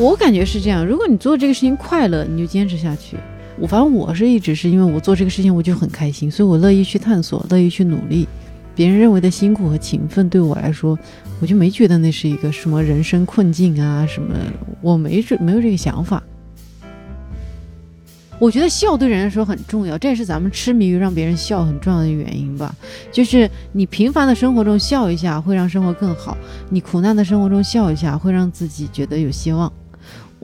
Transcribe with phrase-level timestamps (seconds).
[0.00, 3.18] 我感觉是这样，如果你做这个事情快乐，你就坚持下去。
[3.58, 8.26] 我反正我是一直是因为我做这个事情我就很开心，所以我乐意去探索，乐意去努力。
[8.74, 10.98] 别人认为的辛苦和勤奋，对我来说，
[11.38, 14.34] 我就没觉得那是一个什么人生困境啊什么，
[14.80, 16.22] 我没这没有这个想法。
[18.38, 22.74] 我觉得笑对人来说很重要，这也是咱们痴迷于让别人笑很重要的原因吧。
[23.12, 26.34] 就是你平凡的生活中笑一下，会让生活更好；
[26.70, 29.70] 你苦难的生活中笑一下，会让自己觉得有希望。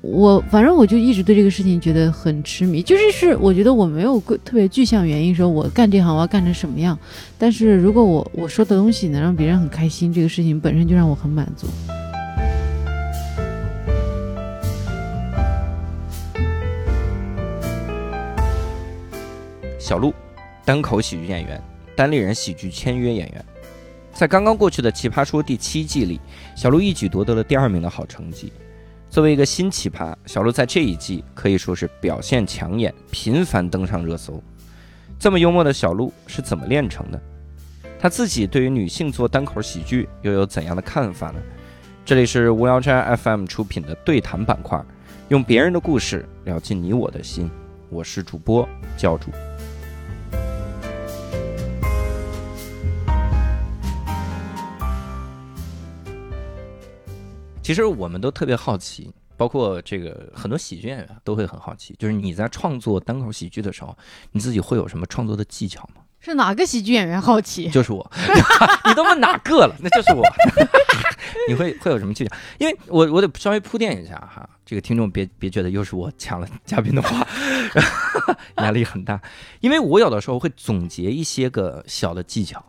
[0.08, 6.96] 我反正我就一直对这个事情觉得很痴迷，就是是我觉得我没有特别具象原因说我干这行我要干成什么样，
[7.36, 11.66] 但是如果我我说的东西能让别人很开心，这个事情本身就让我很满足。
[19.78, 20.14] 小鹿，
[20.64, 21.60] 单口喜剧演员，
[21.96, 23.44] 单立人喜剧签约演员，
[24.12, 26.20] 在刚刚过去的《奇葩说》第七季里，
[26.54, 28.52] 小鹿一举夺得了第二名的好成绩。
[29.08, 34.42] 作为一个新奇葩，小鹿在这一季可以说是表现抢眼，频繁登上热搜。
[35.18, 37.20] 这么幽默的小鹿是怎么练成的？
[37.98, 41.40] 他自己对于女性做单口喜剧又有怎样的看法呢？
[42.04, 44.84] 这里是无聊斋 FM 出品的对谈板块，
[45.28, 47.50] 用别人的故事聊进你我的心。
[47.88, 48.68] 我是主播
[48.98, 49.30] 教主。
[57.66, 63.98] 其实我们都特别好奇，包括这个很多喜剧演员都会很好奇，就是你在创作单口喜剧的时候，
[64.30, 66.02] 你自己会有什么创作的技巧吗？
[66.20, 67.68] 是哪个喜剧演员好奇？
[67.70, 68.08] 就是我，
[68.86, 69.74] 你都问哪个了？
[69.80, 70.24] 那就是我。
[71.48, 72.36] 你会会有什么技巧？
[72.58, 77.26] 因为我我得稍微铺垫一下哈，这个听众别别觉得又是我抢了嘉宾的话，
[78.62, 79.20] 压力很大。
[79.58, 82.64] 因为我有的时候会总结一些个小的技巧，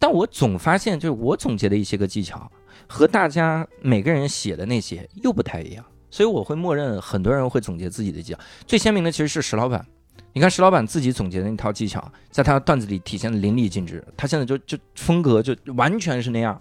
[0.00, 2.50] 但我总发现就是我总结的一些个技巧。
[2.88, 8.38] 和大家每个人写的那些又不太一样，所以我会默认很多人会总结自己的技巧。
[8.66, 9.84] 最鲜明的其实是石老板，
[10.32, 14.04] 你看石老板自己总结的那套技巧，在他的段子里体现的淋漓尽致。
[14.16, 16.60] 他现在就就风格就完全是那样，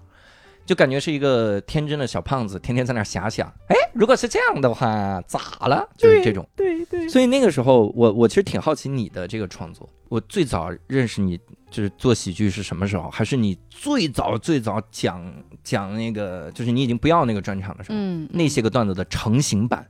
[0.65, 3.47] 就感觉是一个天真的小胖子，天天在那遐想。
[3.67, 5.87] 哎，如果是这样的话，咋了？
[5.97, 6.47] 就是这种。
[6.55, 7.07] 对对。
[7.09, 9.87] 所以那个时候，我我其实挺好奇你的这个创作。
[10.09, 11.39] 我最早认识你。
[11.73, 13.09] 就是做喜剧是什么时候？
[13.09, 15.19] 还是你最早最早讲
[15.63, 19.83] 讲那个，就是你已经不要那个专场的时候，嗯，那些个段子的成型版，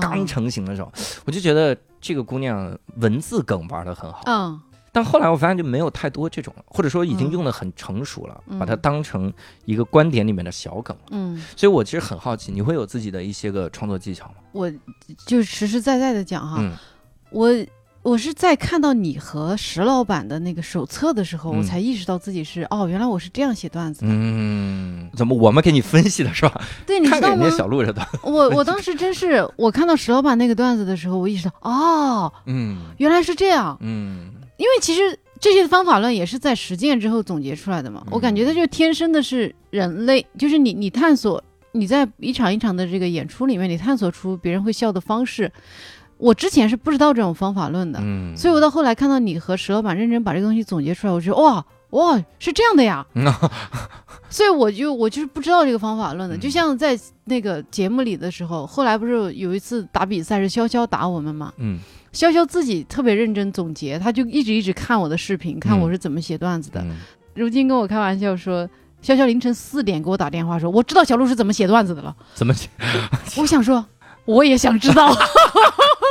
[0.00, 0.90] 刚成型的时候，
[1.26, 4.58] 我就觉得这个姑娘文字梗玩的很好，嗯，
[4.90, 9.30] 但后来我发现就没有太多这种了，或者说已经用的很成熟了，把它当成
[9.66, 14.36] 一个观点里面的小梗，嗯，所以我其实很好奇，你会有自己的一些个创作技巧吗？
[14.52, 14.72] 我
[15.26, 16.64] 就实实在在的讲哈，
[17.30, 17.50] 我。
[18.08, 24.06] 我是在看到你和石老板的那个手册的时候，我才意识到自己是哦，原来我是这样写段子的。
[24.10, 26.58] 嗯，怎么我们给你分析的是吧？
[26.86, 27.50] 对，你知道吗？
[27.50, 33.76] 小鹿这段，我我当时真是，我看到石老板那个段子的时候，我意识到哦，嗯，原来是这样。
[33.82, 38.02] 嗯，因为其实这些方法论也是在实践之后总结出来的嘛。
[38.10, 45.52] 我感觉它就天生的是人类，就是你你探索你在一场一场的这个演出里面，你探索出别人会笑的方式。
[46.18, 53.06] 我之前是不知道这种方法论的，嗯，所以我到后来看到你和石老板认真把这个东西总结出来，我觉得哇哇是这样的呀，
[54.28, 61.78] 所以我就我就是不知道这个方法论的，就像在那个节目里的时候，后来不是有一次打比赛是潇潇打我们嘛，嗯，
[62.12, 66.84] 潇潇自己特别认真总结，他就一直一直看我的视频，看我是怎么写段子的，
[67.34, 68.68] 如今跟我开玩笑说，
[69.02, 72.68] 潇潇凌晨四点给我打电话说，我知道小鹿是怎么写段子的了，怎么写？
[73.38, 73.86] 我想说
[74.26, 75.10] 我也想知道。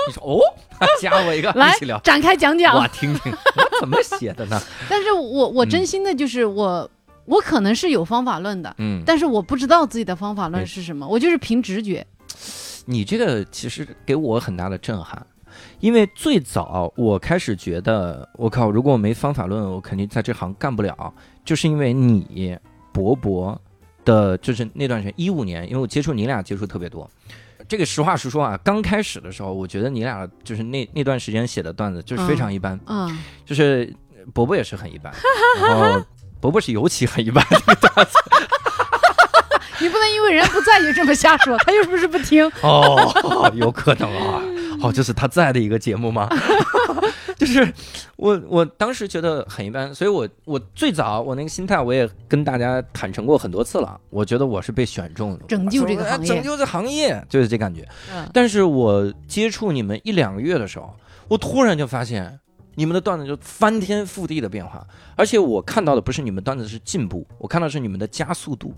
[0.08, 0.40] 你说哦，
[1.02, 1.74] 加我一个，来
[2.04, 4.60] 展开讲讲，我听听我怎么写的呢？
[4.90, 6.90] 但是我我真心的就是我
[7.26, 12.06] 我可能是有方法论的，嗯，但是我不知道自己的方法论是什么，我就是凭直觉。
[12.86, 15.26] 你这个其实给我很大的震撼，
[15.82, 22.58] 因为最早我开始觉得，我靠，如果我没方法论，我肯定在这行干不了，就是因为你
[22.94, 23.60] 博博
[24.06, 27.10] 的，就是那段时间一五年，因为我接触你俩接触特别多。
[27.68, 33.94] 这个实话实说啊，刚开始的时候，我觉得你俩就是那那段时间写的段子就是非常一般，嗯，就是
[34.34, 35.14] 伯伯也是很一般，
[35.62, 36.02] 然后
[36.40, 38.18] 伯伯是尤其很一般的段子。
[39.80, 44.42] 你不能因为人不在就这么瞎说，他又不是不听哦，有可能啊，
[44.82, 46.28] 哦，这是他在的一个节目吗？
[47.40, 47.72] 就是
[48.16, 54.00] 我我当时觉得很一般，所以我我最早我那个心态我也跟大家坦诚过很多次了。
[54.10, 57.88] 我觉得我是被选中的，拯救这个行业，拯救这行业就是这感觉。
[58.34, 60.92] 但是我接触你们一两个月的时候，
[61.28, 62.40] 我突然就发现
[62.74, 64.84] 你们的段子就翻天覆地的变化，
[65.16, 68.74] 而且我看到的不是你们段子是进步，我看到是你们的加速度，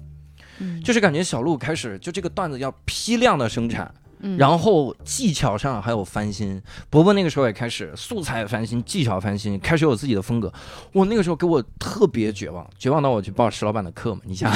[0.83, 3.89] 就是感觉小鹿开始就这个段子要批量的生产。
[4.37, 6.61] 然后技巧上还有翻新。
[6.89, 10.51] 伯伯那个时候也开始素材翻新，技巧翻新，开始有自己的风格。
[10.91, 14.21] 我那个时候给我特别绝望，绝望到我去报石老板的课嘛。
[14.25, 14.51] 你想，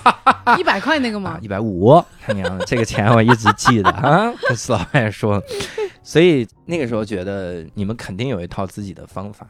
[0.58, 1.38] 一百块那个吗？
[1.40, 4.32] 一百五，他娘的，这个钱我一直记得啊。
[4.48, 5.42] 跟石老板也说，
[6.02, 9.46] 所以那个时候觉得你们肯定有一套自己的方法。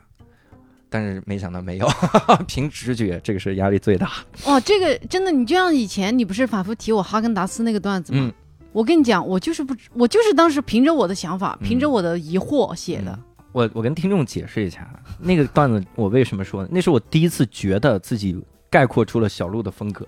[0.88, 1.88] 但是没想到没有，
[2.46, 4.08] 凭直觉，这个是压力最大。
[4.44, 8.30] 哦，这个真的，你就像以前你不是反复提我哈根达斯那个段子吗？
[8.76, 13.18] 我跟你讲，我就是不，我就是当时凭着我的想法，凭着我的疑惑写的。
[13.52, 14.86] 我我跟听众解释一下，
[15.18, 18.38] 那个段子我为什么说，那是我第一次觉得自己
[18.68, 20.06] 概括出了小鹿的风格。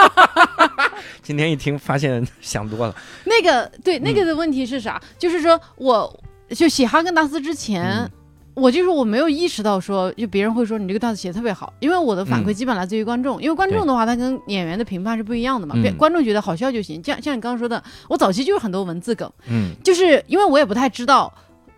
[1.22, 2.94] 今天一听发现想多了。
[3.24, 5.00] 那个对，那个的问题是啥？
[5.18, 8.06] 就是说我就写哈根达斯之前。
[8.54, 17.02] 我就是我没有意识到说，就别人会说你这个段子写的特别好，因为我的反馈基本来自于观众，因为观众的话他跟演员的评判是不一样的嘛，观众觉得好笑就行。
[17.02, 21.32] 像像你刚刚说的，我早期就是很多文字梗，嗯，就是因为我也不太知道。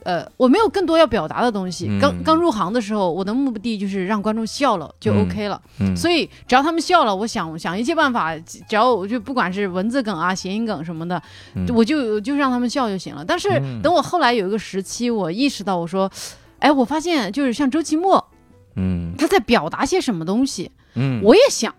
[0.04, 1.88] 呃，我没有更多要表达的东西。
[2.00, 5.62] 刚刚入行的时候，我的目的就是让观众笑了就 OK 了。
[5.96, 11.22] 所以只要他们笑了，我想想一切办法，只要我就不管是文字梗啊、谐音梗什么的，
[11.72, 13.24] 我就就让他们笑就行了。
[13.24, 13.48] 但是
[13.80, 16.10] 等我后来有一个时期，我意识到，我说，
[16.62, 18.24] 哎，我发现就是像周奇墨，
[18.76, 21.74] 嗯，他在表达些什么东西，嗯，我也想，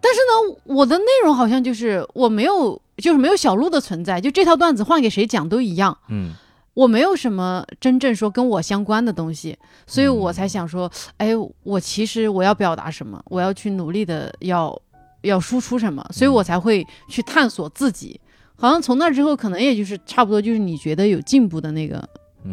[0.00, 6.32] 但是呢，我的内容好像就是我没有，就是没有小鹿的存在，就这套段子换给谁讲都一样，嗯。
[6.74, 9.56] 我没有什么真正说跟我相关的东西，
[9.86, 11.30] 所以我才想说，哎，
[11.62, 14.78] 我其实我要表达什么，我要去努力的要
[15.22, 18.20] 要输出什么，所以我才会去探索自己。
[18.56, 22.06] 好像从那之后，可能也就是差不多就是你觉得有进步的那个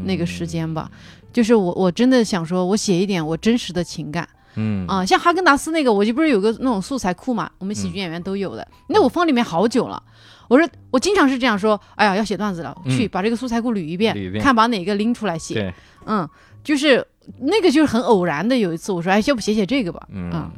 [0.05, 0.89] 那个时间吧。
[1.33, 4.25] 就是我我真的想说，我写一点我真实的情感，
[4.55, 10.01] 嗯啊，像哈根达斯那个，我就不是有个那种素材库嘛，我们喜剧演员都有的，那我放里面好久了。
[10.47, 15.73] 我说，我经常是这样说，哎呀，要写段子了，去把这个素材库捋一遍，看把哪个拎出来写。
[16.05, 16.29] 嗯，
[16.63, 17.03] 就是
[17.39, 20.05] 那个就是很偶然的，有一次我说，哎，要不写写这个吧。
[20.11, 20.51] 嗯，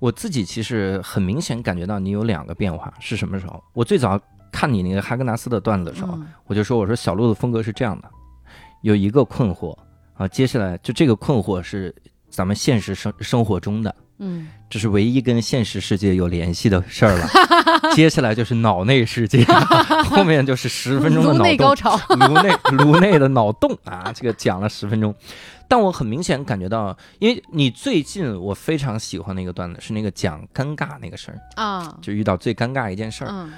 [0.00, 3.62] 我自己其实很明显感觉到你有两个变化，是什么时候？
[3.72, 4.20] 我最早
[4.52, 8.10] 看你那个哈根达斯的段子的时候，我就说，我说小鹿的风格是这样的，
[8.82, 9.76] 有一个困惑
[10.14, 11.94] 啊，接下来就这个困惑是
[12.28, 13.94] 咱们现实生生活中的。
[14.22, 17.26] 嗯，这是唯一跟现实世界有联系的事儿了。
[17.96, 19.42] 接下来就是脑内世界，
[20.10, 24.12] 后面就是十分钟的脑洞高潮，颅内颅内的脑洞啊！
[24.14, 25.14] 这个讲了十分钟，
[25.66, 33.48] 但我很明显感觉到，因为你最近我非常喜欢那个段子，是那个讲尴尬那个事儿啊，就遇到最尴尬一件事儿，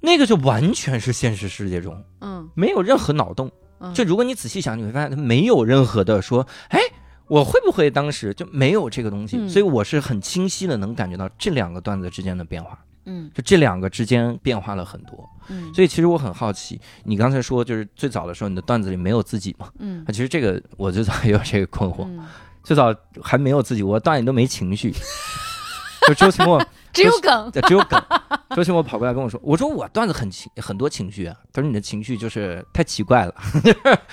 [0.00, 3.50] 那个就完全是现实世界中，嗯，没有任何脑洞。
[3.94, 6.80] 就如果你仔细想，你会发现他没有任何的说，哎。
[7.28, 9.46] 我会不会当时就没有这个东西？
[9.50, 12.78] 所以我是很清晰的能感觉到这两个段子之间的变化。
[13.04, 15.28] 嗯，就这两个之间变化了很多。
[15.48, 19.68] 嗯，所以其实我很好奇，你刚才说就是最早的时候你的段子里没有自己嘛？
[19.78, 22.08] 嗯，其实这个我最早也有这个困惑。
[22.64, 24.90] 最早还没有自己，我段子都没情绪。
[26.06, 26.58] 就周奇墨
[26.92, 28.02] 只有梗， 对只有梗。
[28.56, 33.34] 周奇墨跑过来跟我说：“我说我段子很情很多情绪啊。”他说：“你的情绪就是太奇怪了。”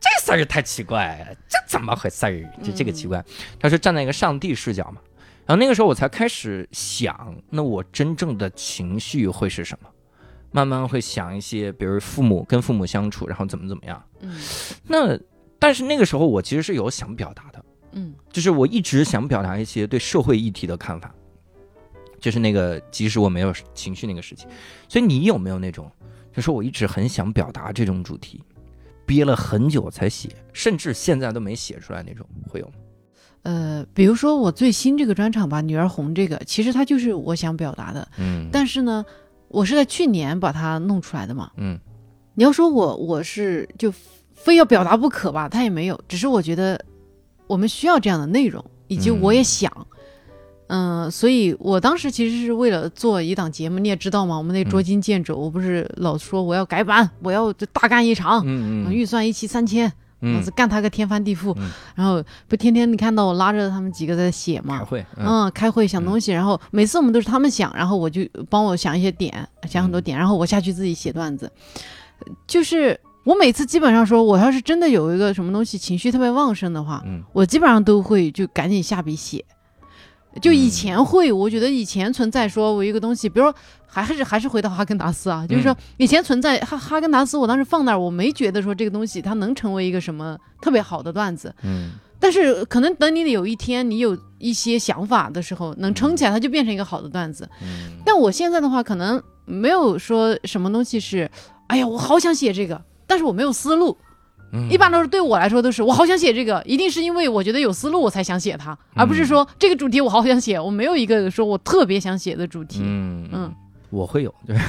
[0.00, 2.50] 这事儿太奇怪，这怎么回事儿？
[2.64, 3.22] 就这个奇怪，
[3.60, 5.00] 他说站在一个上帝视角嘛。
[5.46, 9.88] 然后那个时候我才开始想，那我真正的情绪会是什么？
[10.52, 14.02] 慢慢会想一些，比如父母跟父母相处，然后怎么怎么样。
[14.20, 14.40] 嗯。
[14.84, 15.18] 那
[15.58, 21.14] 但是那个时候我其实是有想表达的，嗯，就是我一直想表达一些对社会议题的看法，
[22.20, 24.48] 就是那个即使我没有情绪那个事情。
[24.88, 25.90] 所以你有没有那种，
[26.32, 28.42] 就是我一直很想表达这种主题？
[29.06, 32.72] 憋了很久才写，甚至现在都没写出来那种，会有吗？
[33.42, 38.48] 呃，比如说我最新这个专场吧，《女儿红》这个，其实它就是我想表达的，嗯。
[38.52, 39.04] 但是呢，
[39.48, 41.76] 我是在去年把它弄出来的嘛，嗯。
[42.34, 43.92] 你要说我我是就
[44.32, 46.80] 非要表达不可吧，它也没有，只是我觉得
[47.48, 49.72] 我们需要这样的内容，以及我也想。
[49.74, 49.86] 嗯，
[51.10, 61.56] 所以我当时其实是为了做一档节目，你也知道嘛，我们那捉襟见肘，我不是老说我要改版，我要大干一场，嗯嗯，预算一期三千，嗯，干他个天翻地覆，
[61.96, 71.50] 然后不天天你看到我拉着他们几个在写嘛，开会，嗯，开会想东西，然后每次我们都是他们想，然后我就帮我想一些点，想很多点，然后我下去自己写段子，
[72.46, 79.44] 就是我每次基本上说，我要是真的有一个什么东西情绪特别旺盛的话，嗯，我基本上都会就赶紧下笔写。
[80.40, 83.54] 就以前会，我觉得以前存在说，我一个东西，比如说
[83.86, 101.28] 还是还是回到哈根达斯啊，就是说以前存在哈哈根达斯，我当时放那儿，我没觉得说这个东西它能成为一个什么特别好的段子，嗯，但是可能等你有一天你有一些想法的时候，能撑起来，它就变成一个好的段子，嗯，但我现在的话，可能没有说什么东西是，
[101.66, 103.96] 哎呀，我好想写这个，但是我没有思路。
[104.68, 112.80] 一般都是对我来说都是，我好想写这个，一定是因为我觉得有思路我才想写它，而不是说这个主题我好想写，我没有一个说我特别想写的主题。
[112.82, 113.54] 嗯嗯，
[113.90, 114.60] 我会有， 就是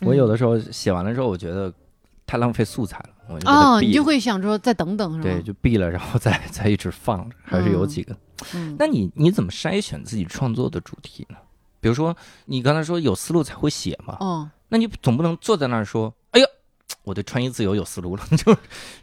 [0.00, 1.72] 我有的时候写完了之后，我觉得
[2.26, 5.22] 太浪费素材了，我就哦，你就会想说再等等，是吧？
[5.22, 8.16] 对，就闭了，然后再再一直放着，还是有几个。
[8.54, 11.36] 嗯那你你怎么筛选自己创作的主题呢？
[11.80, 16.12] 比如说你刚才说有思路才会写嘛，哦，那你总不能坐在那儿说。
[17.06, 18.52] 我对穿衣自由有思路了， 就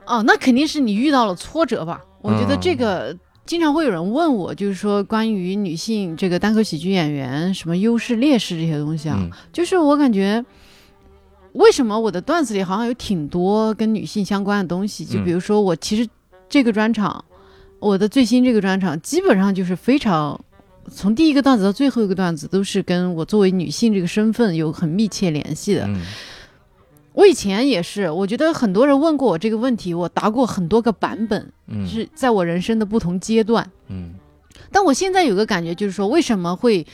[0.05, 2.01] 哦，那肯定是你遇到了挫折吧？
[2.22, 9.17] 我觉得这个经常会有人问我，就是说关于女性这个单口喜剧演员什么优势劣势这些东西啊，
[9.53, 10.43] 就是我感觉
[11.53, 15.05] 为什么我的段子里好像有挺多跟女性相关的东西？
[15.05, 16.05] 就比如说我其实
[16.50, 17.24] 这个专场，
[17.79, 20.38] 我的最新这个专场基本上就是非常
[20.91, 25.88] 从第一个段子到最后一个段子都是跟我作为女性这个身份有很密切联系的。
[27.13, 31.51] 我以前也是，我觉得很多人问过我这个问题，我答过很多个版本，
[31.88, 33.70] 是在我人生的不同阶段。
[33.88, 34.13] 嗯，
[34.72, 36.86] 但我现在有个感觉，就是说为什么会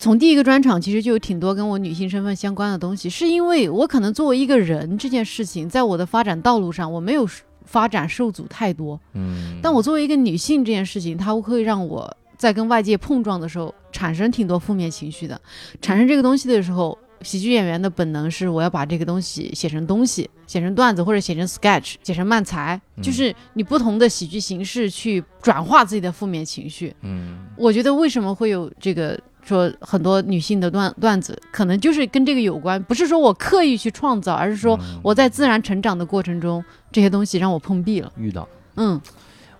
[0.00, 7.28] 从第一个专场其实就有挺多跟我女性身份相关的东西，是因为我可能作为一个人这件事情，在我的发展道路上我没有
[7.66, 8.98] 发展受阻太多。
[9.12, 15.38] 嗯，但我作为一个女性这件事情，它会让我在跟外界碰撞的时候产生挺多负面情绪的，
[15.82, 16.96] 产生这个东西的时候。
[17.22, 26.94] 喜剧演员的本能是，我要把这个东西写成东西，写成段子，或者写成 sketch，写成漫才，就是你不同的喜剧形式去转化自己的负面情绪。
[27.02, 38.12] 嗯，我觉得为什么会有这个说很多女性的段段子，可能就是跟这个有关，不是说我刻意去创造，而是说我在自然成长的过程中，这些东西让我碰壁了。
[38.16, 39.00] 遇到，嗯，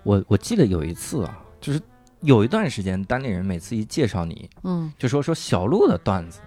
[0.03, 1.81] 我我记得有一次啊，就是
[2.21, 6.39] 有一段时间，单立人每次一介绍你，嗯，就说说小鹿的段子。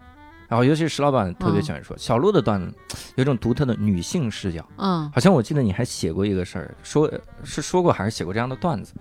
[0.49, 2.73] 然后，尤其是石老板特别喜欢说小鹿的段子，
[3.17, 4.65] 有一种独特的女性视角。
[4.77, 7.11] 嗯，好像我记得你还写过一个事儿，说
[7.43, 8.95] 是说过还是写过这样的段子，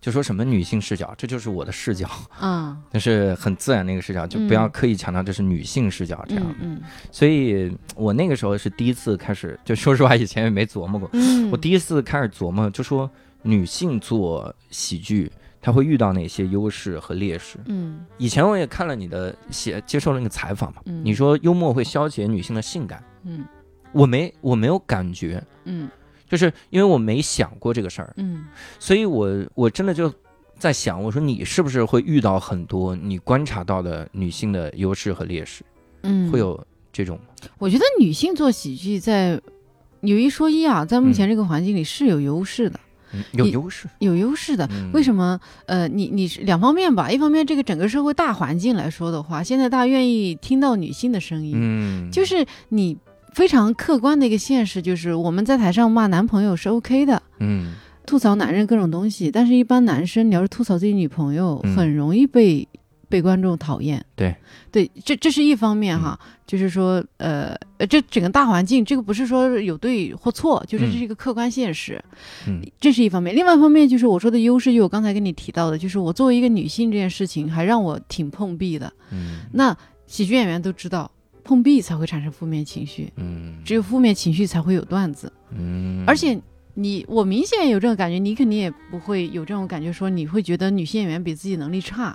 [0.00, 2.08] 就说什么女性视角，这就是我的视角。
[2.40, 6.44] 嗯，那是很自然的一个视角，就不要刻意强调这是女性视角这样。
[6.60, 6.80] 嗯，
[7.12, 11.08] 所以我那个时候是第一次开始，就说实话，以前也没琢磨过。
[11.12, 13.08] 嗯，我第一次开始琢磨，就说
[13.42, 15.30] 女性做喜剧。
[15.60, 17.58] 他会遇到哪些优势和劣势？
[17.66, 20.80] 嗯，以前我也看了你的写，接受了那个采访嘛。
[20.86, 23.02] 嗯，你说幽默会消解女性的性感。
[23.24, 23.44] 嗯，
[23.92, 25.42] 我没我没有感觉。
[25.64, 25.88] 嗯，
[26.28, 28.14] 就是因为我没想过这个事儿。
[28.16, 28.46] 嗯，
[28.78, 30.12] 所以我我真的就
[30.58, 35.64] 在想，我说你是不是会遇到很多你观察到的女性的优势和劣势？
[36.02, 37.18] 嗯，会有这种？
[37.58, 39.40] 我觉得女性做喜剧在
[40.00, 42.78] 有一说一啊，在目前这个环境里是有优势的。
[43.32, 44.68] 有优势，有优势的。
[44.92, 45.38] 为什么？
[45.66, 47.10] 呃，你你是两方面吧。
[47.10, 51.52] 一方面，这个整个社会大环境来说的话，现在大家愿意听到女性的声音。
[51.56, 52.96] 嗯，就是你
[53.34, 57.22] 非常客观的一个现实，就是我们在台上骂男朋友是 OK 的。
[57.40, 57.74] 嗯，
[58.06, 62.66] 吐槽男人各种东西，但是一般男生你要是吐槽自己女朋友，很容易被。
[63.08, 64.34] 被观众讨厌，对
[64.70, 72.02] 对，这这是一方面哈，就是说，呃呃，这整个大环境，这个不是说有对或错，就是这是一个客观现实，
[72.46, 73.34] 嗯，这是一方面。
[73.34, 78.92] 另外一方面就是我说的优势，就我刚才跟你提到的，就是我作为一个女性这件事情，还让我挺碰壁的。
[79.10, 79.74] 嗯，那
[80.06, 81.10] 喜剧演员都知道，
[81.42, 86.38] 碰壁才会产生负面情绪，嗯，只有负面情绪才会有段子，嗯，而且
[86.74, 92.14] 你我明显有这种感觉，你肯定也不会有这种感觉，说你会觉得女性演员比自己能力差。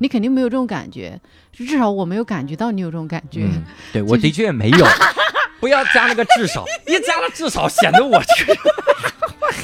[0.00, 1.20] 你肯定没有这种感觉，
[1.52, 3.46] 至少我没有感觉到你有这种感觉。
[3.92, 4.86] 对我的确没有，
[5.60, 8.18] 不要加那个至少， 一加了至少显得我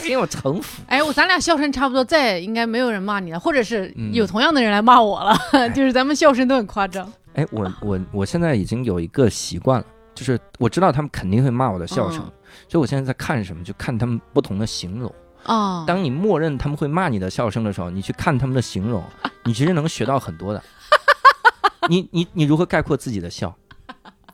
[0.00, 0.82] 很 有城府。
[0.88, 5.36] 哎，我咱俩笑声差不多，再应该没有人骂你了，或者是有同样的人来骂我了，
[5.70, 7.10] 就是咱们笑声都很夸张。
[7.34, 12.18] 哎，我我我现在已经有一个习惯了，就是我知道他们肯定会骂我的笑声，
[12.68, 15.12] 所以我现在在看什么，就看他们不同的形容。
[15.44, 19.02] 哦，当你默认他们会骂你的笑声的时候，你去看他们的形容，
[19.44, 20.62] 你其实能学到很多的。
[21.88, 23.54] 你你你如何概括自己的笑？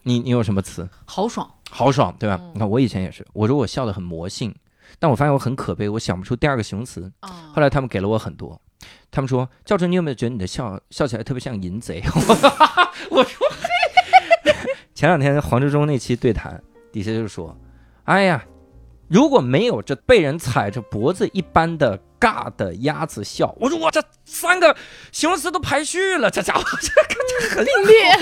[0.02, 0.88] 你你有什么词？
[1.06, 2.38] 豪爽，豪爽，对吧？
[2.52, 4.54] 你看我以前也是，我说我笑的很魔性，
[4.98, 7.10] 但我发现我很可悲，我想不出第二个形容词。
[7.54, 8.60] 后来他们给了我很多，
[9.10, 12.02] 他们说教授，你有没有觉得你的笑笑起来特别像淫贼？
[13.10, 13.46] 我说，
[14.94, 16.62] 前两天黄志忠那期对谈
[16.92, 17.56] 底下就说，
[18.04, 18.44] 哎呀。
[19.08, 24.74] 如果没有这被人踩着脖子一般的尬的鸭子笑，我说我这三个
[25.12, 27.68] 形容词都排序了，这家伙 这这很厉
[28.10, 28.18] 害，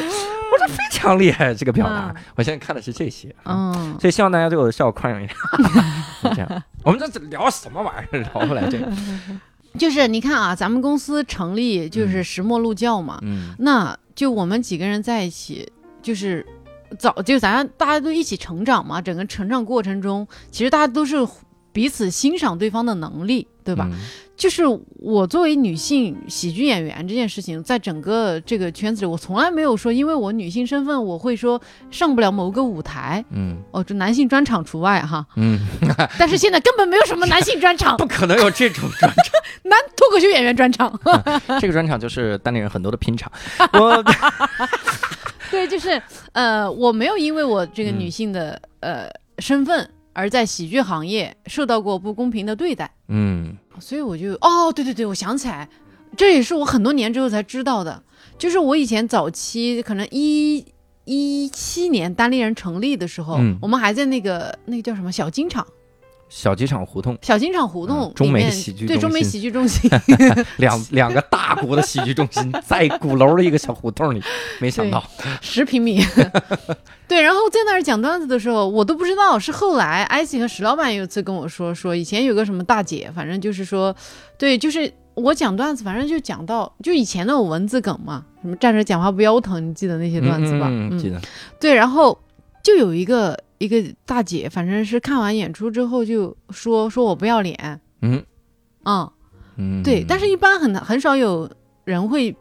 [0.53, 2.15] 我说非常厉害这个表达。
[2.37, 5.37] 我现在看的是这些，嗯，所以希望大家对我的笑宽容一点。
[6.35, 8.21] 这样，我们这聊什么玩意儿？
[8.21, 8.93] 聊不来这个，
[9.79, 15.71] 就是你看啊，咱们公司成立就是石墨路教嘛，嗯，那就我们几个人在一起，
[16.03, 16.47] 就是
[16.99, 21.17] 早就咱大家都一起成长嘛，整个成长过程中，其实大家都是
[21.73, 23.89] 彼此欣赏对方的能力，对吧？
[24.37, 24.65] 就是
[24.97, 31.59] 我作为女性喜剧演员这件事情，在整个这个圈子里，我从来没有说，因为我女性身份，我会说
[31.91, 33.25] 上不了某个舞台。
[33.31, 35.25] 嗯，哦，这男性专场除外哈。
[35.37, 35.67] 嗯，
[36.19, 39.25] 但是现在根本没有什么男性专场， 不可能有这种专场，
[39.65, 40.93] 男脱口秀演员专场。
[41.59, 43.33] 这个专场就是单立人很多的拼场。
[43.73, 44.05] 我，
[45.51, 46.01] 对，就是
[46.33, 49.89] 呃，我没有因为我这个女性的呃身份。
[50.19, 55.69] 而在喜剧行业受到过不公平的对待，嗯，所以我就哦，对对对，我想起来，
[56.17, 58.03] 这也是我很多年之后才知道的，
[58.39, 60.65] 就是我以前早期可能一
[61.05, 65.67] 一七年单立人成立的时候，我们还在那个那个叫什么小金厂。
[66.29, 69.89] 小机场胡同，小机场胡同，中美喜剧对中美喜剧中心，
[70.59, 74.21] 两两个大国的喜剧中心 在鼓楼的一个小胡同里，
[74.61, 75.03] 没想到
[75.41, 76.03] 十平米，
[77.07, 83.95] 对，然后在那儿讲段子的时候，我都不知道，是后来艾希和石老板有一次跟我说，说以前有个什么大姐，反正就是说，
[84.37, 90.67] 对，就是我讲段子，反正就讲到就以前那种文字梗嘛，什么站着讲话不腰疼，你记得那些段子吧？
[90.69, 91.21] 嗯，记得。
[91.61, 92.19] 对，然后
[92.65, 93.39] 就有一个。
[93.59, 98.25] 一个大姐，反正是看完演出之后就说说我不要脸，嗯，
[98.83, 99.13] 啊，
[99.57, 101.51] 嗯，对，但是一般很很少有
[101.85, 102.35] 人会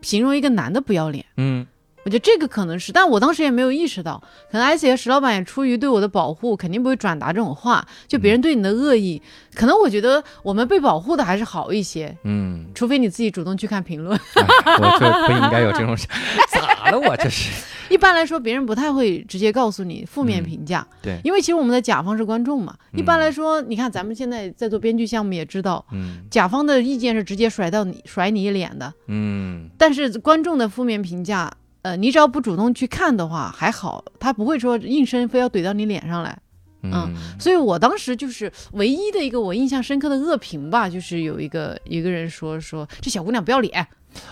[0.00, 1.66] 形容一个男的不要脸，嗯。
[2.04, 7.86] 我觉得这个可能是，但我当时也没有意识到，可能艾姐和石老板也出于对我的保护，肯定不会转达这种话。
[8.06, 9.20] 就别人对你的恶意，
[9.54, 12.14] 可能我觉得我们被保护的还是好一些。
[12.24, 14.18] 嗯，除非你自己主动去看评论。
[14.36, 15.96] 我就不应该有这种，
[16.52, 16.98] 咋了？
[17.00, 17.50] 我这是。
[17.90, 20.86] 一般来说，别人不太会直接告诉你负面评价。
[21.02, 22.74] 对，因为其实我们的甲方是观众嘛。
[22.92, 28.92] 一般来说，你看咱们现在在做编剧项目，也知道，嗯，甲方的意见是直接甩到你甩你一脸的。
[29.08, 31.50] 嗯，但是观众的负面评价。
[31.84, 36.34] 呃，你只要不主动去看的话，还好，他不会说应声非要怼到你脸上来，
[36.82, 43.86] 嗯，所以我当时就是唯一的一个我印象深刻的恶评吧，就是有一个一个人说说这小姑娘不要脸，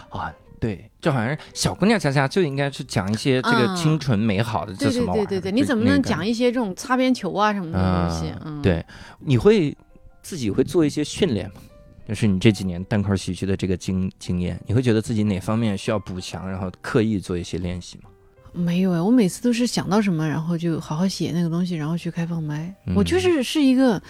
[0.08, 8.32] 啊，对，就好像是小姑娘家家就应该去讲一些这个清纯美好的，对对对对对，你怎么能讲一些这种擦边球啊什么的东西？
[8.46, 8.82] 嗯，对，
[9.18, 9.76] 你会
[10.22, 11.60] 自己会做一些训练吗？
[12.08, 18.10] 就是你这几年单口喜剧的这个经经验，你会觉得自己哪方面需要补强，然后刻意做一些练习吗？
[18.52, 22.74] 没有哎，我每次都是想到什么，然后就好好写那个东西，然后去开放麦。
[22.94, 24.02] 我就是是一个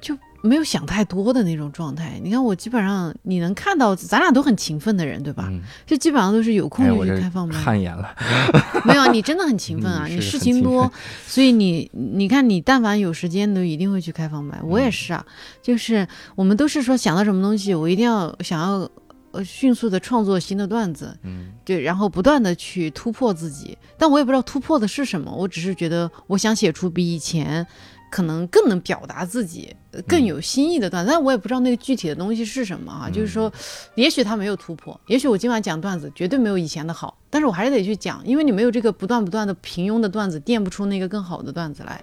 [0.00, 0.16] 就。
[0.42, 2.20] 没有想太多的那种状态。
[2.22, 5.50] 你看我基本上你能看到，咱俩都很勤奋的人，对吧？
[5.86, 7.54] 就基本上都是有空就去开放麦。
[7.54, 8.14] 汗颜了。
[8.84, 10.06] 没有，你真的很勤奋啊！
[10.06, 10.90] 你事情多，
[11.26, 14.60] 所以你你看你但凡有时间都一定会去开放麦。
[14.62, 15.24] 我也是啊，
[15.62, 18.88] 就是我们都是说想到什么东西，我一定要想要
[19.32, 23.76] 呃迅速的创作新的段子，嗯，对，然后不断的去突破自己。
[23.98, 27.66] 但我也不知道突破的是什么，我只是觉得我想写出比以前。
[28.10, 29.74] 可能更能表达自己，
[30.06, 33.10] 更有新意的段子，但我也不知道那个具体的东西是什么啊。
[33.10, 33.52] 就是说，
[33.94, 42.02] 也许他没有突破，也许我今晚讲段子绝对没有以前的好，但是我还是得去讲，因为你没有这个不断不断的平庸的段子，垫不出那个更好的段子来。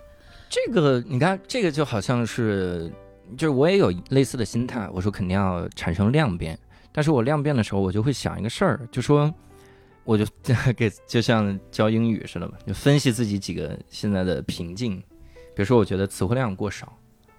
[0.50, 2.92] 这个你看，这个就好像是，
[3.36, 6.60] 就是我也有类似的心态，我说肯定要产生量变，
[6.92, 9.34] 但是我量变的时候，我就会想一个事儿，就说，
[10.04, 10.26] 我就
[10.78, 15.02] 给就像教英语似的嘛，就分析自己几个现在的瓶颈。
[15.56, 16.92] 比如说，我觉得词汇量过少，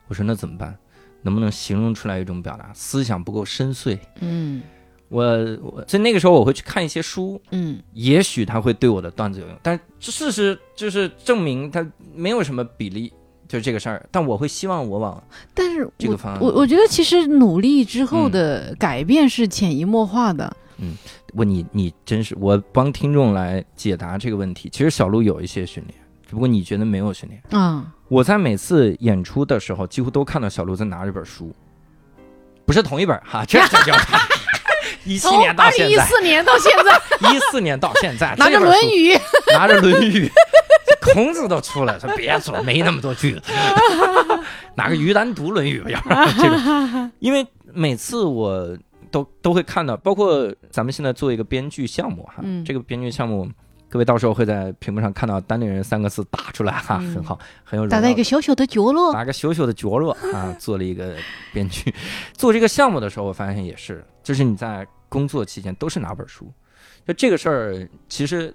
[0.09, 0.77] 我说那怎么办？
[1.23, 2.71] 能不能形容出来一种表达？
[2.75, 3.99] 思想不够深邃。
[4.21, 4.63] 嗯，
[5.09, 5.23] 我
[5.63, 7.41] 我所以那个时候我会去看一些书。
[7.51, 13.11] 嗯，也许它会对我的段子有用，但事实就是证明它没有什么比例，
[13.49, 14.07] 就是这个事儿。
[14.11, 15.23] 但我会希望我往
[15.55, 20.55] 但是这个方案，我我觉得其实努力之后的改变是潜移默化的。
[20.77, 20.95] 嗯，
[21.33, 24.69] 问你你真是我帮听众来解答这个问题。
[24.71, 25.99] 其实小鹿有一些训练。
[26.27, 27.95] 只不过你觉得没有训练啊？
[28.15, 31.53] 我在每次演出的时候，几乎都看到小鹿在拿着本书，
[32.65, 33.93] 不是同一本哈，这这叫
[35.05, 37.01] 一七年到现在，一四年到现在，
[37.35, 39.15] 一四年到现在，拿着《论语》，
[39.53, 40.29] 拿着《论语》，
[41.13, 43.43] 孔子都出来，说别说没那么多句子，
[44.77, 48.79] 拿个鱼单独《论语》吧，要不然这个，因为每次我
[49.11, 53.51] 都都会看到，包括咱们现在做一个编剧项目哈，这个编剧项目。
[53.95, 57.87] 各位到时候会在屏幕上看到“单立人”三个字打出来哈，很好，很有。
[57.87, 61.15] 打在一个小小的角落，打个小小的角落啊， 做了一个
[61.53, 61.95] 编剧。
[62.33, 66.53] 做这个项目的时候，我发现也是，就是你在工作期间都是拿本书，
[67.07, 68.53] 就这个事儿，其实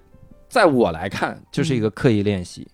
[0.49, 2.67] 在我来看就是一个刻意练习，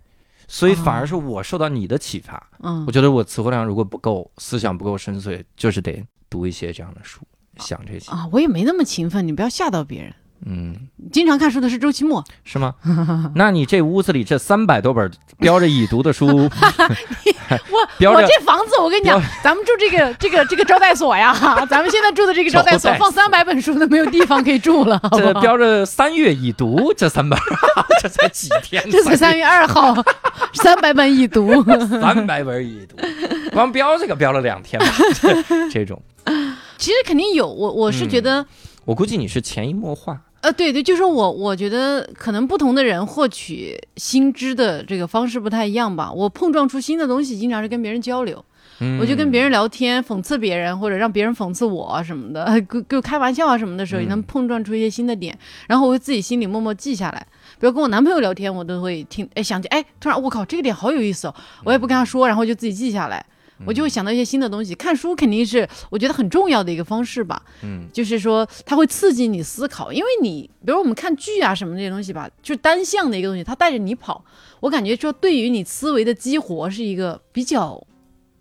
[0.47, 2.49] 所以反而是我受到你的启发。
[2.63, 7.21] 嗯，我觉得我词汇量如果不够，思想不够深邃，就是得读一些这样的书，
[7.58, 8.28] 想这些啊。
[8.32, 10.12] 我也没那么勤奋，你不要吓到别人。
[10.47, 10.75] 嗯，
[11.12, 12.75] 经常看书的是周奇墨，是吗？
[13.34, 21.34] 那你这屋子里这三百多本标着已读的书， 我我这房子，我跟你讲，咱们住这个这个这个招待所呀，
[21.67, 25.01] 咱们现在住的这个招待所放三百本书都没有地方可以住了。
[25.17, 27.39] 这标着三月已读这三本，
[28.03, 28.84] 这才几天？
[28.91, 29.95] 这才三月二号，
[30.53, 31.63] 三百本已读，
[31.99, 32.97] 三百本已读，
[33.51, 34.88] 光标这个标了两天吧？
[35.71, 35.99] 这种，
[36.77, 38.45] 其实肯定有，我我是觉得。
[38.86, 46.12] 我估计你是潜移默化，呃，对对，就是我，我觉得可能不同的人获取新知的这个方式不太一样吧。
[46.12, 48.45] 我碰撞出新的东西，经常是跟别人交流，
[48.99, 55.36] 我就跟别人聊天，讽刺别人或者让别人讽刺我什么的，跟跟开玩笑啊什么的时候，也能碰撞出一些新的点，
[55.67, 57.25] 然后我会自己心里默默记下来。
[57.60, 63.25] 比如跟我男朋友聊天，我都会听，哎，想起，哎，突然我靠，这个点好有意思哦，我也不跟他说，然后就自己记下来。
[63.65, 67.41] 我就会想到一些新的东西，看书肯定是我觉得很重要的一个方式吧。
[67.63, 74.26] 嗯，就是说它会刺激你思考，因为你比如我们看剧啊什么这些东西吧，就是单向的一个东西，它带着你跑。
[74.60, 77.82] 我感觉说对于你思维的激活是一个比较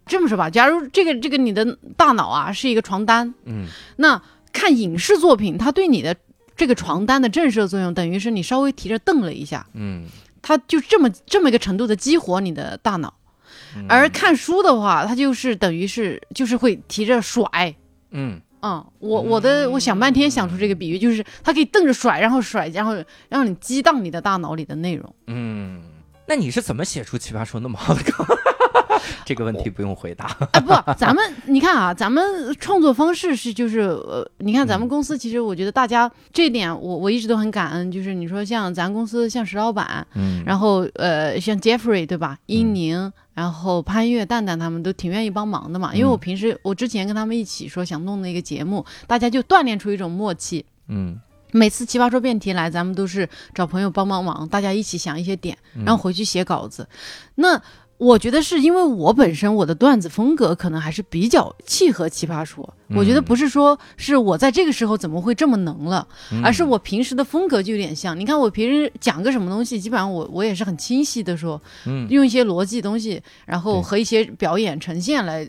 [0.07, 0.51] 这么说吧。
[0.51, 4.21] 假如这个这个你的大脑啊是一个床单，嗯，那
[4.53, 6.17] 看影视作品，它对你的
[6.57, 10.07] 这个床单的震慑作用，等于是你稍微提着蹬了一下，嗯，
[10.43, 13.15] 它就这么这么一个程度的激活你的大脑。
[13.89, 17.49] 而看书的话，它就是等于是就是会提着甩，
[18.11, 18.41] 嗯。
[18.67, 22.95] 嗯，我我的我想半天想出这个比喻，就是它可以瞪着甩，然后甩，然后
[23.29, 25.15] 让你激荡你的大脑里的内容。
[25.27, 25.83] 嗯，
[26.27, 28.27] 那你是怎么写出奇葩说那么好的梗？
[29.25, 30.27] 这个问题不用回答。
[30.53, 32.23] 哎，不，咱们你看啊，咱们
[32.59, 37.91] 创作方式是就是呃，你看咱们公司，其实我觉得大家这一点，我我一直都很感恩。
[37.91, 42.39] 就是你说像咱公司，像石老板，嗯，然后呃，像 Jeffrey 对吧？
[42.47, 45.95] 英宁，然后潘越、蛋蛋他们都挺愿意帮忙的嘛。
[45.95, 50.65] 因为我平时我之前跟他们一起说想弄的一个节目，大家就锻炼出一种默契。
[50.89, 51.19] 嗯，
[51.53, 56.87] 每次奇葩说辩题来，咱们都是找朋友帮帮忙，大家一起想一些点，然后回去写稿子。
[57.37, 57.61] 那
[57.97, 62.75] 我觉得是因为我本身我的段子风格可能还是比较契合奇葩说。
[62.95, 66.07] 我觉得不是说是我在这个时候怎么会这么能了，
[66.43, 68.19] 而是我平时的风格就有点像。
[68.19, 71.61] 你看我平时讲个什么东西，基本上我我也是很清晰的说，
[72.09, 75.49] 用一些逻辑东西，然后和一些表演呈现来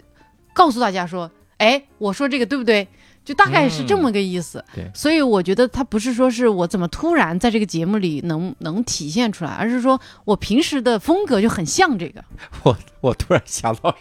[0.53, 2.88] 告诉大家说，哎，我说这个对不对？
[3.25, 12.23] 就大概是这么个意思，对，所以我觉得他不是说是我怎么突然在这个节目里能能体现出来，而是说我平时的风格就很像这个。
[12.63, 13.93] 我我突然想到，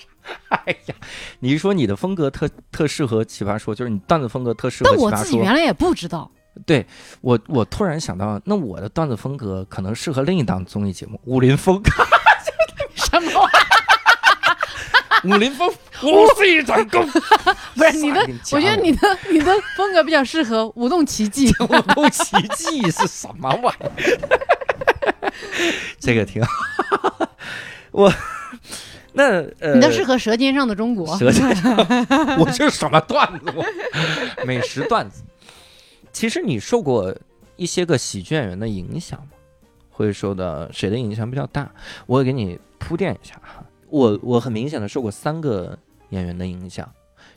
[0.50, 0.94] 哎呀，
[1.40, 5.10] 你说你的风格特特适合奇葩说，就是你段子风格特适合奇葩说。
[5.10, 6.30] 但我自己原来也不知道。
[6.66, 6.87] 对
[7.20, 11.82] 我我突然想到，那我的段子风格可能适合另一档综艺节目《武林风》。
[12.94, 13.48] 什么？
[15.24, 15.72] 武林风，
[16.04, 17.06] 武一转功，
[17.74, 18.20] 不是你的，
[18.52, 21.48] 我觉得你的你的风格比较适合 舞动奇迹。
[21.60, 25.32] 舞动奇迹是什么玩意儿？
[25.98, 27.28] 这个挺好。
[27.90, 28.12] 我
[29.12, 31.16] 那呃，你的适合《舌尖上的中国》。
[31.18, 31.76] 舌尖上，
[32.38, 33.52] 我这是什么段子？
[34.44, 35.22] 美食段子。
[36.12, 37.14] 其实你受过
[37.56, 39.26] 一些个喜剧演员的影响吗？
[39.90, 41.70] 会受到谁的影响比较大？
[42.06, 43.64] 我给你铺垫一下哈。
[43.88, 45.78] 我我很明显的受过三个
[46.14, 46.90] 演员的影响，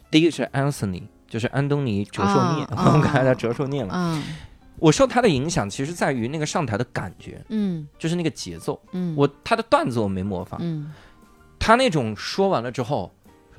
[0.09, 3.91] 第一个是 Anthony，就是安东尼折寿涅， 我们刚才叫折寿涅了。
[3.93, 4.23] 嗯，
[4.79, 10.93] 我受他的影响，其实在于那个上台的感觉，嗯，就是那个节奏，嗯，我他的段子我没模仿，嗯，
[11.59, 13.11] 他那种说完了之后，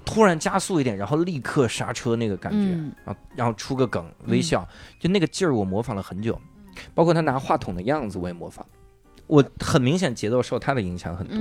[0.04, 2.70] 突然加速一点，然后立刻刹车那个感觉，
[3.04, 4.66] 然后然后出个梗微笑，
[4.98, 6.40] 就那个劲儿我模仿了很久，
[6.94, 8.64] 包括他拿话筒的样子我也模仿。
[9.26, 11.38] 我很明显节奏受他的影响很多，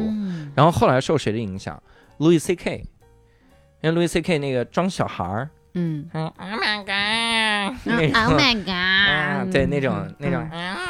[0.53, 1.81] 然后后来受谁的影响
[2.17, 2.83] ？Louis C.K.，
[3.81, 4.39] 因为 Louis C.K.
[4.39, 10.47] 那个装小孩儿，嗯，Oh my God，Oh my God，对那种那种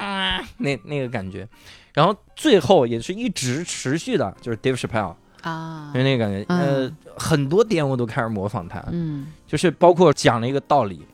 [0.57, 1.47] 那那个感觉，
[1.93, 11.05] 然后最后也是一直持续的，就是 Dave Chappelle 啊，因为那个感觉，呃，很多点我都开始模仿他，嗯，就是包括讲了一个道理。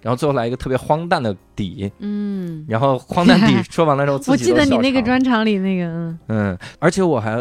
[0.00, 7.36] 然后最后来一个特别荒诞的底，嗯，然后荒诞底 说完了之后，我记得你那个专场里那个，嗯，而且我还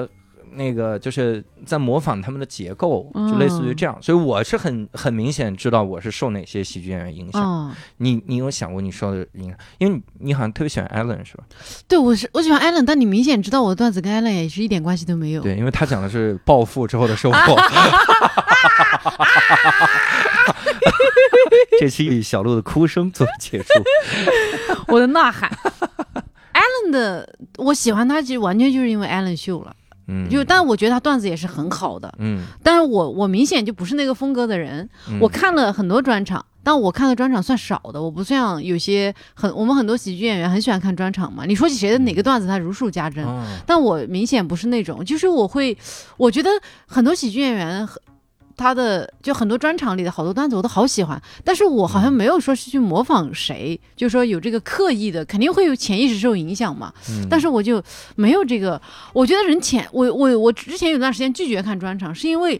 [0.58, 7.76] 那个就是在模仿他们的结构，就类似于这样，所以我是很很明显知道我是受哪些喜剧演员影响。
[7.98, 9.58] 你你有想过你受的影响？
[9.78, 11.43] 因为你你好像特别喜欢艾伦是吧？
[11.88, 15.43] 对，我是我喜欢艾伦，但你明显知道我的段子跟艾伦也是一点关系都没有。
[15.43, 17.38] 对，因为他讲的是暴富之后的收获。
[21.80, 23.67] 这期以小鹿的哭声做结束，
[24.89, 25.50] 我的呐喊。
[26.52, 29.76] 艾伦的，我喜欢他，其实完全就是因为艾伦秀了。
[30.08, 32.13] 嗯，就但我觉得他段子也是很好的。
[32.20, 34.89] 嗯，但是我我明显就不是那个风格的人。
[35.20, 36.46] 我看了很多专场。
[36.63, 41.46] 但我看的专场算少的，我不像有些很我们很多喜剧演员很喜欢看专场嘛。
[41.46, 43.26] 你说起谁的哪个段子，他如数家珍，
[43.65, 45.78] 但我明显不是那种，就是我会，
[46.17, 46.50] 我觉得
[46.86, 47.88] 很多喜剧演员。
[48.58, 56.91] 他的就很多专场里的好多段子我都好喜欢，但是我好像没有说是去模仿谁，就说有这个刻意的，肯定会有潜意识受影响嘛。
[57.30, 57.82] 但是我就
[58.15, 58.82] 没有这个，
[59.13, 62.60] 我觉得人潜我我我之前有段时间拒绝看专场，是因为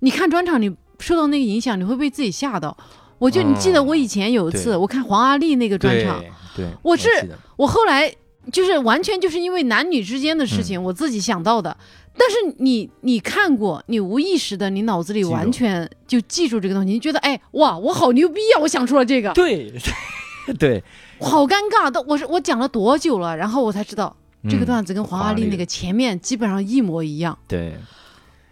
[0.00, 2.76] 你看专场你受到那个影响，你会被自己吓到。
[3.18, 6.22] 我就你记得我以前有一次我看黄阿丽那个专场，
[6.54, 7.08] 对，我是
[7.56, 8.14] 我后来
[8.52, 11.74] 就是完全就是因为男女之间的事情，我自己想到的。
[12.18, 18.60] 但是你你看过，你无意识的，你脑子里完全就记住这个东西，你觉得哎哇，我好牛逼啊！
[18.60, 19.72] 我想出了这个，对，
[20.58, 20.82] 对，
[21.20, 24.14] 好尴尬的，我是我讲了多久了，然后我才知道
[24.50, 27.38] 这个段子跟黄阿丽那个前面基本上一模一样。
[27.46, 27.74] 对，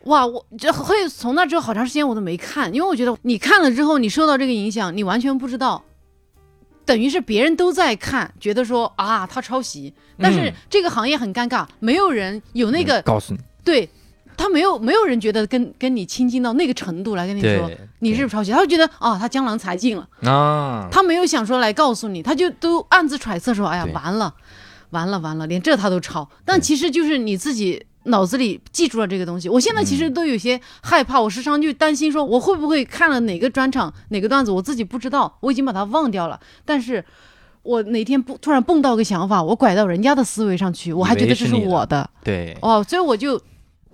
[0.04, 5.82] 哇，我这会从那之后好长时间我都没看，因为我觉得你看了之后，你受到这个影响，你完全不知道。
[6.84, 13.86] 等于是别人都在看，觉得说啊他抄袭，但是这个行业很尴尬，没有人有那个告诉你，对
[14.34, 20.08] 他没有没有人觉得跟跟你亲近到那个程度来跟你说你是不是抄袭，他就觉得啊他江郎才尽了。
[20.22, 24.32] 啊，他没有想说来告诉你，他就都暗自揣测说哎呀完了
[24.90, 27.84] 完了完了，连这他都抄，但其实就是你自己。
[28.08, 36.38] 脑子里记住了这个东西，我现在其实都有些害怕，我时常就担心说，我会不会看了哪个专场、哪个段子，我自己不知道，我已经把它忘掉了。
[36.64, 37.04] 但是，
[37.64, 42.08] 我哪天不突然蹦到个想法，我拐到人家的思维上去，我还觉得这是我的。
[42.22, 43.42] 对，哦，所以我就，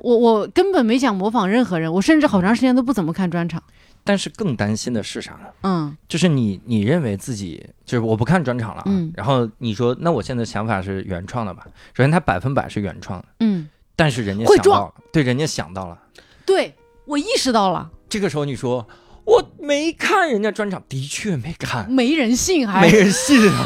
[0.02, 3.62] 我我根本没想模仿任何人，我甚至好长时间都不怎么看专场。
[4.04, 5.46] 但是更担心的是啥呢？
[5.62, 11.64] 嗯，就是你你认为自己就是我不看专场了，嗯，然后你说那我现在想法是原创的吧？
[11.94, 13.68] 首先它百分百是原创的，嗯。
[13.94, 15.98] 但是人家想到了，对，人家想到了，
[16.44, 17.90] 对我意识到了。
[18.08, 18.88] 这个时候你说
[19.24, 23.62] 我没看人家专场，的确没看，没人信，还没人信啊！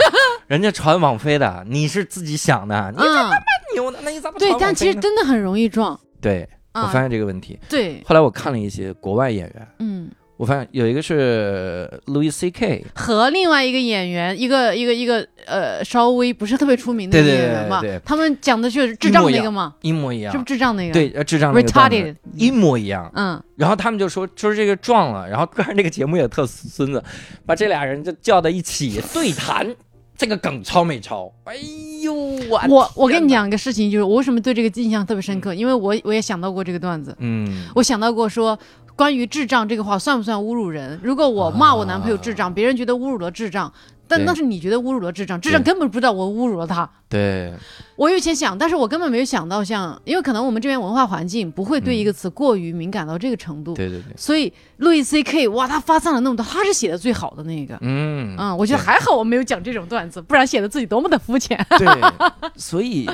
[0.49, 3.31] 人家传网飞的，你是自己想的，你这么
[3.75, 4.55] 牛呢，那你咋不对？
[4.59, 5.99] 但其实真的很容易撞。
[6.20, 7.59] 对我发现这个问题。
[7.68, 10.11] 对，后来我看了一些国外演员，嗯。
[10.38, 20.92] 我发现有一个是 Louis C K 和另外一个演员，一个一个一个呃，稍微不是特别出名的演员嘛，他们讲的就是智障那个嘛，一模一样，是不是智障那个？
[20.92, 23.11] 对，智障那个 retarded 一模一样。
[23.14, 27.02] 嗯，然后他们就说，就是这个撞了，然后当然那个节目也特孙子，
[27.46, 29.66] 把这俩人就叫到一起对谈，
[30.16, 31.33] 这个梗超没超？
[31.44, 31.57] 哎
[32.02, 38.59] 呦，我我我跟你讲个事情，就是我为什么对这个印象特别深刻，因为我我也想到过这个段子，嗯，我想到过说。
[38.96, 40.98] 关于智障这个话算不算侮辱人？
[41.02, 43.70] 如果我骂我男朋友智障，别人觉得侮辱了智障，
[44.08, 46.88] 但那是你觉得侮辱了智障，智障根本不知道我侮辱了他。
[47.08, 47.52] 对，
[47.96, 53.74] 我有些想，但是我根本没有想到，像因为可能我们这边文化环境不会对一个词过于敏感到这个程度。
[53.74, 54.12] 对对对。
[54.16, 57.78] 所以路易 C K 哇，他发散了那么多，他是写的最好的那个。
[57.80, 61.64] 嗯嗯，我觉得还好，我没有讲这种段子，不然显得自己多么的肤浅。
[61.78, 61.86] 对，
[62.56, 63.08] 所以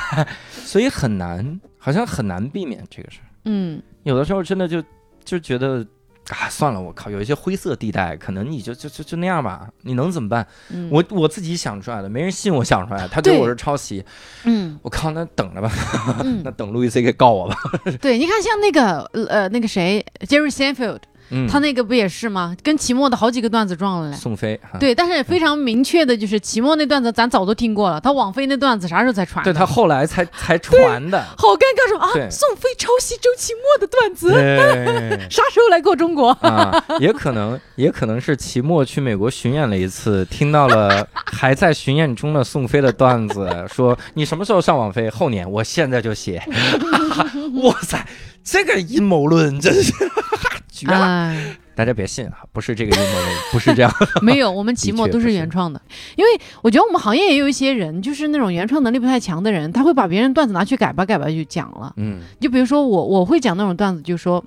[0.64, 3.26] 所以很难，好像很难避免这个事儿。
[3.44, 4.82] 嗯，有的时候真的就。
[5.24, 5.86] 就觉得
[6.28, 10.46] 啊，算了，我靠，有一些灰色地带，可能你就就就就那样吧，你能怎么办？
[10.90, 14.04] 我我自己想出来的，没人信我想出来，他对我是抄袭，
[14.44, 15.70] 嗯，我靠，那等着吧，
[16.44, 17.56] 那等路易 C 给告我吧。
[18.00, 21.00] 对，你看像那个呃那个谁，Jerry Seinfeld。
[21.48, 22.56] 他那个不也是吗？
[22.62, 24.16] 跟齐墨的好几个段子撞了嘞。
[24.16, 29.44] 宋飞对，但是非常明确的就是齐墨那段子咱早都听过了，他网飞那段子啥时候才传？
[29.44, 31.22] 对他后来才才传的。
[31.36, 34.32] 好尴尬，说啊，宋飞抄袭周奇墨的段子，
[35.30, 36.30] 啥时候来过中国？
[36.40, 45.08] 啊，也可能， 也可能是齐墨去美国巡演了一次，听到了 还在巡演中的宋飞的段子，说你什么时候上网飞？
[45.10, 46.42] 后年，我现在就写。
[47.62, 48.06] 哇塞，
[48.44, 49.92] 这个阴谋论真是。
[50.86, 51.34] 绝了！
[51.74, 53.92] 大家别信啊，不是这个阴谋论， 不是这样。
[54.20, 55.80] 没有，我们期末都是原创的。
[56.16, 61.92] 因为我觉得我们行业也有一些人，就是那种原创能力不太强的人，他会把别人段子拿去改吧改吧就讲了。
[61.96, 64.44] 嗯，就比如说我，我会讲那种段子，就说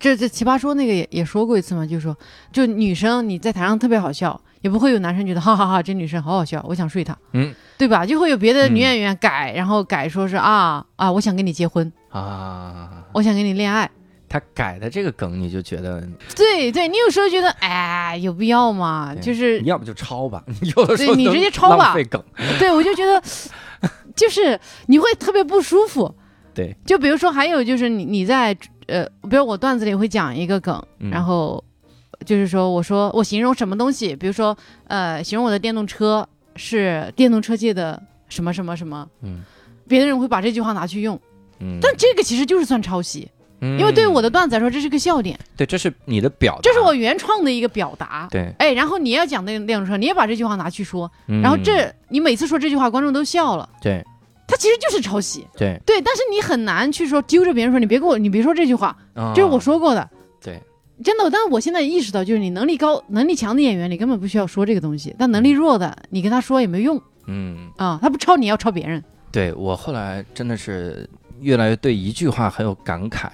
[0.00, 2.16] 这这奇葩说那个也也说过一次嘛，就说
[2.52, 7.16] 就女生你在台上特别好笑，也不会有男生觉得哈哈哈这女生好好笑，我想睡她。
[7.34, 8.04] 嗯，对吧？
[8.04, 13.88] 就会有别的女演员改，然后改说是啊啊，我想跟你结婚啊，我想跟你恋爱。
[14.34, 19.14] 他改的这个梗，你就觉得对对，你有时候觉得哎，有必要吗？
[19.14, 20.42] 就是你要不就抄吧，
[20.76, 22.20] 有的时候你直接抄吧，梗。
[22.58, 23.22] 对，我就觉得
[24.16, 26.12] 就是你会特别不舒服。
[26.52, 28.56] 对，就比如说还有就是你你在
[28.88, 31.62] 呃，比如我段子里会讲一个梗，然后
[32.26, 34.56] 就是说我说我形容什么东西，比如说
[34.88, 39.44] 呃，形容我的电动车是电动车界的什么什么什么，嗯，
[39.86, 41.20] 别的人会把这句话拿去用，
[41.60, 43.30] 嗯，但这个其实就是算抄袭。
[43.60, 45.38] 因为对于我的段子来说，这是个笑点。
[45.56, 48.28] 对，这是你的表，这是我原创的一个表达。
[48.30, 53.66] 对，哎，然后你要讲那个内容的时候，你也把这句话拿去说，然后这你每次说这句话，观众都笑了。
[53.80, 54.04] 对，
[54.46, 55.46] 他其实就是抄袭。
[55.56, 58.94] 对对，但是你很难去说揪着别人说，你别给我，你别说这句话，
[59.34, 60.06] 这是我说过的。
[60.42, 60.60] 对，
[61.02, 61.30] 真的。
[61.30, 67.00] 但是我现在意识到，就是你能力高、能力强的演员，你根本不需要说这个东西；但能力弱的，你跟他说也没用。
[67.26, 69.02] 嗯啊，他不抄你要抄别人。
[69.32, 71.08] 对我后来真的是
[71.40, 73.28] 越来越对一句话很有感慨。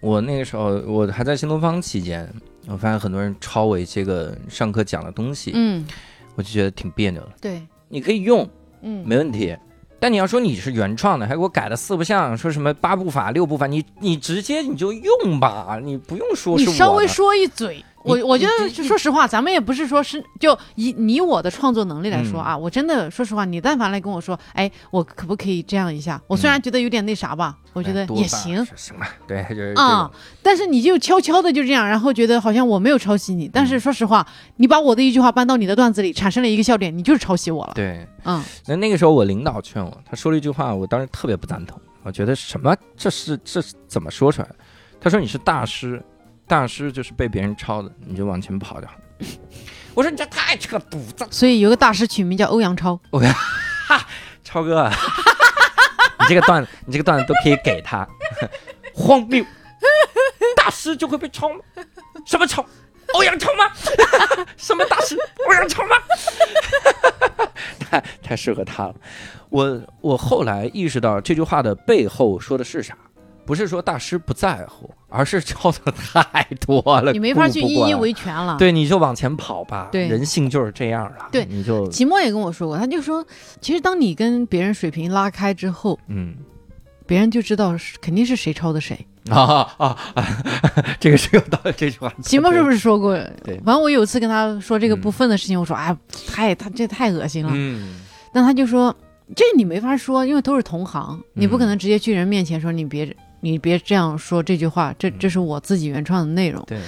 [0.00, 2.28] 我那个时候我还在新东方期间，
[2.66, 5.86] 我发现很多人抄我一些个上课讲的东西，嗯，
[6.34, 7.30] 我就觉得挺别扭的。
[7.40, 8.48] 对，你可以用，
[8.82, 9.56] 嗯，没问题。
[10.00, 16.56] 但你要说你是原创的，还给我改了四不像，说什么八步法、六步法，你你直接你就用吧，你不用说。
[16.56, 17.84] 你稍微说一嘴。
[18.04, 26.20] 我我觉得说实话，咱们也不是说是就以你我的创作能力来说啊，我真的说实话，你但凡来跟我说，哎，我可不可以这样一下？
[26.26, 30.10] 我虽然觉得有点那啥吧，我觉得也行，行吧，对，就是啊。
[30.42, 37.72] 但是你就悄悄的就这样，然后觉得好像我没有抄袭你，但是说实话，你把我的一句话搬到你的段子里，产生了一个笑点，你就是抄袭我了。
[37.74, 38.42] 对，嗯。
[38.66, 44.54] 那那个时候我领导劝我，他说了一句话，我当时特别不赞同，我觉得什么这是这是怎么说出来的？
[45.00, 46.02] 他说你是大师。
[46.48, 48.94] 大师就是被别人抄的，你就往前跑就好。
[49.94, 51.26] 我说你这太扯犊子。
[51.30, 52.98] 所以有个大师取名叫欧阳超。
[53.10, 53.34] 欧阳，
[54.42, 54.88] 超哥，
[56.20, 58.08] 你这个段子，你这个段子都可以给他。
[58.94, 59.44] 荒谬，
[60.56, 61.60] 大师就会被抄吗？
[62.26, 62.64] 什么抄？
[63.14, 63.70] 欧阳超吗？
[64.56, 65.16] 什么大师？
[65.46, 65.96] 欧阳超吗？
[67.78, 68.94] 太太适合他了。
[69.48, 72.96] 我我后来意识到这句话的背后说的是啥。
[73.48, 78.58] 不是说大师不在乎，而是抄的太多了，你没法去一一维权了。
[78.58, 79.88] 对，你就往前跑吧。
[79.90, 81.30] 对，人性就是这样了。
[81.32, 81.88] 对，你就。
[81.88, 83.24] 齐墨也跟我说过，他就说，
[83.62, 86.34] 其实当你跟别人水平拉开之后，嗯，
[87.06, 89.06] 别人就知道是肯定是谁抄的谁。
[89.30, 90.26] 啊 啊啊！
[91.00, 92.12] 这个是有道理，这句话。
[92.22, 93.16] 齐墨是不是说过？
[93.42, 93.56] 对。
[93.64, 97.50] 反正我有一次跟他说这个部分的事情，我说哎，太他这太恶心了。
[97.54, 98.00] 嗯。
[98.30, 98.94] 但他就说，
[99.34, 103.16] 这你没法说，因为都是同行，你不可能直接去人面前说你别。
[103.40, 106.62] 你别这样说这句话，这这是我自己原创的内容。
[106.66, 106.78] 对，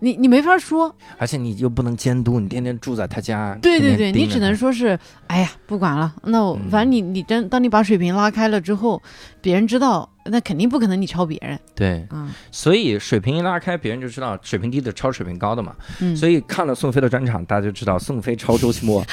[0.00, 3.56] 你你没法说，而且你又不能监督，你天天住在他家。
[3.62, 6.12] 对对对，你只能说是，哎呀，不管了。
[6.24, 9.00] 那我反正你你真，当你把水平拉开了之后，
[9.40, 11.58] 别人知道，那肯定不可能你抄别人。
[11.74, 15.74] 对，嗯，所以水平一拉开，别人就知道水平低的抄水平高的嘛。
[16.00, 19.04] 嗯，所以看了宋飞的专场，大家就知道宋飞抄周奇墨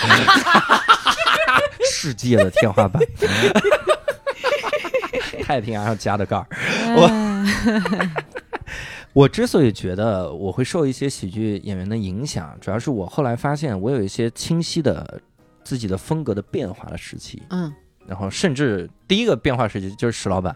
[1.92, 3.02] 世界的天花板。
[5.50, 6.46] 太平洋上加的盖儿，
[6.96, 7.10] 我
[9.24, 15.20] 我之所以觉得我会受一些喜剧演员的影响，主要是我后来发现我有一些清晰的
[15.64, 17.74] 自己的风格的变化的时期，嗯，
[18.06, 20.56] 然后甚至第一个变化时期就是石老板，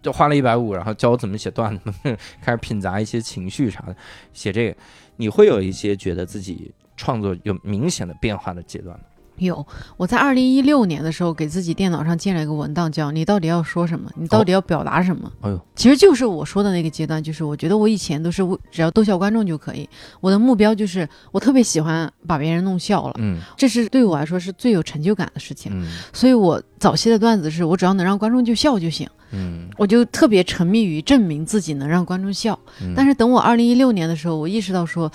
[0.00, 1.92] 就花了一百五，然后教我怎么写段子，
[2.40, 3.96] 开始品杂一些情绪啥的，
[4.32, 4.76] 写这个，
[5.16, 9.04] 你会有一些觉得自己创作有明显的变化的阶段吗？
[9.38, 9.66] 有，
[9.96, 15.30] 我在二零一六年的时候给自己电脑上建了一个文档，叫你到底要说什么，你到底要表达什么。
[15.40, 19.88] 哎呦，其实就是我说的那个阶段，就是我觉得我以前都是只要逗笑观众就可以，
[20.20, 25.72] 我的目标就是我特别喜欢把别人弄笑了，嗯，这是对我来说是最有成就感的事情。
[25.74, 32.58] 嗯，所以我早期的段子是我只要能让观众就笑就行，嗯，我就特别沉迷于证明自己能让观众笑。
[32.94, 35.10] 但是等我二零一六年的时候，我意识到说，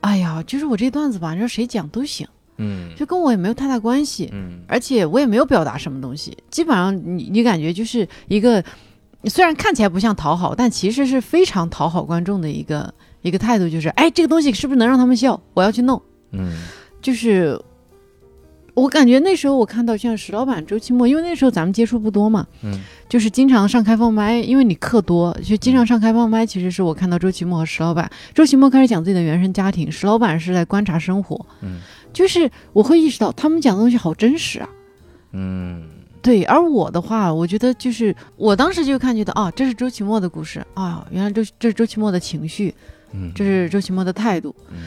[0.00, 2.26] 哎呀，就是我这段子吧，你说谁讲都行。
[2.62, 8.62] 嗯，就跟我也没有太大关系，嗯，而且我也没有表达什么东西，基本上你你感觉就是一个，
[9.24, 12.92] 虽然看起来不像讨好，但其实是非常讨好观众的一个
[13.22, 15.40] 一个态度，就是哎，这个东西是不是能让他们笑？
[15.54, 16.00] 我要去弄，
[16.32, 16.52] 嗯，
[17.00, 17.58] 就是
[18.74, 26.46] 我感觉那时候我看到像石老板、周奇墨，因为那时候咱们接触不多嘛，嗯，就是经常上开放麦，因为你课多，就经常上开放麦。
[26.46, 31.80] 其实是我看到周奇墨和石老板，周奇墨开始讲自己的原生家庭，石老板是在观察生活，嗯。
[32.12, 34.68] 就是我会意识到他们讲的东西好真实啊，
[35.32, 35.88] 嗯，
[36.20, 36.44] 对。
[36.44, 42.74] 而我的话，我觉得就是我当时就看觉得啊，这是周奇墨的故事啊，原来周这是周奇墨的情绪，
[43.12, 44.78] 嗯，这是周奇墨的态度，嗯，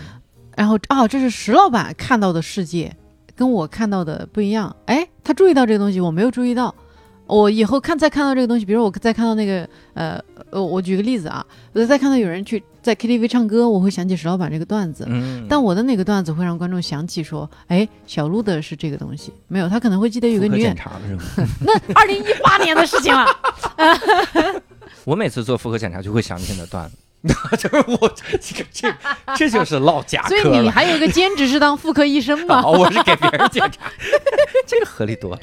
[0.56, 2.96] 然后啊，这是石老板看到的世界，
[3.36, 4.76] 跟我看到的不一样。
[4.86, 6.74] 哎，他注意到这个东西，我没有注意到。
[7.28, 10.20] 我以后看再看到这个东西，比如我再看到那个呃
[10.52, 12.62] 呃，我举个例子啊，我再看到有人去。
[12.84, 15.08] 在 KTV 唱歌，我会想起石老板这个段子，
[15.48, 20.92] 但我的那个段子会让观众想起说，哎，小鹿的是这个东西，没有，他可能会记得有个女演 查
[21.62, 23.26] 那二零一八年的事情了。
[25.06, 26.98] 我每次做妇科检查就会想起那段子，
[27.56, 28.12] 就是我
[28.42, 28.94] 这个这
[29.38, 32.62] 这就是唠假所以你还有一个兼职是当妇科医生吗？
[32.66, 33.90] 哦我是给别人检查，
[34.68, 35.40] 这个合理多了。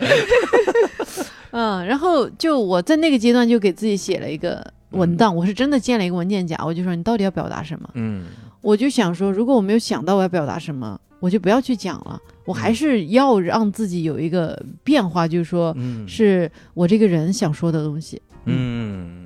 [1.53, 4.73] 嗯，然后就我在那个阶段就给自己写了一个。
[4.91, 7.89] 文档，我是真的建了一个文件夹，我就说你到底要表达什么？
[7.95, 8.25] 嗯，
[8.61, 12.21] 我就想说，如果我没有想到我要表达什么，我就不要去讲了。
[12.45, 15.73] 我还是要让自己有一个变化，就是说，
[16.09, 18.21] 是我这个人想说的东西。
[18.47, 19.25] 嗯，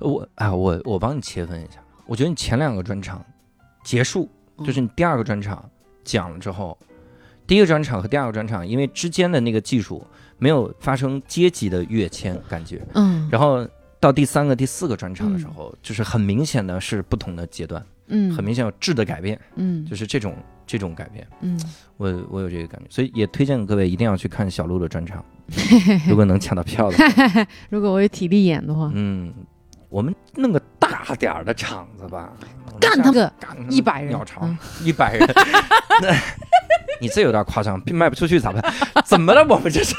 [0.00, 3.24] 我啊，我我帮你切分一下，我觉得你前两个专场
[3.82, 4.28] 结束，
[4.66, 5.64] 就是你第二个专场
[6.04, 6.76] 讲了之后，
[7.46, 10.06] 第一个专场和第二个专场，因为之间的那个技术
[10.38, 13.66] 没有发生阶级的跃迁，感觉，嗯，然后。
[13.98, 21.58] 到第三个、第四个专场的时候，就是很明显的是不同的阶段，嗯，很明显有质的改变，嗯，就是这种这种改变，嗯，
[21.96, 25.24] 我我有这个感觉，所以也推荐各位一定要去看小鹿的专场，
[26.06, 26.96] 如果能抢到票的，
[27.70, 29.32] 如果我有体力演的话，嗯，
[29.88, 32.28] 我们弄个大点儿的厂子吧，
[32.80, 33.30] 干他个
[33.68, 34.48] 一百人，鸟巢
[34.82, 35.26] 一百人，
[37.00, 38.74] 你这有点夸张，卖不出去咋办？
[39.04, 39.44] 怎么了？
[39.48, 39.94] 我们这是。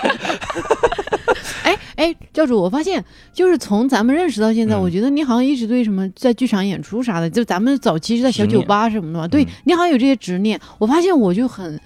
[1.98, 10.58] 哎哎，教主，我发现就是从咱们认识到现在，我觉得你好像一直对什么在剧场演出啥的，就咱们早期是在小酒吧什么的嘛，对你好像有这些执念。
[10.78, 11.78] 我发现我就很，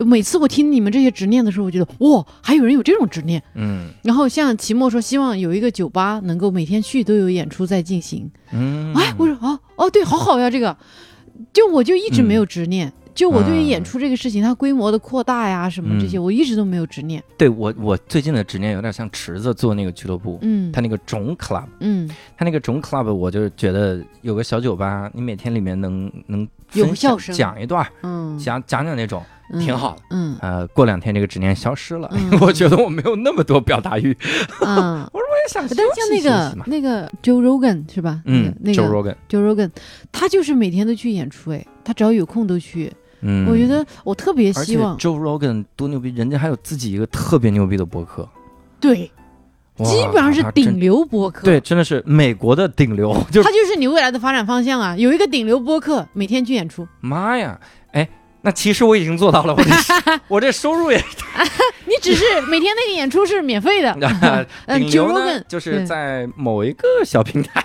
[0.00, 3.42] 每次我听你们这些执念的时候，我觉得哇，还有人有这种执念。
[3.54, 3.90] 嗯。
[4.02, 8.28] 然后像齐墨说，希望有一个酒吧能够每天去都有演出在进行。
[8.52, 8.92] 嗯。
[8.94, 10.76] 哎，我说哦哦，对，好好呀，这个，
[11.52, 12.92] 就我就一直没有执念。
[13.18, 17.20] 就我对于演出这个事情，它规模的扩大呀，什么这些，我一直都没有执念。
[17.36, 27.34] 对我，我最近的执念有点像池子做那个俱乐部，嗯，他那个种 club，嗯，他那个种 club，我就觉得有个小酒吧，你每天里面能能有笑声。
[27.34, 29.20] 讲一段，嗯，讲讲讲那种
[29.58, 29.96] 挺好。
[29.96, 32.08] 的，嗯，呃，过两天这个执念消失了，
[32.40, 34.16] 我觉得我没有那么多表达欲，
[34.60, 38.22] 嗯， 我说我也想，但是像那个那个 Joe Rogan 是吧？
[38.26, 39.70] 嗯，那个 Joe Rogan，Joe Rogan，
[40.12, 42.92] 他就是每天都去演出，哎，他只要有空都去。
[43.20, 48.28] 嗯，我觉得我特别希望 Joe Rogan 多牛逼，人家还有自己一个特别牛逼的博客，
[48.80, 49.10] 对，
[49.84, 54.96] 基本上是顶流博客，对，真的是美国的顶流， 就他就是你未来的发展方向啊！
[54.96, 57.60] 有一个顶流博客，每天去演出，妈呀，
[57.92, 58.08] 哎。
[58.40, 59.70] 那其实我已经做到了，我这
[60.28, 60.96] 我这收入也，
[61.86, 63.92] 你只是每天那个演出是免费的。
[64.78, 67.64] 顶流呢，就是在某一个小平台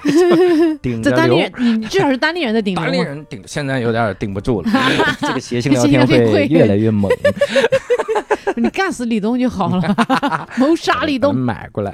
[0.81, 2.83] 顶着流，你至少是单立人的顶流。
[2.83, 4.69] 单立人顶，现在有点顶不住了，
[5.21, 7.11] 这个谐星聊天会越来越猛。
[8.55, 11.93] 你干死李东就好了，谋杀李东，买过来。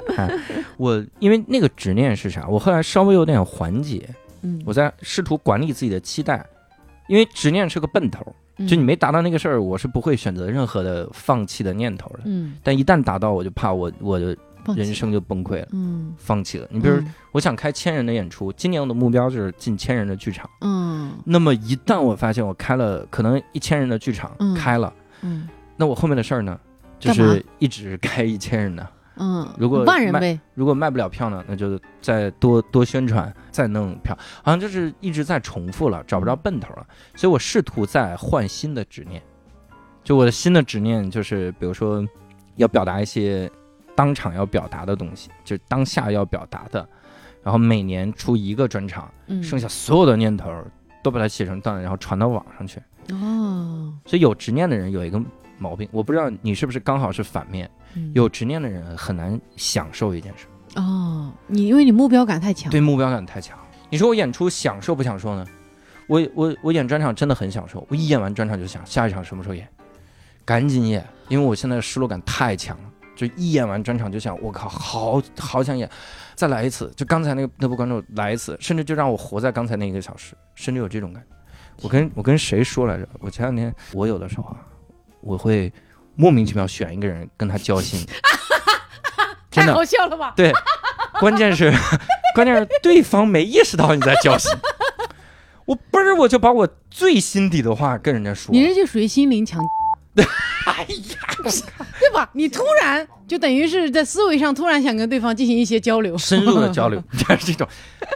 [0.77, 2.47] 我因为那个执念是啥？
[2.47, 4.07] 我后来稍微有点缓解，
[4.41, 6.45] 嗯，我在试图管理自己的期待，
[7.07, 8.25] 因为执念是个笨头。
[8.67, 12.19] 就你没达到那个事儿，我是不会选择任何的放弃的念头的。
[12.25, 14.35] 嗯，但一旦达到，我就怕我我的
[14.75, 15.67] 人生就崩溃了。
[15.71, 16.67] 嗯，放弃了。
[16.69, 17.01] 你比如，
[17.31, 20.49] 我想开千人的演出，今年我的目标就是进千人的剧场。
[20.61, 25.47] 嗯，那么一旦我发现我开了可能一千人的剧场开了，嗯，
[25.77, 26.59] 那我后面的事儿呢，
[26.99, 28.87] 就是一直开一千人的。
[29.21, 36.87] 嗯，如果万人呗，如果卖不了票呢，那就再多多宣传，再弄票，好像就是一直在重复了，找不着奔头了。
[37.15, 39.21] 所以我试图在换新的执念，
[40.05, 42.01] 就我的新的执念就是，比如说
[42.55, 43.51] 要表达一些
[43.93, 46.87] 当场要表达的东西，就是当下要表达的，
[47.43, 49.11] 然后每年出一个专场，
[49.43, 50.49] 剩下所有的念头
[51.03, 52.81] 都把它写成段，然后传到网上去。
[53.11, 55.21] 哦，所以有执念的人有一个
[55.57, 57.69] 毛病，我不知道你是不是刚好是反面。
[58.13, 63.57] 有执念的人很难享受一件事哦，你因为你目标感太强，对目标感太强。
[63.89, 65.43] 你说我演出享受不享受呢？
[66.07, 69.67] 我我我演专场真的很享受，我一演完专场就想下一场什么时候演，
[70.45, 75.89] 赶紧演，因为我现在失落感太强了，就一演完专场就想我靠，好好想演，
[76.35, 81.35] 再来一次，就刚才那个那部观众来一次，甚至就让我活在刚才那一个小时，甚至有这种感觉。
[81.81, 83.09] 我跟我跟谁说来着？
[83.19, 84.57] 我前两天我有的时候啊，
[85.21, 85.73] 我会。
[86.19, 88.05] 莫名其妙选一个人跟他交心，
[89.49, 90.33] 太好笑了吧？
[90.35, 90.51] 对，
[91.17, 91.71] 关键是，
[92.35, 94.51] 关键是对方没意识到你在交心，
[95.63, 99.63] 我嘣儿我就把我最心底的话跟人家说，你这就属于心灵强，
[100.67, 101.35] 哎呀，
[101.99, 102.29] 对吧？
[102.33, 107.65] 你突然就等于是在思维上突然想跟对方进行一些交流，深入的交流，就是这种。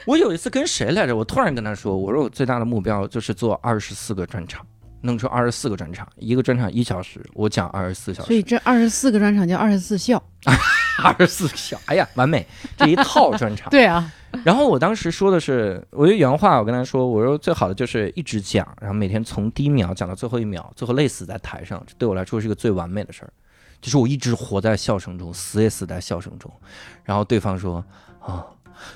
[0.05, 1.15] 我有一次跟谁来着？
[1.15, 4.65] 我突然跟他说，我说我最大的目标就是做二十四个专场。
[5.03, 8.27] 弄出二十四个专场，一个专场一小时，我讲二十四小时。
[8.27, 10.21] 所以这二十四个专场叫二十四笑，
[11.03, 12.47] 二十四笑，哎呀，完美，
[12.77, 13.69] 这一套专场。
[13.71, 14.11] 对啊。
[14.43, 23.29] 然后我当时说的是，我的原话，我跟他说，我说最好的就是一直讲，然后每天从第一秒讲到最后一秒，最后累死在台上，这对我来说是一个最完美的事儿，
[23.79, 26.51] 就是我一直活在笑声中，死也死在笑声中。
[27.03, 27.85] 然后对方说
[28.19, 28.43] 啊，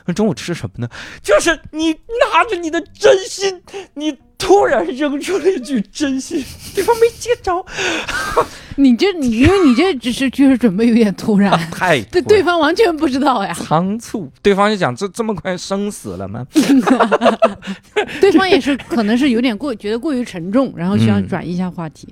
[0.05, 0.89] 那中午吃什么呢？
[1.21, 3.61] 就是你拿着你的真心，
[3.93, 4.17] 你。
[4.37, 6.43] 突然扔出了一句真心，
[6.75, 7.65] 对方没接着。
[8.79, 14.31] 你这你因为你这只是就是准备有点突然， 太对对方完全不知道呀，仓促。
[14.43, 16.45] 对方就讲这这么快生死了吗？
[18.21, 22.07] 对方也是可能是有点过觉得过于沉重，然后需要转移一下话题。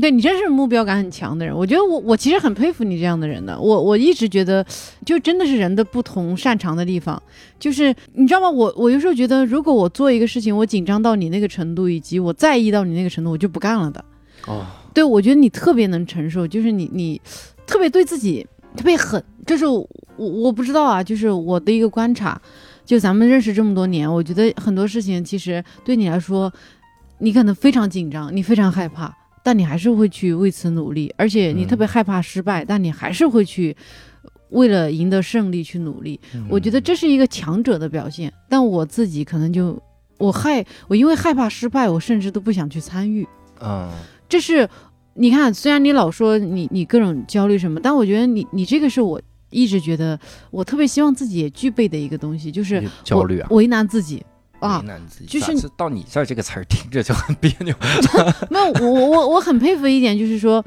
[0.00, 3.58] 对你真是目标感很强的人，我觉得我我其实很佩服你这样的人的。
[3.60, 4.64] 我我一直觉得，
[5.04, 7.22] 就真的是人的不同擅长的地方，
[7.58, 8.48] 就是你知道吗？
[8.48, 14.02] 我我有时候觉得，如果我做一个事情，我紧张到你那个程度，以及我在意到你那个程度，我就不干了的。
[14.46, 14.64] 哦，
[14.94, 17.20] 对，我觉得你特别能承受，就是你你
[17.66, 19.86] 特别对自己特别狠，这是我
[20.16, 22.40] 我不知道啊，就是我的一个观察。
[22.84, 26.52] 就咱们认识这么多年，我觉得很多事情其实对你来说，
[27.18, 29.14] 你可能非常紧张，你非常害怕。
[29.42, 33.76] 但你还是会去为此努力，而且你特别害怕失败，但你还是会去
[34.50, 36.20] 为了赢得胜利去努力。
[36.48, 38.32] 我觉得这是一个强者的表现。
[38.48, 39.80] 但我自己可能就
[40.18, 43.26] 我害我因为害怕失败，我甚至都不想去参与。
[43.60, 43.90] 嗯，
[44.28, 44.68] 这是
[45.14, 49.20] 你看，虽然你老说你你各种焦虑什么，但我觉得你你这个是我
[49.50, 50.18] 一直觉得
[50.50, 54.24] 我特别希望自己也具备的一个东西，就是焦虑啊，为难自己。
[54.62, 54.82] 啊，
[55.26, 57.74] 就是到你这儿这个词儿听着就很别扭。
[58.48, 60.64] 没有，我我我很佩服一点，就是说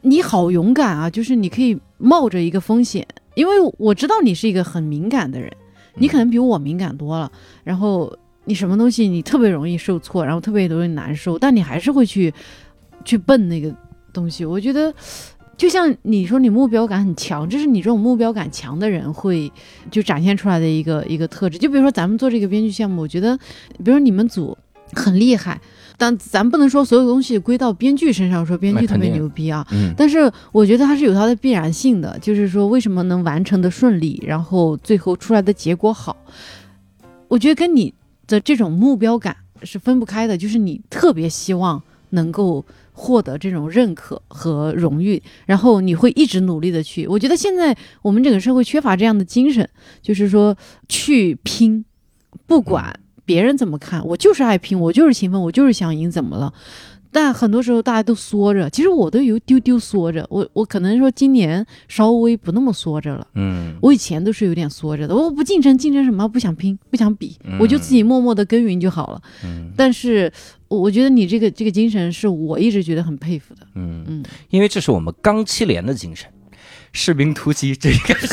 [0.00, 1.10] 你好勇敢啊！
[1.10, 5.52] 就是你可以冒着一个风险，因为我知道你是一个很敏感的人，
[5.96, 7.30] 你可能比我敏感多了。
[7.62, 8.10] 然后
[8.46, 12.32] 你什么东西你特别容易受挫，然后特别容易难受，但你还是会去
[13.04, 13.70] 去奔那个
[14.12, 14.44] 东西。
[14.44, 14.92] 我觉得。
[15.56, 19.50] 就像你说，你目标感很强，这是你这种目标感强的人会
[19.90, 21.56] 就展现出来的一个一个特质。
[21.56, 23.34] 就比如说咱们做这个编剧项目，我觉得，
[23.78, 24.56] 比如说你们组
[24.92, 25.58] 很厉害，
[25.96, 29.66] 但咱不能说所有东西归到编剧身上，说编剧特别牛逼啊。
[29.72, 29.94] 嗯。
[29.96, 36.14] 但是我觉得它是有它的必然性的，就是说为什么能完成的顺利，然后最后出来的结果好，
[37.28, 37.94] 我觉得跟你
[38.26, 42.62] 的这种目标感是分不开的，就是你特别希望能够。
[42.98, 47.06] 获得这种认可和荣誉，然后你会一直努力的去。
[47.06, 49.68] 我觉得现在我们整个社会缺乏这样的精神，
[50.00, 50.56] 就是说
[50.88, 51.84] 去拼，
[52.46, 56.54] 不管别人怎么看，我就是爱拼，我就是勤奋，我就是想赢，怎么了？
[57.16, 60.26] 但很多时候大家都缩着，其实我都有丢丢缩着。
[60.28, 63.26] 我我可能说今年稍微不那么缩着了。
[63.36, 65.16] 嗯，我以前都是有点缩着的。
[65.16, 66.28] 我不竞争，竞争什么？
[66.28, 69.22] 不想拼，不想比，我就自己默默的耕耘就好了。
[69.44, 70.30] 嗯，但是
[70.68, 73.62] 我觉得你这个这个精神是我一直觉得很佩服的。
[73.76, 76.28] 嗯嗯，因为这是我们钢七连的精神。
[76.92, 78.28] 士兵突击，这个 是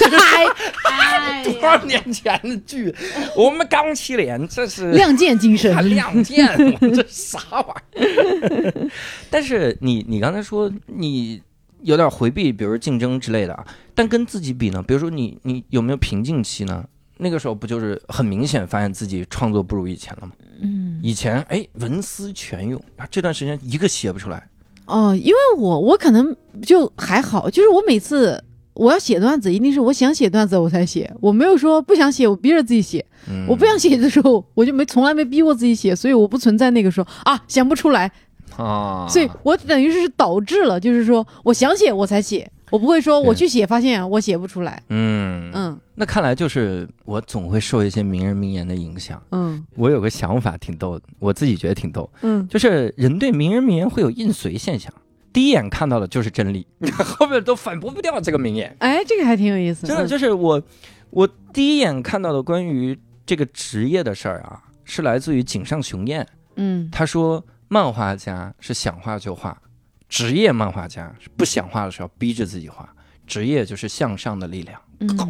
[1.60, 2.94] 多少年前的剧？
[3.36, 6.48] 我们刚七连，这是 亮剑精神，亮剑，
[6.94, 8.90] 这啥玩意儿？
[9.30, 11.42] 但是你，你刚才说你
[11.82, 13.66] 有点回避，比如竞争之类的啊。
[13.96, 14.82] 但跟自己比呢？
[14.82, 16.84] 比如说你，你有没有瓶颈期呢？
[17.18, 20.34] 那个时候不就是很明显发现自己创作不如以前了吗？
[20.62, 24.50] 嗯，以前哎文思泉涌啊，这段时间一个写不出来。
[24.86, 28.44] 哦，因为我我可能就还好，就是我每次。
[28.74, 33.06] 我要写段子，一定是我想写段子我才写，我没有说不想写，我逼着自己写。
[33.48, 38.12] 我不想写的时候，我就没从来没逼过自己写，所以我不存在那个说啊想不出来
[38.58, 39.08] 啊。
[39.10, 44.82] 所以我等于是导致了，就是说我想写我才写，我不会说我去写发现我写不出来。
[44.90, 49.22] 嗯嗯，那看来就是我总会受一些名人名言的影响。
[49.32, 52.10] 嗯，我有个想法挺逗的，我自己觉得挺逗。
[52.24, 54.92] 嗯，就是人对名人名言会有印随现象。
[55.34, 56.66] 第一眼看到的就是真理，
[57.04, 58.74] 后面都反驳不掉这个名言。
[58.80, 59.88] 哎，这个还挺有意思。
[59.88, 60.62] 真的，就是我，
[61.10, 66.26] 我第一眼看到的关于这个职业的事儿啊，是来自于井上雄彦。
[66.58, 69.60] 嗯，他说，漫画家是想画就画，
[70.08, 72.88] 职业漫画家是不想画的时候逼着自己画，
[73.26, 74.80] 职业就是向上的力量。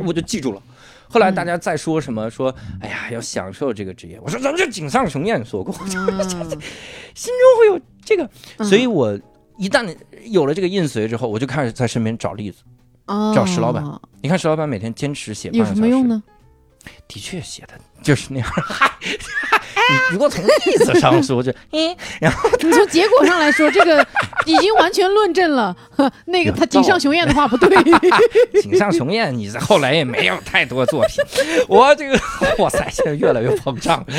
[0.06, 0.62] 我就记住了。
[1.08, 4.20] 后来大家再说什么说，哎呀，要享受这个职业。
[4.22, 6.06] 我说，人家井上雄彦说过， 心中
[7.58, 8.30] 会有这个，
[8.66, 9.18] 所以我。
[9.58, 9.96] 一旦
[10.26, 12.64] 有了这个印随之后，我就开始在身边找例子，
[13.36, 13.84] 找石老板。
[14.22, 16.24] 你看石老板每天坚持写半个小时，有什么用呢？
[17.08, 18.50] 的确写的就是那样。
[19.90, 24.06] 你如果从意思上说，就嗯，然后你从结果上来说，这个
[24.46, 25.76] 已经完全论证了
[26.26, 27.78] 那个他井上雄彦的话不对。
[28.62, 31.24] 井上雄彦，你在后来也没有太多作品。
[31.68, 32.20] 我这个，
[32.60, 34.06] 哇塞，现在越来越膨胀。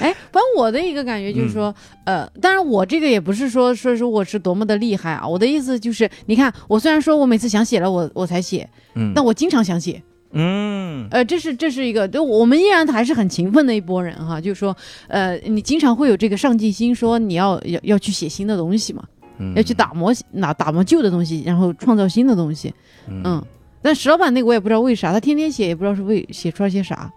[0.00, 1.74] 哎，反正我的一个感觉就是说，
[2.04, 5.26] 呃，当然我这个也不是说说说我是多么的厉害啊。
[5.26, 10.02] 我的意思就是，你看，我虽然说我每次想写了，我我才写，嗯，但我经常想写。
[10.32, 14.40] 嗯，呃，这是这是一个，就我们依然还是很勤奋的一波人哈。
[14.40, 14.76] 就是说，
[15.08, 19.04] 呃，你经常会有这个上进心，说你要要要去写新的东西嘛，
[19.38, 22.72] 嗯要去打磨打打磨旧的东西，然后创造新的东西。
[23.08, 23.44] 嗯，
[23.82, 27.10] 但石老板那个我也不知道为啥，他天天写，也不知道是为写出来些啥。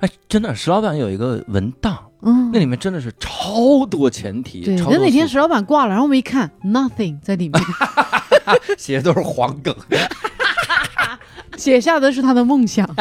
[0.00, 4.60] 哎，真的，石老板有一个文档，嗯，那里面真的是超多前提。
[4.60, 7.60] 对，那哪天石老板挂了，然后我们一看，nothing 在里面，
[8.78, 9.74] 写的都是黄梗，
[11.56, 12.88] 写下的是他的梦想。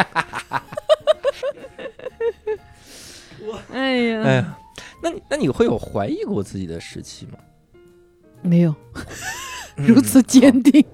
[3.72, 4.58] 哎呀，哎呀，
[5.02, 7.38] 那那你会有怀疑过自己的时期吗？
[8.42, 8.74] 没有。
[9.76, 10.86] 如此坚定，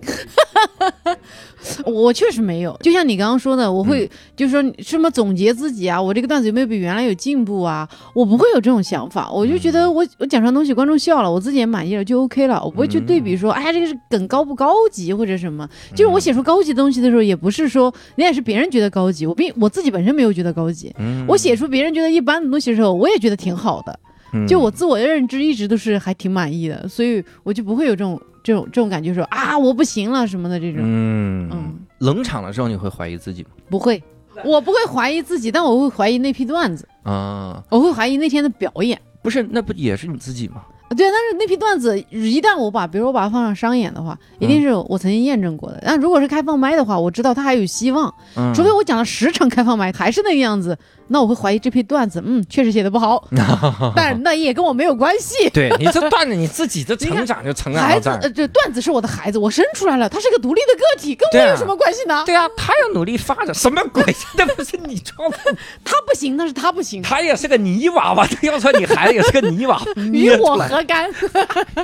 [1.90, 2.78] 我确实没有。
[2.82, 7.88] 就像你刚刚说的，我会就是说什么总结自己啊，我这个段子有没有比原来有进步啊？
[8.14, 9.30] 我不会有这种想法。
[9.32, 12.62] 我就觉得我我讲上东西，观众笑了，我自己也满意了，就 OK 了。
[12.64, 15.68] 我不会去对比说，哎呀，这个是梗高不高级或者什么。
[15.96, 20.94] 就是我写出高级东西的时候，也不是说那也是别人觉得高级，我并我自己本身没有觉得高级。
[21.28, 24.00] 我写出别人觉得一般的东西的时候，我也觉得挺好的。
[24.48, 28.20] 就我自我的认知一直都是还挺满意的，所以我就不会有这种。
[28.50, 33.50] 这种这种感觉说啊，我不行了什么的这种，嗯嗯，冷场的时候你会怀疑自己吗？
[33.70, 34.02] 不会，
[34.44, 39.00] 我不会怀疑自己，但我会怀疑那批段子啊，我会怀疑那天的表演。
[39.22, 40.64] 不是，那不也是你自己吗？
[40.98, 45.80] 对，但是那批段子一旦我把，比如我把它放上商演的话，一定是我曾经验证过的。
[45.86, 48.12] 但如果是开放麦的话，我知道它还有希望，
[48.56, 50.76] 除非我讲了十场开放麦还是那个样子。
[51.10, 53.28] 那我会怀疑这批段子，嗯，确实写的不好，
[53.96, 55.50] 但那也跟我没有关系。
[55.54, 62.24] 对你这 段子你自己的成长就成长到这这段子是我的孩子，我生出来了，他是个独立的个体，跟我有什么关系呢？
[62.26, 64.04] 对啊，他要努力发展，什么鬼？
[64.38, 65.38] 那不是你创的？
[65.84, 67.02] 他不行，那是他不行。
[67.02, 69.82] 他也是个泥娃娃，要说你孩子也是个泥娃，
[70.14, 71.10] 与我何干？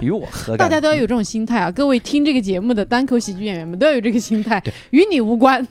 [0.01, 0.57] 与我何干？
[0.57, 1.71] 大家都要有这种心态啊！
[1.71, 4.61] 各位听这个节目的单口喜剧演员们都要有这个心态，
[4.91, 5.65] 与你无关。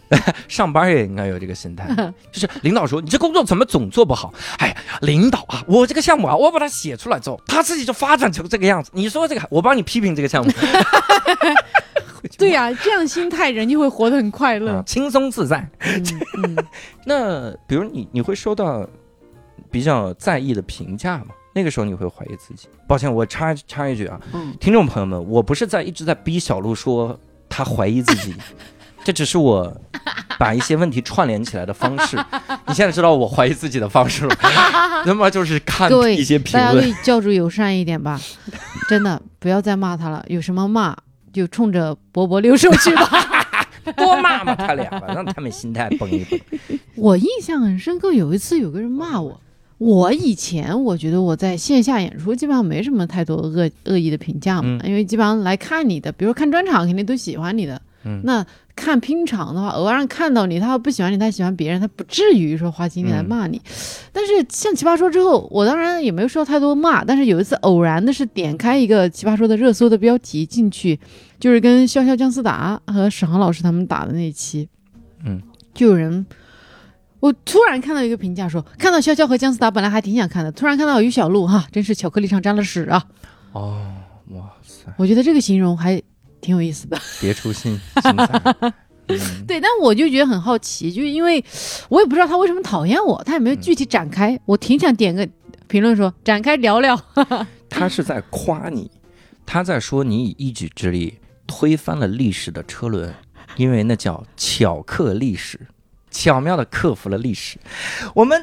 [0.48, 1.86] 上班也应该有这个心态，
[2.32, 3.43] 就是领导说你这工作。
[3.44, 4.32] 怎么总做不好？
[4.58, 8.90] 哎呀，领导啊，我这个项目啊，我把它写出来之后，他自己就发展成这个样子。
[8.94, 10.50] 你说这个，我帮你批评这个项目。
[12.38, 15.68] 对呀，这样心态人就会活得很快乐，轻松自在。
[16.42, 16.56] 嗯
[17.04, 18.88] 那比如你，你会收到
[19.70, 21.26] 比较在意的评价吗？
[21.54, 22.66] 那个时候你会怀疑自己？
[22.88, 24.18] 抱歉，我插插一句啊，
[24.58, 27.16] 听众朋友们，我不是在一直在逼小鹿说
[27.48, 28.34] 他怀疑自己。
[29.04, 29.72] 这只是我
[30.38, 32.16] 把一些问题串联起来的方式。
[32.66, 34.34] 你现在知道我怀疑自己的方式了，
[35.04, 36.76] 那么就是看一些评论。
[36.76, 38.18] 大家教主友善一点吧，
[38.88, 40.24] 真的不要再骂他了。
[40.28, 40.96] 有什么骂
[41.32, 43.08] 就冲着波波留守去吧，
[43.96, 46.40] 多骂骂他俩吧，让他们心态崩一崩。
[46.96, 49.40] 我印象很深刻，有一次有个人骂我。
[49.78, 57.82] 我以前我觉得我在线下演出基本上没什么太多恶恶意的评价嘛，因为基本上来看你的，比如看专场肯定都喜欢你的。
[58.22, 58.44] 那
[58.76, 63.60] 看拼场的话，偶然看到你，他要不喜欢你，他喜欢别人，他不至于说花精力来骂你。
[64.12, 67.04] 但是像奇葩说之后，我当然也没有受到太多骂。
[67.04, 70.98] 但是有一次偶然的是点开一个奇葩说的热搜的标题进去，
[71.38, 74.68] 就是跟潇潇、姜思达和史航老师他们打的那一期，
[75.24, 75.40] 嗯，
[75.72, 76.26] 就有人，
[77.20, 83.04] 我突然看到一个评价说，看到潇潇和姜思达本来还挺想看的，突然看到于小璐哈，真是巧克力上沾了屎啊！
[83.52, 83.80] 哦，
[84.30, 86.02] 哇塞，我觉得这个形容还。
[86.44, 88.16] 挺有意思的，别出心心。
[89.46, 91.42] 对，但我就觉得很好奇，就是因为
[91.88, 94.38] 我也不知道他为什么讨厌我，他也没有具体展开。
[94.44, 95.26] 我挺想点个
[95.68, 97.00] 评论说展开聊聊。
[97.70, 98.90] 他是在夸你，
[99.46, 103.14] 他在说你以一己之力推翻了历史的车轮，
[103.56, 105.58] 因为那叫巧克历史，
[106.10, 107.58] 巧妙的克服了历史。
[108.14, 108.38] 我们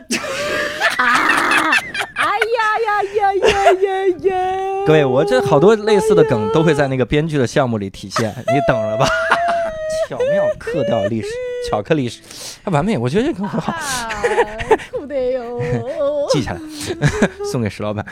[0.98, 1.06] 啊，
[2.18, 2.62] 哎呀。
[2.82, 3.90] 呀呀呀呀
[4.24, 4.71] 呀！
[4.86, 9.08] 各位，我这好多类似的梗都会在那个编剧的项目里体现，你等着吧。
[10.10, 11.28] 巧妙刻掉历史，
[11.70, 12.22] 巧克力史，
[12.66, 13.74] 完美，我觉得这个很好。
[14.92, 15.62] 不得哟，
[16.30, 16.60] 记下来，
[17.52, 18.06] 送给石老板。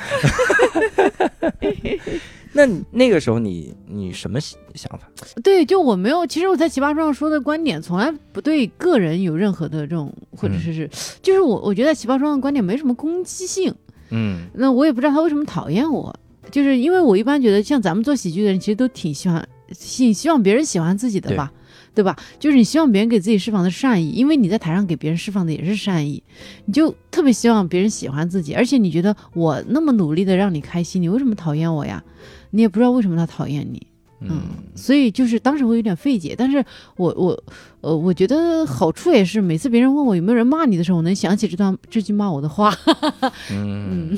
[2.53, 5.09] 那那个时候你你什么想法？
[5.43, 10.89] 对，就我没有，其实我在奇葩说上说的观点，从来不对个人有任何的这种，或者是是，
[11.21, 13.73] 就是我我觉得奇葩说上的观点没什么攻击性。
[14.11, 16.15] 嗯，那我也不知道他为什么讨厌我，
[16.49, 19.47] 就是因为我一般觉得像咱们做喜剧的人，其实都挺喜欢，
[19.77, 21.51] 挺希望别人喜欢自己的吧，
[21.93, 22.15] 对吧？
[22.39, 26.21] 就是你希望别人给自己释放的善意，因为你在台上给别人释放的也是善意，
[26.65, 32.03] 你就特别希望别人喜欢自己，而且你觉得我那么努力的让你开心，你为什么讨厌我呀？
[32.51, 33.85] 你也不知道为什么他讨厌你，
[34.21, 34.41] 嗯，
[34.75, 36.63] 所以就是当时会有点费解，但是
[36.95, 37.43] 我我
[37.81, 42.73] 呃，我觉得好处也是每次别人问我有没有人骂你的时候，我能想起这段这句骂我的话，
[43.51, 44.17] 嗯。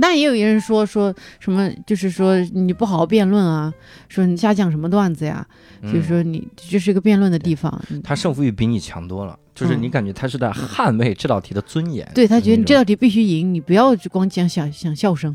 [0.00, 3.72] 但也有一人说说什么，就是说你不好好辩论啊，
[4.08, 5.46] 说你瞎讲什么段子呀，
[5.82, 7.82] 就是说你这是一个辩论的地方。
[8.02, 12.10] 他胜负欲比你强多了，就是你感觉他是在捍卫这道题的尊严。
[12.14, 15.34] 对他觉得你这道题必须赢，你不要光讲想想笑声。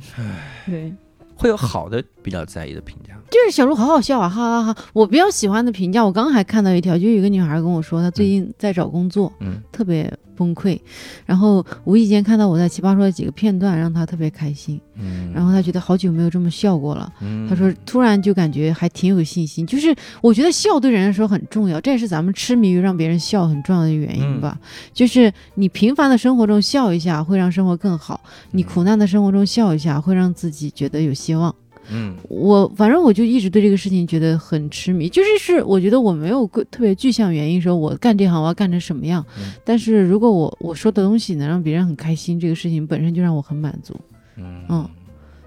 [0.65, 0.93] 对，
[1.35, 4.83] 会有好的比较在意的评价，就是小鹿好好笑啊，哈哈哈！
[4.91, 10.11] 我比较喜欢的评价，我刚还看到一条，就有一个女孩跟我说，她最近在找工作，嗯，特别。
[10.39, 10.79] 崩溃，
[11.25, 14.79] 然后无意间看到我在奇葩说的几个片段，让他特别开心。
[14.95, 17.11] 嗯，然后他觉得好久没有这么笑过了。
[17.19, 19.67] 嗯，他说突然就感觉还挺有信心。
[19.67, 24.57] 就是我觉得笑对人来说很重要，这也是咱们痴迷于让别人笑很重要的原因吧。
[24.93, 28.17] 就是你平凡的生活中笑一下，会让生活更好；
[28.51, 31.53] 你苦难的生活中笑一下，会让自己觉得有希望。
[31.91, 39.25] 嗯，我反正我就一直对这个事情觉得很痴迷，就是是我觉得我没有个特别具象原因说我干这行我要干成什么样，
[39.65, 43.95] 但是如果我我说的东西能让别人很开心，这个事情本身就让我很满足。
[44.37, 44.87] 嗯，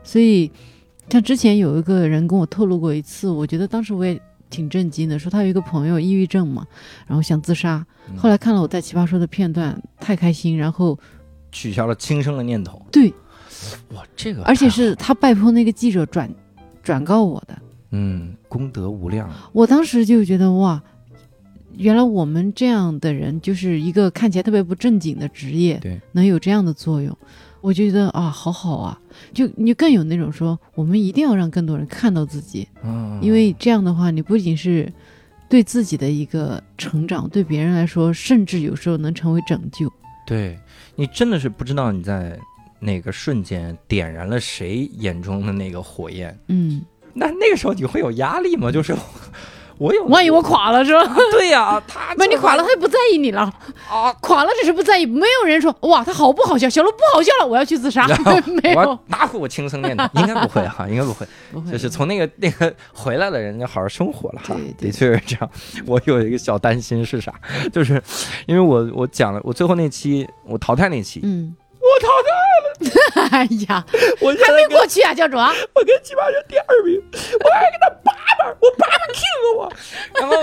[0.02, 0.50] 所以
[1.08, 4.20] 像之前有一个人跟我透露过一次，我觉得当时我也
[4.50, 6.66] 挺震惊的，说他有一个朋友抑郁症嘛，
[7.06, 7.86] 然后想自杀，
[8.16, 10.98] 后来看了我在奇葩说的片段，太开心，然后
[11.52, 12.84] 取消了轻生的念头。
[12.90, 13.12] 对。
[13.94, 16.28] 哇，这个而且是他拜托那个记者转
[16.82, 17.58] 转告我的，
[17.90, 19.30] 嗯，功德无量。
[19.52, 20.82] 我当时就觉得哇，
[21.76, 27.16] 原来我们这样的人就是一个看起来特别不正经的职业，对，能有这样的作用，
[27.60, 28.98] 我觉得啊，好好啊，
[29.32, 34.92] 就你更有那种说，我们一定要让更多人看到自己，嗯，因为这样的话，你不仅是
[35.48, 39.92] 对自己的一个成长，对别人来说，甚至有时候能成为拯救。
[40.26, 40.58] 对
[40.94, 42.38] 你真的是不知道你在。
[42.82, 46.36] 哪个瞬间点燃了谁眼中的那个火焰？
[46.48, 46.82] 嗯，
[47.14, 48.70] 那那个时候你会有压力吗？
[48.72, 48.94] 就是
[49.78, 51.14] 我有，万一我垮了是吧？
[51.32, 53.42] 对呀，他 那你垮了，他也不在意你了
[53.90, 54.12] 啊！
[54.20, 56.68] 垮了只是不在意，没有人说哇，他好不好笑？
[56.68, 58.06] 小鹿不好笑了，我要去自杀。
[58.62, 60.04] 没有，哪会我轻生念头？
[60.20, 61.26] 应该不会哈，应该不会。
[61.70, 64.54] 就是从那个那个回来了，人家好好生活了哈。
[64.78, 65.50] 的确是这样。
[65.86, 67.34] 我有一个小担心是啥？
[67.72, 68.00] 就是
[68.46, 71.56] 因为我我讲了，我最后那期我淘汰那期，嗯。
[71.92, 72.30] 我淘汰
[72.62, 73.28] 了！
[73.30, 73.84] 哎呀，
[74.20, 75.36] 我还没过去啊，教主！
[75.36, 79.24] 我跟奇葩说第二名，我还给他叭叭，我叭叭 king
[79.58, 79.72] 我，
[80.18, 80.36] 然后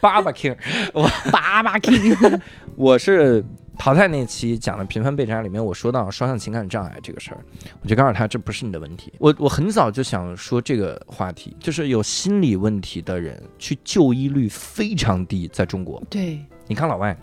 [0.00, 0.56] 叭叭 king，
[0.94, 2.40] 我叭叭 king，
[2.74, 3.44] 我是
[3.78, 7.40] 淘汰那期讲的频繁被扎里面，我说到双向情感障碍这个事儿，
[7.82, 9.12] 我就告诉他这不是你的问题。
[9.18, 16.02] 我我很早就想说这个话题，就是有心理问题的人去就医率非常低，在中国。
[16.08, 17.16] 对，你看老外。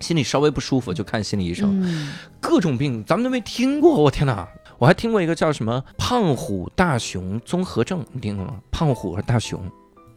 [0.00, 4.02] 心里稍微不舒服就看心理医生，各种病咱们都没听过。
[4.02, 4.46] 我天哪，
[4.78, 8.54] 我还听过一个叫什么胖虎大熊综合症，你听过吗？
[8.70, 9.60] 胖虎和大熊，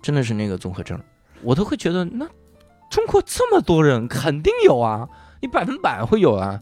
[0.02, 1.00] 真的是那个综合症，
[1.42, 2.28] 我都会觉得那
[2.90, 5.08] 中国这么多人肯定有啊，
[5.42, 6.60] 你百分百会有啊。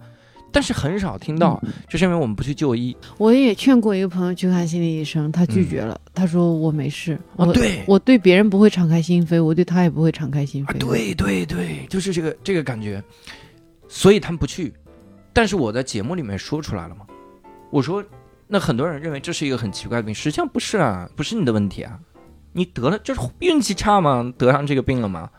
[0.51, 2.95] 但是很少听到，就是因为我们不去就医。
[3.17, 5.99] 我也劝过一个朋友去看心理医生，他拒绝了。
[6.13, 7.19] 他说我没事。
[7.35, 10.77] 啊，对，我对别人不会敞开心扉，我对他也不会敞开心扉。
[10.79, 13.03] 对对对，就是这个这个感觉。
[13.87, 14.73] 所以他们不去，
[15.31, 17.05] 但是我在节目里面说出来了嘛。
[17.69, 18.03] 我说，
[18.47, 21.99] 那很多人认为这是一个很奇怪的病，实际上不是啊，不是你的问题啊，
[22.53, 25.29] 你得了就是运气差嘛，得上这个病了嘛。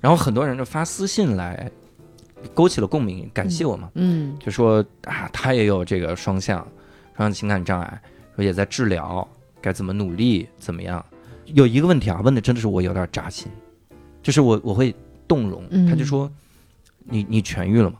[0.00, 1.70] 然后很多人就发私信来。
[2.52, 6.58] 勾起了共鸣，感谢我嘛，嗯，就说啊，他也有这个双向，
[7.16, 8.02] 双向情感障碍，
[8.36, 9.26] 说也在治疗，
[9.60, 11.04] 该怎么努力，怎么样？
[11.46, 13.48] 有一个问题啊，问的真的是我有点扎心，
[14.22, 14.94] 就是我我会
[15.28, 16.30] 动容，他就说，
[17.04, 17.96] 你你痊愈了吗？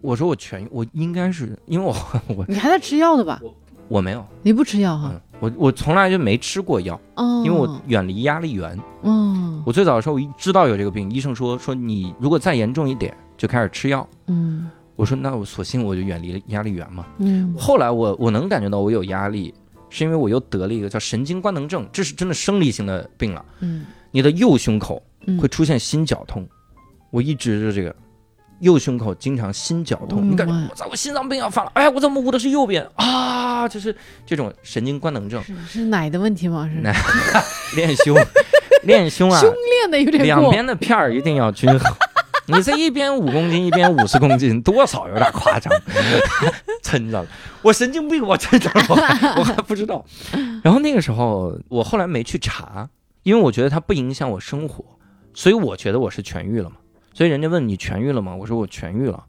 [0.00, 1.94] 我说我痊愈，我应该是因为我
[2.36, 3.40] 我你还在吃药的吧？
[3.88, 5.12] 我没有，你不吃药哈？
[5.40, 13.14] 我我从来就没吃过药，哦，因为我远离压力源，哦，我最早的时候我一知道有这个病，医生说说你如果再严重一点。
[13.36, 19.52] 就开始吃药，嗯，我说那我索性我就远离压力源嘛，嗯，后来我我能感觉到我有压力，
[19.90, 25.02] 是因为我又得了一个叫神经官能症，这是真的生理性的病了，嗯，你的右胸口
[25.40, 26.46] 会出现心绞痛，
[27.10, 27.94] 我一直是这个
[28.60, 32.86] 右胸口经常心绞痛，你感觉我操我心脏病要犯了，哎我怎么捂的是右边？
[32.94, 33.68] 啊？
[33.68, 36.70] 就是这种神经官能症，是奶的问题吗？
[36.72, 36.80] 是。
[36.80, 36.94] 奶。
[37.74, 38.16] 练胸
[38.84, 41.92] 练胸啊， 胸练的有点两边的片儿一定要均衡。
[42.54, 45.72] 你这一边五公斤，一边五十公斤，多少有点夸张，
[46.82, 47.28] 撑着了。
[47.62, 48.84] 我神经病，我撑着了，
[49.38, 50.04] 我还不知道。
[50.62, 52.88] 然后那个时候，我后来没去查，
[53.22, 54.84] 因为我觉得它不影响我生活，
[55.32, 56.76] 所以我觉得我是痊愈了嘛。
[57.14, 58.34] 所以人家问你痊愈了吗？
[58.34, 59.24] 我说我痊愈了。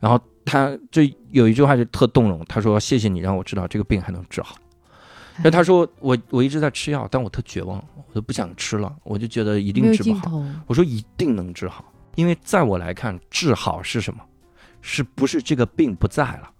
[0.00, 4.56] 然后他就有一句话就特动容，他说：“谢谢你让我知道这个病还能治好。”
[5.42, 10.42] 那他说我我一直在吃药，但我特绝望，我都不想吃了，我就觉得一定治不好。
[10.66, 11.84] 我说一定能治好。
[12.14, 14.20] 因为在我来看，治好是什么？
[14.86, 16.50] 是不是这个病不在了，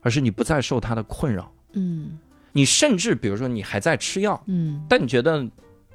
[0.00, 1.52] 而是你不再受它的困扰？
[1.74, 2.18] 嗯，
[2.52, 5.46] 你甚至比如说你还在吃药，嗯，但你觉得，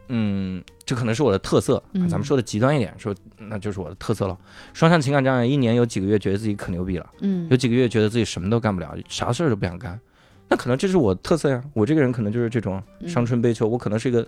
[0.09, 1.83] 嗯，这可能是我的特色。
[2.07, 4.37] 咱们说的极端一点，说那就是我的特色了。
[4.73, 9.99] 双向情感障碍，一年有几个月觉得自己可牛逼了，嗯，有几个月觉得自己什么都干不了，啥事儿都不想干，
[10.47, 11.63] 那可能这是我特色呀。
[11.73, 14.27] 我这个人可能就是这种伤春悲秋，我可能是一个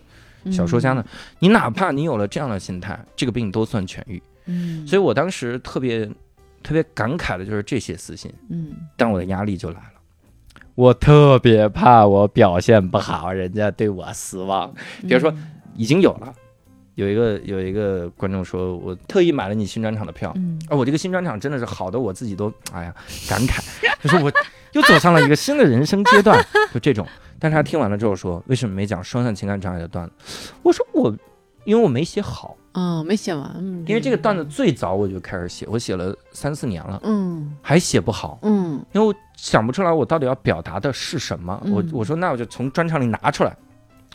[0.52, 1.06] 小说家呢。
[1.38, 4.20] 你哪怕你有了这样的心态，这个病都算痊愈。
[4.46, 6.06] 嗯，所以我当时特别
[6.62, 8.34] 特别感慨的就是这些私信。
[8.50, 14.74] 嗯，但我的压力就来了，我特别怕我表现不好，人家对我失望。
[15.02, 15.34] 比如说，
[15.76, 16.34] 已经有了，
[16.96, 20.34] 有一个有一个观众说我特意买了你新专场的票，
[20.70, 22.96] 啊，我这个新专场真的是好的，我自己都哎呀
[23.28, 23.62] 感慨，
[24.02, 24.32] 就是我
[24.72, 27.08] 又走上了一个新的人生阶段，就这种。
[27.40, 30.52] 但是他听完了之后说，为什么没讲双向情感障碍的段子？
[30.64, 31.16] 我说我
[31.66, 32.56] 因为我没写好。
[32.74, 33.56] 嗯，没写完。
[33.88, 41.62] 因为这个段子最早我就开始写，我写了三四年了，嗯，还写不好，嗯，因为我想不出来我到底要表达的是什么。
[41.68, 43.56] 我我说那我就从专场里拿出来，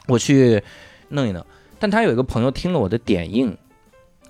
[0.07, 0.63] 我去
[1.09, 1.45] 弄一弄。
[1.79, 3.57] 但他有一个朋友听了我的点映，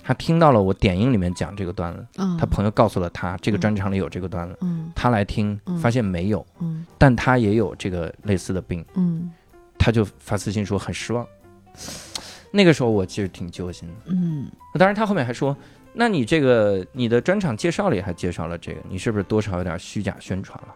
[0.03, 2.05] 他听到了我点映里面讲这个段子，
[2.37, 9.31] 他朋友告诉了他这个专场里有这个段子，嗯，他来听发现没有，嗯，但他也有这个类似的病，嗯，
[9.79, 11.25] 他就发私信说很失望。
[12.51, 15.55] 那个时候我其实挺揪心的，嗯，当然他后面还说，
[15.93, 20.75] 那你这个你的专场介绍里还介绍了这个，你是不是多少有点虚假宣传了？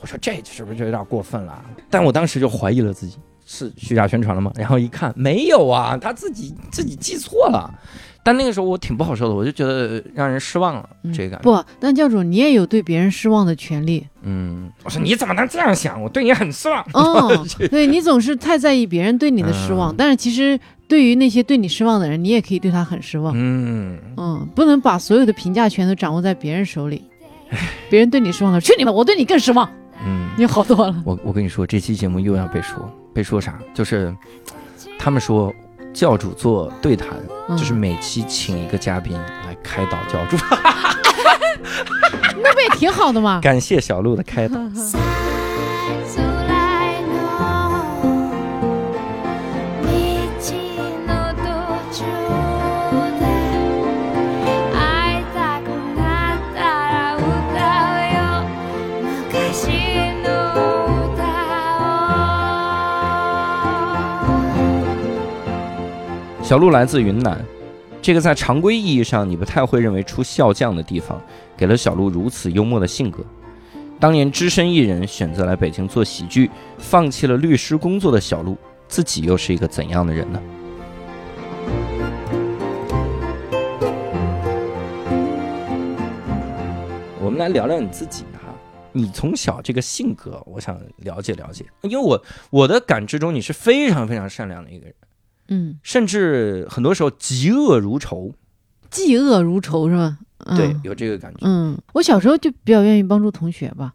[0.00, 1.64] 我说这是不是就有点过分了？
[1.90, 4.52] 但我当时就怀疑了自己是虚假宣传了吗？
[4.54, 7.70] 然后一看没有啊，他自己自己记错了。
[8.24, 14.06] 但那个时候我挺不好受的，我就觉得让人失望了，这个感觉不，但教主你也有对别人失望的权利。
[14.22, 16.00] 嗯，我说你怎么能这样想？
[16.00, 16.84] 我对你很失望。
[16.94, 20.56] 哦，对你总是太在意别人对你的失望，但是其实
[20.86, 23.34] 对于那些对你失望的人，你也可以对他很失望。
[23.36, 27.02] 嗯嗯，不能把所有的评价权都掌握在别人手里。
[27.90, 29.68] 别人对你失望了，去你们，我对你更失望。
[30.06, 31.02] 嗯，你好多了。
[31.04, 33.58] 我我跟你说，这期节目又要被说，被说啥？
[33.74, 34.14] 就是
[34.96, 35.52] 他们说。
[35.92, 37.08] 教主做对谈，
[37.56, 40.36] 就是每期请一个嘉宾来开导教主，
[42.42, 43.40] 那不也挺好的吗？
[43.42, 44.56] 感谢小鹿的开导。
[66.52, 67.42] 小鹿来自云南，
[68.02, 71.18] 这个在常规意义上你不太会认为出笑将的地方，
[71.56, 73.24] 给了小鹿如此幽默的性格。
[73.98, 78.54] 当年只身一人选择来北京做喜剧，放弃了律师工作的小鹿，
[78.86, 80.42] 自己又是一个怎样的人呢？
[87.18, 88.52] 我们来聊聊你自己哈，
[88.92, 94.94] 你从小这个性格，我想了解了解，因为我我的感知中你是非常非常善良的一个人。
[95.48, 98.34] 嗯，甚至很多时候嫉恶如仇，
[98.90, 100.18] 嫉恶如仇是吧？
[100.56, 101.40] 对，有这个感觉。
[101.42, 103.94] 嗯，我小时候就比较愿意帮助同学吧。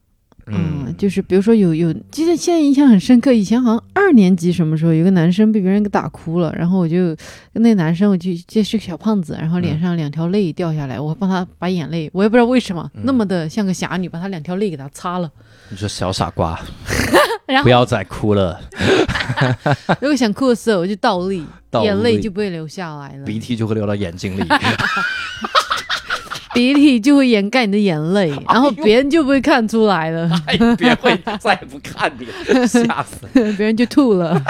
[0.49, 3.33] 嗯，就是比如说有有，记得现在印象很深刻。
[3.33, 7.15] 以前好像二年级什么时候，有个男生被别人给打哭了，然后我就
[7.53, 15.29] 跟那男生，我就这是个小胖子，然后脸上两条泪掉下来，我帮他把眼泪，我也不知道为什么那么的像个侠女，把他两条泪给他擦了。
[15.69, 16.57] 你说小傻瓜，
[17.63, 18.59] 不要再哭了。
[19.99, 21.43] 如果想哭的时候，我就倒立，
[21.83, 24.43] 眼泪就不会流下来了，鼻涕就会流到眼睛里。
[26.57, 30.29] 鼻涕就会掩盖你的眼泪， 然后别人就不会看出来了。
[30.77, 32.25] 别人会再也不看你，
[32.67, 33.27] 吓死！
[33.33, 34.41] 别人就吐了。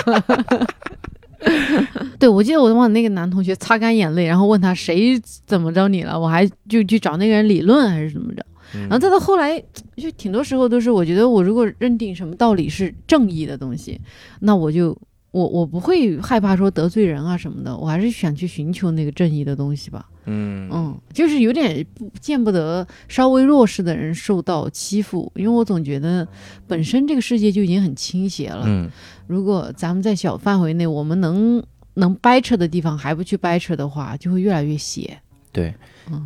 [2.18, 8.46] 对，我记得我帮那个男同学擦干眼泪，然后问他谁怎么着你了，我还就去找那个人理论还是怎么着。
[8.74, 9.62] 然后再到后来，
[9.96, 14.00] 就挺多时候都是我觉得我如果认定什么道理是正义的东西，
[14.40, 14.98] 那我就。
[15.32, 20.04] 我我不会害怕说得罪人啊什么的，我还是想去寻求那个正义的东西吧。
[20.28, 26.28] 嗯嗯，就是有点不见不得稍微弱势的人受到欺负，因为我总觉得
[26.68, 28.64] 本身这个世界就已经很倾斜了。
[28.68, 28.90] 嗯，
[29.26, 31.64] 如果咱们在小范围内，我们能
[31.96, 35.20] 能掰扯的地方还不去掰扯的话，就会越来越斜。
[35.52, 35.74] 对，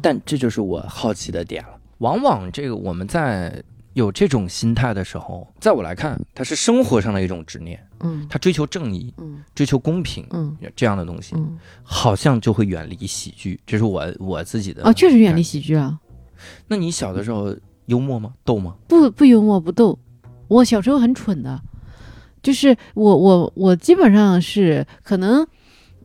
[0.02, 1.80] 但这就是我好奇的点了。
[2.00, 3.64] 往往这个我们在。
[3.94, 16.00] 有这种心态的时候，在我来看，它是生活上的一种执念，嗯，他追求正义，嗯，追求公平，嗯，这样的东西，嗯，好像就会远离喜剧，这是我我自己的啊，确实远离喜剧啊。
[16.68, 18.34] 那你小的时候幽默吗？
[18.44, 18.76] 逗吗？
[18.88, 19.98] 不不幽默不逗，
[20.48, 21.62] 我小时候很蠢的，
[22.44, 25.46] 就是我我我基本上是可能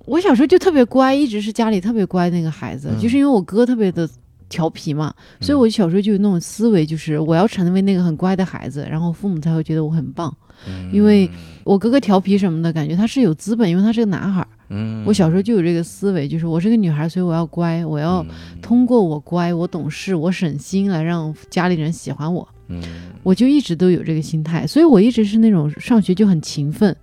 [0.04, 4.08] 我小时候就特别乖，一直是家里特别乖那个孩子，就是因为我哥特别的。
[4.48, 10.32] 调皮嘛，所以我小时候就有那种思维，就是我要成为那个很乖的孩子，然后父母才会觉得我很棒。
[10.92, 11.28] 因为
[11.64, 14.46] 我哥哥调皮什么的，感觉他是有资本，因为他是个男孩。
[14.68, 18.24] 嗯，我小时候就有这个思维，就是我是个女孩，所以我要乖，我要
[18.60, 22.48] 通过我乖，我懂事，我省心来让家里人喜欢我。
[22.68, 22.82] 嗯，
[23.22, 26.96] 我就一直都有这个心态，所以我一直是那种上学就很勤奋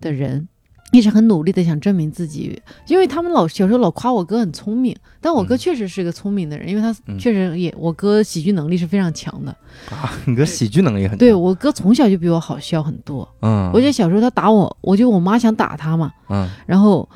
[0.00, 0.48] 的人。
[0.92, 9.50] 一直很努力的想证明自己，因为他们老小时候老夸我哥很聪明，但我哥确实是个聪明的人，因为他确实也我哥喜剧能力是非常强的。
[9.90, 17.08] 啊， 你哥喜剧能力很对我哥从小就比我好笑很多，嗯，我记得小时候他打我，我就我妈想打他嘛，嗯，然后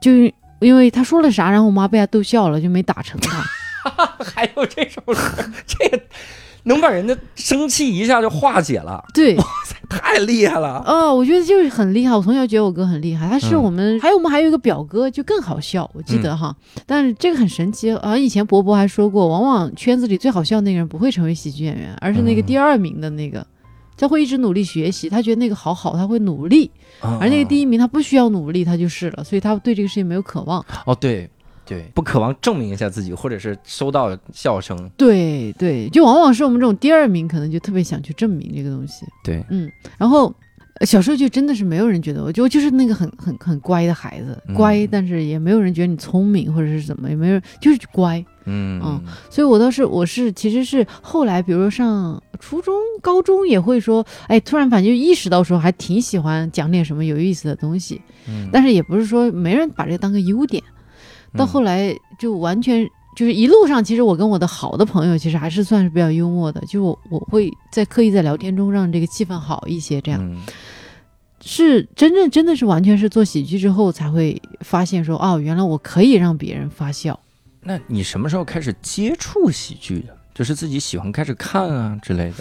[0.00, 0.12] 就
[0.60, 3.42] 因为他说了啥，然后我妈被他逗笑了，就没打成他，
[4.22, 5.02] 还有这种
[5.66, 6.00] 这个。
[6.64, 10.82] 能把人家生气一下就化解了，对，哇塞，太厉害了！
[10.86, 12.14] 哦，我觉得就是很厉害。
[12.14, 16.54] 我从小觉得我哥很厉害，他是我们，还有我们还有一个表哥就更好笑，我记得哈。
[16.86, 23.46] 但是这个很神奇，好像以前伯伯还说过，往往圈子里最好笑那个人不会成为喜剧演员，而是那个第二名的那个，
[23.96, 30.64] 他会一直努力学习，他觉得那个好好，他会努力，而那个第一名他不需要努力，他就是了，所以他对这个事情没有渴望。
[30.84, 31.28] 哦，对。
[31.70, 34.90] 对，不渴望证明一下自己，或者是收到笑声。
[34.96, 39.06] 对对，就往往是我们这种第二名，可能就特别想去证明这个东西。
[39.22, 40.34] 对，嗯，然后
[40.84, 48.18] 小时候就真的是没有人觉得我，就就是那个很很很乖的孩子，乖，但是也没有人觉得你聪明或者是怎么，也没有，就是乖。
[48.46, 49.00] 嗯嗯，
[49.30, 58.00] 所以我倒是我是其实是后来，比如说上初中、高中也会说，哎，突然反正就意识到说还挺喜欢讲点什么有意思的东西。
[58.28, 60.60] 嗯，但是也不是说没人把这个当个优点。
[61.34, 70.42] 到后来就完全就是一路上，其实我跟我的好的朋友其实还是算是比较幽默的，就我我会在刻意在聊天中让这个气氛好一些，这样
[71.40, 77.18] 是真正真的是完全是做喜剧之后才会发现说哦，原来我可以让别人发笑。
[77.62, 80.16] 那你什么时候开始接触喜剧的？
[80.34, 82.36] 就是自己喜欢开始看啊之类的。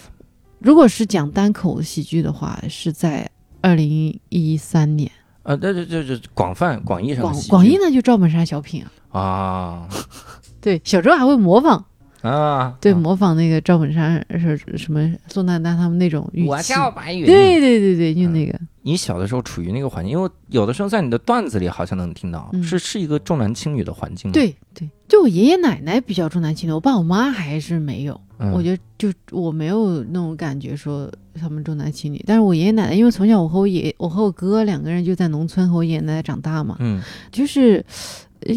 [0.59, 3.29] 如果是讲单口喜剧的话，是在
[3.61, 5.09] 二零一三年。
[5.43, 9.89] 呃，对对对对，广泛广义上广广义呢就赵本山小品啊，啊，
[10.61, 11.85] 对，小时候还会模仿
[12.21, 18.59] 啊，对，模仿那个赵本山是什么宋丹丹他们那种语气，我叫白云，对对对对，就那个。
[18.81, 24.31] 你小的时候处于那个环境，因为有的时候在你的段子里好像能听到，是是一个重男轻女的环境。
[24.31, 28.19] 对对，就我爷爷奶奶比较重男轻女，我爸我妈还是没有。
[28.53, 37.01] 我觉得就我没有那种感觉说他们重男轻女，但是我爷爷奶奶，因为从小我和我爷我和我哥两个人就在农村和我爷爷奶奶长大嘛，嗯，
[37.33, 37.85] 就是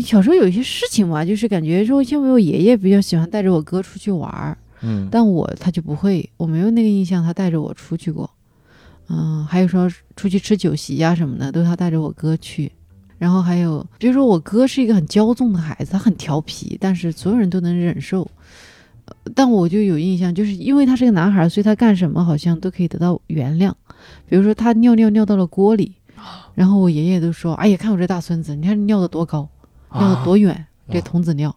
[0.04, 8.30] 小时候有一些事情嘛，就是感觉说像我爷爷比较喜欢带着我哥出去玩儿，嗯，但我他就不会，我没有那个印象他带着我出去过，
[9.08, 12.70] 嗯，还有说出去吃酒席呀什么的，都是他带着我哥去，
[13.18, 18.30] 然后还有比如说我哥是一个很骄纵的孩子，他很调皮，但是所有人都能忍受。
[19.34, 23.72] 但我就有印象，就是因为他是个男孩，所以他干什么好像都可以得到原谅。
[24.28, 25.92] 比如说他尿尿尿到了锅里，
[26.54, 29.48] 然后我爷爷都说：“哎呀，看我这大孙子，你看尿的多高，
[29.98, 31.54] 尿的多远，这童子尿。”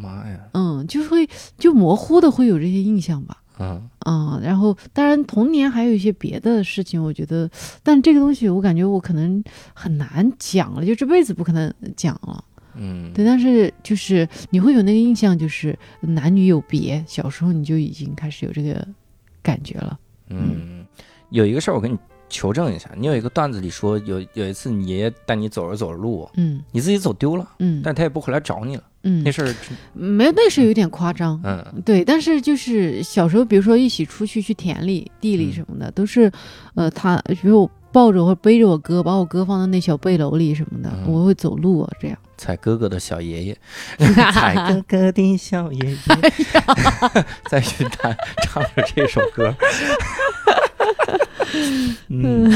[0.00, 0.38] 妈呀！
[0.52, 1.28] 嗯，就会
[1.58, 3.42] 就模糊的会有这些印象吧。
[3.58, 7.50] 嗯啊，然后当然童年还有一些别的事情，我觉得，
[7.82, 9.42] 但这个东西我感觉我可能
[9.74, 12.44] 很难讲了，就这辈子不可能讲了。
[12.76, 18.86] 嗯，对，但是就是你会有那个印象，就是男女有别，小时候你就已经开始有这个
[19.42, 19.98] 感觉了。
[20.28, 20.86] 嗯，
[21.30, 21.98] 有一个事儿我跟你
[22.28, 29.54] 求证一下，你有一个段子里说有有一次你爷爷带你走着走着路，嗯，你自己走丢了，嗯，但他也不回来找你了，嗯，那事儿
[29.92, 36.30] 没有，那是有点夸张，嗯，对，但是就是小时候，比如说一起出去去田里、地里什么的，都是，
[36.74, 42.18] 呃，他比如我抱着或者背着我哥，把我哥放到那小背篓里什么的，我会走路啊，这样。
[42.36, 43.58] 踩哥哥的小爷爷，
[44.32, 45.96] 踩哥哥的小爷爷，
[47.50, 49.52] 在云南唱着这首歌。
[52.08, 52.52] 嗯，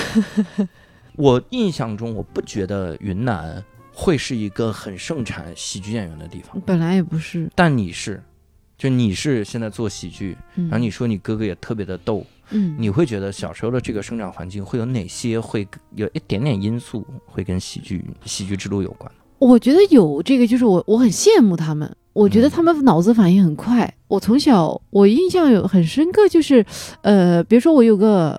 [1.16, 3.62] 我印象中，我不觉得云南
[3.92, 6.60] 会是一个很盛产喜剧演员的地方。
[6.64, 8.22] 本来也不是，但你是，
[8.76, 19.10] 就你是现在做喜剧，然后你说你哥哥也特别的逗，嗯，你会觉得小时候的这个生长环境会有哪些会有一点点因素会跟喜剧喜剧之路有关？
[19.38, 21.96] 我觉得有这个，就是我我很羡慕他们。
[22.12, 23.92] 我觉得他们脑子反应很快。
[24.06, 26.64] 我从小我印象有很深刻，就是
[27.00, 28.38] 呃，比如说我有个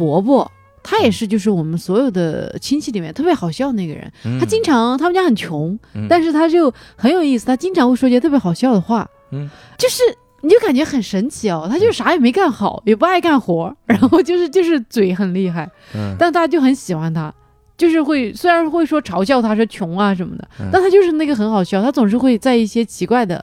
[0.00, 0.50] 伯伯，
[0.82, 4.10] 他也是就是我们所有的亲戚里面特别好笑那个人。
[4.40, 5.78] 他经常他们家很穷，
[6.08, 9.06] 但是他就很有意思，他经常会说一些特别好笑的话。
[9.32, 10.02] 嗯，就是
[10.40, 15.70] 你就感觉很神奇哦，他就啥也没干好，也不爱干活，然后就是就是嘴很厉害。
[15.94, 17.32] 嗯，但大家就很喜欢他。
[17.76, 23.42] 就是会，虽然会说嘲笑他说穷啊什么的，但他就是那个很好笑，他总是会在一些奇怪的，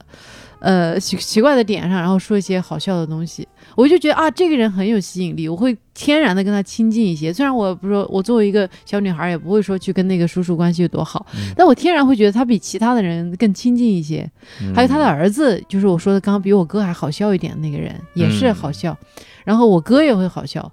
[0.60, 3.46] 呃奇奇怪的点上，然后说一些好笑的东西。
[3.74, 7.32] 我就觉得啊，这个人很有吸引力，我会天然的跟他亲近一些。
[7.32, 11.24] 虽然我不说，我作为一个小女孩，也不会说去跟那个叔叔关系有多好，
[11.56, 14.28] 但我天然会觉得他比其他的人更亲近一些。
[14.74, 18.96] 还有他的儿子，就是我说的刚刚比我哥还好笑一点那个人，也是好笑。
[19.44, 20.72] 然后我哥也会好笑，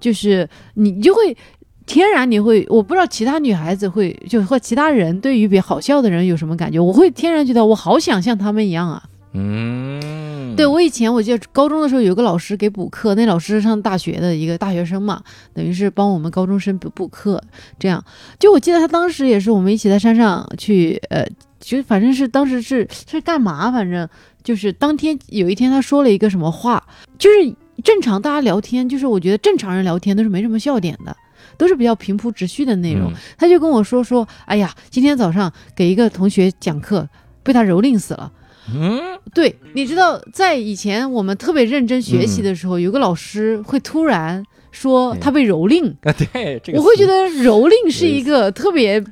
[0.00, 1.36] 就是你就会。
[1.84, 6.78] 天然你会，我不知道其他女孩子会，就和其他人对于比好笑的人有什么感觉？
[6.78, 9.02] 我会天然觉得我好想像他们一样啊。
[9.34, 15.22] 嗯，对我以前我记得高中的时候有个老师给补课，那老师上大学的一个大学生嘛，
[15.54, 17.42] 等于是帮我们高中生补补课。
[17.78, 18.04] 这样，
[18.38, 21.26] 就我记得他当时也是我们一起在山上去，呃，
[21.60, 23.72] 就反正是当时是是干嘛？
[23.72, 24.08] 反正
[24.44, 26.82] 就是当天有一天他说了一个什么话，
[27.18, 31.16] 就是正常大家聊天，就是我觉得正常人聊天都是没什么笑点的。
[31.58, 37.06] 都是比较平铺直叙的内容，他就跟我说说，哎呀，今天早上给一个同学讲课，
[37.42, 38.32] 被他蹂躏死了。
[38.74, 45.92] 嗯，对，你知道，在以前我们特别认真学习的时候，有个老师会突然说他被蹂躏。
[46.02, 49.02] 啊，对，我会觉得蹂躏是一个特别。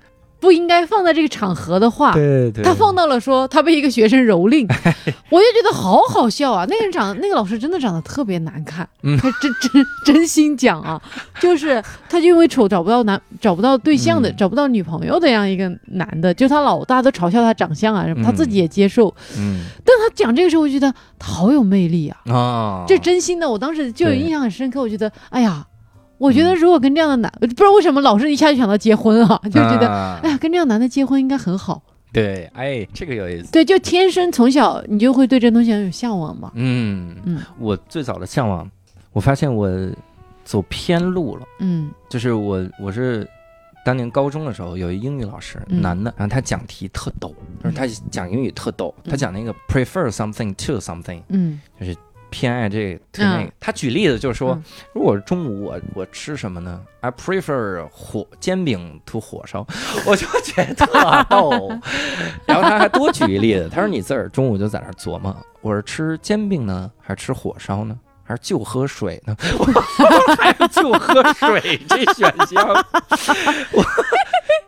[0.41, 4.67] 不应该放在这个场合的话，对对，他放到了说他被一个学生蹂躏，
[5.31, 6.65] 我就觉得好好笑啊！
[6.69, 8.89] 那个人长，那个老师真的长得特别难看，
[9.21, 11.01] 他真 真真心讲啊，
[11.39, 22.33] 就是他就因为丑找不到男找不到对象的找不到女朋友的这样一个男的，就他老大都嘲笑他长相啊什么，他自己也接受，嗯，但他讲这个时候，我觉得他好有魅力啊。
[22.33, 25.67] 啊，这真心的，我当时就有印象很深刻，我觉得哎呀。
[26.21, 29.89] 我觉得如果跟这样的男，不知道为什么老是一下就想到结婚啊， 就觉得
[30.23, 31.83] 哎呀，跟这样男的结婚应该很好。
[32.13, 33.51] 对，哎，这个有意思。
[33.51, 36.53] 对，就天生从小你就会对这东西很有向往嘛。
[36.55, 38.71] 嗯嗯，我最早的向往，
[39.13, 39.71] 我发现我
[40.45, 41.43] 走偏路了。
[41.61, 43.27] 嗯，就是我我是
[43.83, 51.97] 当年高中的时候有一英语老师，男的，然后他讲题特逗，就是他讲英语特逗，他讲那个 prefer something to something，嗯，就是。
[52.31, 53.53] 偏爱这个，那个。
[53.61, 54.59] 他举例子就是说，
[54.95, 59.67] 如果中午我我吃什么呢？I prefer 火煎饼 to 火烧，
[60.07, 61.69] 我就觉得特 逗。
[62.47, 69.37] 然后他还多举一例子，他说你自个儿中午就在那琢磨，我是吃煎饼呢，还是吃火烧呢，还是就喝水呢？
[70.39, 72.69] 还是就喝水这选项？
[73.73, 73.85] 我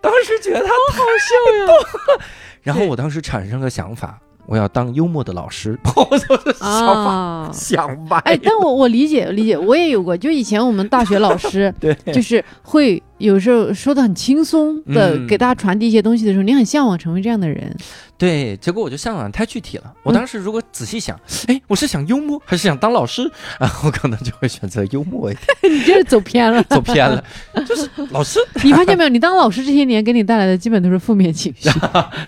[0.00, 2.24] 当时觉得他好笑呀。
[2.62, 4.20] 然后我当时产生个想法。
[4.46, 8.18] 我要当幽默的老师， 我就是想想吧。
[8.24, 17.74] 哎，但我我理解理解，我也有过，就以前我们大学老师， 对，就是会有时候说的很轻松的给大家传递一些东西的时候，你很向往成为这样的人。
[18.18, 19.92] 对，结果我就向往太具体了。
[20.04, 21.18] 我当时如果仔细想，
[21.48, 23.28] 哎，我是想幽默还是想当老师？
[23.58, 25.46] 啊，我可能就会选择幽默一点。
[25.72, 27.24] 你就是走偏了， 走偏了，
[27.66, 28.38] 就是老师。
[28.62, 29.08] 你发现没有？
[29.08, 31.68] 你当老师这些年给你带来的基本都是负面情绪。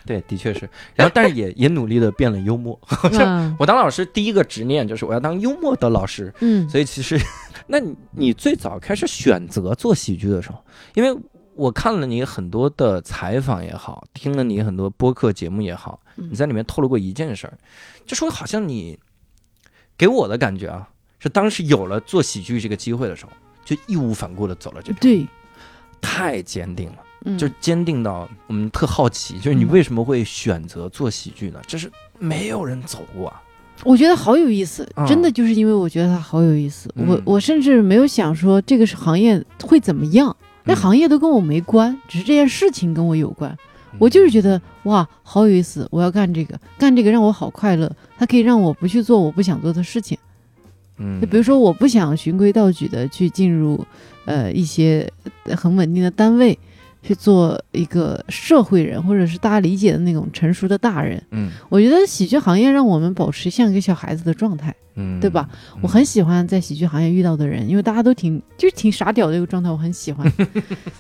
[0.05, 0.69] 对，的确是。
[0.97, 2.77] 然后，但是也也努力的变了幽默。
[3.59, 6.33] 我当老师第一个执念就是我要当幽默的老师。
[6.41, 6.69] 嗯。
[6.69, 7.17] 所以其实，
[7.67, 7.79] 那
[8.13, 10.59] 你最早开始选择做喜剧的时候，
[10.95, 11.17] 因为。
[11.57, 17.57] 我看了你很多的采访也好，听了你很多播客节目也好，你在里面透露过一件事儿，
[18.05, 18.99] 就说好像你
[19.97, 20.89] 给我的感觉啊，
[21.21, 23.31] 是当时有了做喜剧这个机会的时候，
[23.65, 25.25] 就义无反顾的走了这条对，
[26.01, 31.63] 太坚定了，就坚定到我们特好奇，就是你为什么会选择做喜剧呢？
[31.69, 31.89] 这是
[32.19, 33.33] 没有人走过，
[33.83, 40.35] 我觉得好有意思，真的就是因为我觉得它好有意思，我我甚至没有想说这个是行业会怎么样。
[40.67, 43.55] 那行业都跟我没关，只是这件事情跟我有关。
[43.99, 47.91] 我就是觉得哇，好有意思，我要干这个，干这个让我好快乐。
[48.17, 50.17] 它可以让我不去做我不想做的事情。
[50.97, 53.85] 嗯，就比如说，我不想循规蹈矩的去进入
[54.25, 55.07] 呃一些
[55.57, 56.59] 很稳定的单位。
[57.07, 61.23] 去做一个社会人，或者是大家理解的那种成熟的大人。
[61.33, 65.47] 嗯，我觉得喜剧行业让我们保持像一个小孩子的状态，嗯，对吧？
[65.83, 70.27] 我很喜欢在喜剧行业遇到的人，因为大家都挺就是挺傻屌的一个状态，我很喜欢，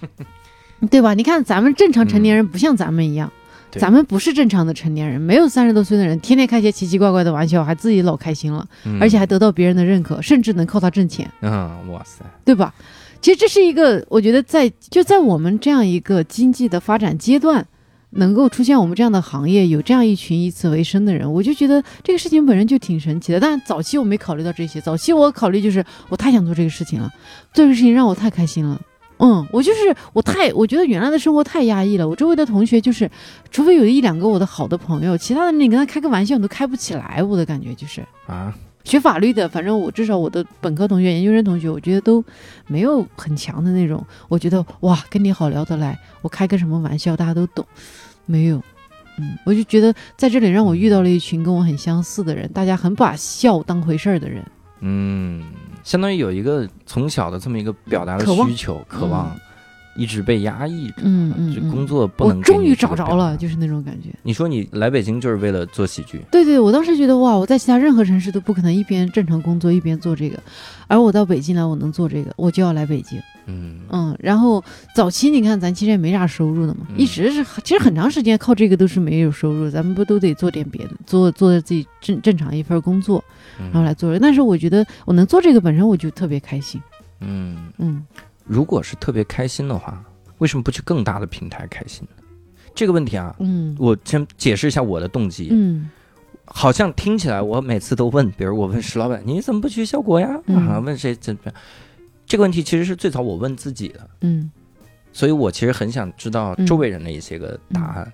[0.90, 1.14] 对吧？
[1.14, 3.32] 你看咱们正常成年人不像咱们一样，
[3.72, 8.68] 咱们不是正常的成年人，没有三十多岁的人天天开些奇奇怪怪的玩笑，还自己老开心了，
[9.00, 11.30] 而且还得到别人的认可，甚至能靠他挣钱。
[11.40, 12.74] 嗯，哇塞，对吧？
[13.24, 17.66] 其实这是一个，我觉得在就在我们这样一个经济的发展阶段，
[18.10, 23.40] 能够出现我们这样的行业，有这样一群以此为生的人，我就觉得这个事情本身就挺神奇的。
[23.40, 27.10] 但早期我没考虑到这些，早期我考虑就是我太想做这个事情了，
[27.54, 28.78] 做这个事情让我太开心了。
[29.16, 32.06] 嗯，我就是我太我觉得原来的生活太压抑了。
[32.06, 33.10] 我周围的同学就是，
[33.50, 37.22] 除非有一两个我的好的朋友，其他的你跟他开个玩笑你都开不起来。
[37.22, 38.54] 我的感觉就是啊。
[38.84, 42.22] 学法律的，反正我至少我的本科同学、研究生同学，我觉得都
[42.66, 44.04] 没有很强的那种。
[44.28, 47.66] 我觉得哇，跟你好聊得来，我开个什么玩笑大家都懂，
[48.26, 48.62] 没有。
[49.16, 54.44] 嗯，我就觉得在这里让我遇到了一群跟我很相似的人，大家很把笑当回事儿的人。
[54.80, 55.42] 嗯，
[55.82, 59.34] 相当于有一个从小的这么一个表达的需求、渴望。
[59.96, 62.38] 一直被压抑着，嗯嗯，工作不能。
[62.38, 64.08] 我终于找着了，就是那种感觉。
[64.22, 66.20] 你说你来北京就是为了做喜剧？
[66.30, 70.38] 对对，我当时觉得哇，我在其他任何城市都不可能一边正常工作一边做这个，
[70.86, 73.20] 而我到北京来，我能做这个，我就要来北京。
[73.46, 74.64] 嗯嗯，然后
[74.94, 83.22] 早期你看咱其实也没啥收入的嘛，一直是其实很长时间靠这个都是没有收入，咱们不都得做点别的，做做自己正正常一份工作，
[83.58, 84.18] 然后来做。
[84.18, 86.80] 但是我觉得我能做这个本身我就特别开心。
[87.20, 88.02] 嗯嗯，
[88.44, 90.02] 如果是特别开心的话，
[90.38, 92.22] 为什么不去更大的平台开心呢？
[92.74, 95.48] 这个问题啊，嗯，我先解释一下我的动机。
[95.52, 95.88] 嗯，
[96.44, 100.40] 好像听起来我每次都问，比如我问石老板，你怎么不去效果呀？
[100.48, 101.54] 啊，问谁怎么样？
[102.26, 104.10] 这个问题其实是最早我问自己的。
[104.22, 104.50] 嗯，
[105.12, 108.12] 所以我其实很想知道周围人的一些个答案。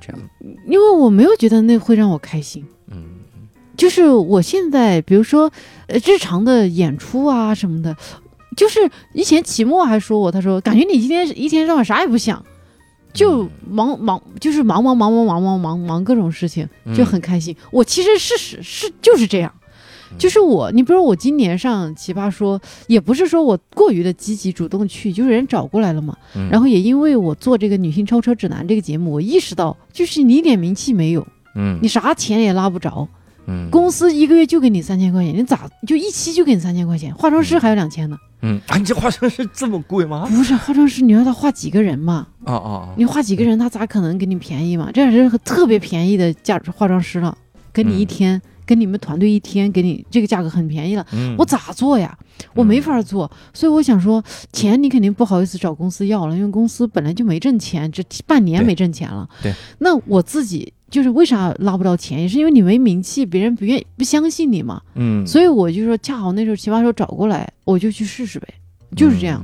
[0.00, 0.22] 这样，
[0.66, 2.66] 因为我没有觉得那会让我开心。
[2.86, 3.04] 嗯，
[3.76, 5.52] 就是我现在，比如说
[5.86, 7.94] 呃，日常的演出啊什么的，
[8.56, 8.80] 就是
[9.12, 12.42] 以前期末还说我，他说感觉你今天一天到晚啥也不想。
[13.14, 16.66] 就忙忙，就是忙忙忙忙忙忙忙忙各种事情，
[16.96, 17.54] 就很开心。
[17.70, 19.52] 我其实事实是就是这样，
[20.16, 26.16] 就是我，你比如我今年上奇葩说，也不是说我过于的积极主动去，就是人找过来了嘛。
[26.50, 33.08] 然后也因为我做这个女性超车指南这个节目，我意识到，就是你一点名气没有，嗯，你啥钱也拉不着，嗯，
[33.70, 37.14] 公司一个月就给你三千块钱，你咋就一期就给你三千块钱？
[37.14, 38.16] 化妆师还有两千呢。
[38.44, 40.26] 嗯啊，你这化妆师这么贵吗？
[40.28, 42.26] 不是化妆师，你让他画几个人嘛？
[42.44, 44.90] 哦哦，你画几个人，他咋可能给你便宜嘛？
[44.92, 47.36] 这是特别便宜的价，化妆师了，
[47.72, 51.06] 跟你一天，跟你们团队一天，给你这个价格很便宜了。
[51.36, 52.16] 我咋做呀？
[52.54, 54.22] 我没法做，所以我想说，
[54.52, 59.28] 钱你肯定不好意思找公司要了，因为公司本来就没挣钱，这半年没挣钱了。
[59.42, 60.72] 对，那我自己。
[60.92, 64.82] 就是为啥拉不到钱，也是因为你没名气，别人不愿意不相信你嘛。
[64.94, 68.46] 嗯，所以我就说，恰好那时候奇葩说找过来，我就去试试呗，
[68.94, 69.42] 就是这样。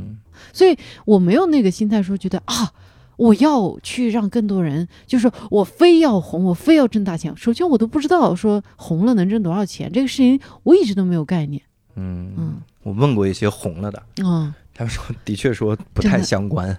[0.53, 0.77] 所以
[1.07, 2.71] 我没有那个心态说，觉得啊，
[3.19, 7.31] 我要去让更多人，就是我非要红，我非要挣大钱。
[7.37, 11.61] 首先我都不知道说红了能挣多少钱，这个事情我一直都没有概念。
[11.97, 14.03] 嗯嗯，我问过一些红了的。
[14.25, 14.55] 嗯。
[14.73, 16.79] 他们说：“的确说不太相关，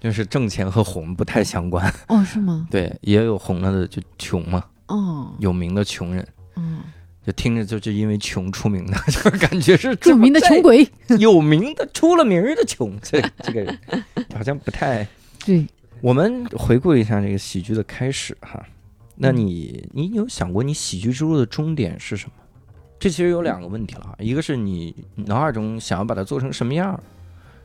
[0.00, 1.92] 就是挣钱和红不太相关。
[2.08, 2.66] 哦，是吗？
[2.70, 4.64] 对，也有红了的就穷嘛。
[4.86, 6.26] 哦，有名的穷人。
[6.56, 6.80] 嗯，
[7.22, 10.88] 就听着就就因为穷出名的， 就是感觉是著名的穷鬼，
[11.18, 12.98] 有名的出了名的穷。
[13.02, 13.78] 这 这个人
[14.34, 15.06] 好像不太
[15.44, 15.66] 对。
[16.00, 18.64] 我们回顾一下这个喜剧的开始哈。
[19.16, 22.32] 那你你有想过你喜剧之路的终点是什么？
[22.98, 24.14] 这其实有两个问题了哈。
[24.18, 26.98] 一个是你脑海中想要把它做成什么样？”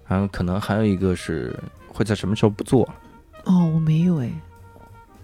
[0.08, 1.58] 然后可能还有一个是
[1.88, 2.88] 会在什么时候不做？
[3.46, 4.30] 哦，我没有哎，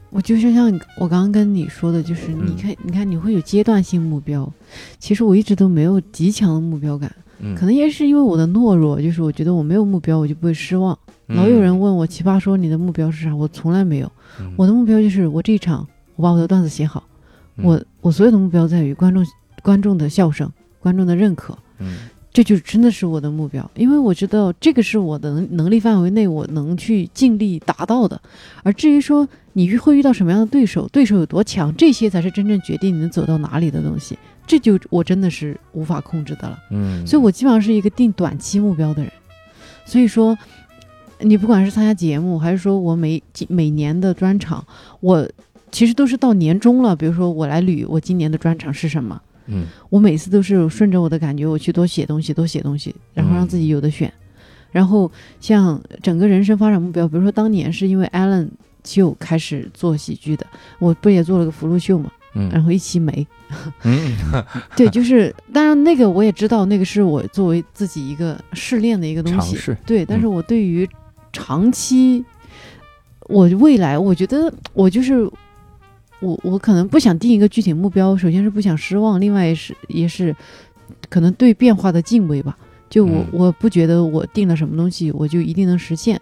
[0.10, 0.68] 我就是像
[0.98, 4.52] 我刚刚跟你说的，就是你看，你看你会有阶段性目标，
[4.99, 7.14] 其实我一直都没有极强的目标感，
[7.56, 10.98] 可能也是因为我的懦弱，就是我觉得我没有目标，我就不会失望。
[11.28, 14.12] 老有人问我奇葩说你的目标是啥，我从来没有，
[14.56, 17.03] 我的目标就是我这一场我把我的段子写好，
[17.57, 19.26] 我我所有的目标在于观众
[19.64, 21.57] 观众的笑声，观众的认可。
[21.80, 21.95] 嗯。
[22.32, 28.22] 这就真的是我的目标，因为我知道这个是我的能能力范围内我能去尽力达到的。
[28.62, 34.20] 而至于说你会遇到什么样的对手，对手有多强，这些才是真正决定你能走到哪里的东西。
[34.48, 36.60] 这就我真的是无法控制的了。
[36.72, 39.12] 嗯，所以我基本上是一个定短期目标的人。
[39.86, 40.38] 所以说，
[41.20, 44.66] 你不管是参加节目，还是说我每每年的专场，
[45.00, 45.28] 我
[45.72, 46.96] 其实都是到年终了。
[46.96, 49.22] 比如说我来捋我今年的专场是什么。
[49.48, 54.12] 嗯，我每次都是顺着我的感觉，我去多写东西，多写东西，然后让自己有的选。
[54.72, 55.10] 然后
[55.40, 58.50] 像整个人生发展目标，比如说当年是因为 Allen
[58.84, 60.46] 就开始做喜剧的，
[60.80, 63.26] 我不也做了个福禄秀嘛，嗯，然后一起没，
[63.84, 64.16] 嗯，
[64.78, 70.88] 对，就是当然那个我也知道，那个是我作为自己一个试炼的一个东西，对，但是我对于
[71.34, 72.24] 长期，
[73.28, 75.28] 我未来我觉得我就是。
[76.22, 80.34] 我我可能不想定一个具体目标，首先是不想失望，另外也是也是
[81.10, 82.57] 可能对变化的敬畏吧。
[82.90, 86.20] 就我我不觉得我定了什么东西我就一定能实现，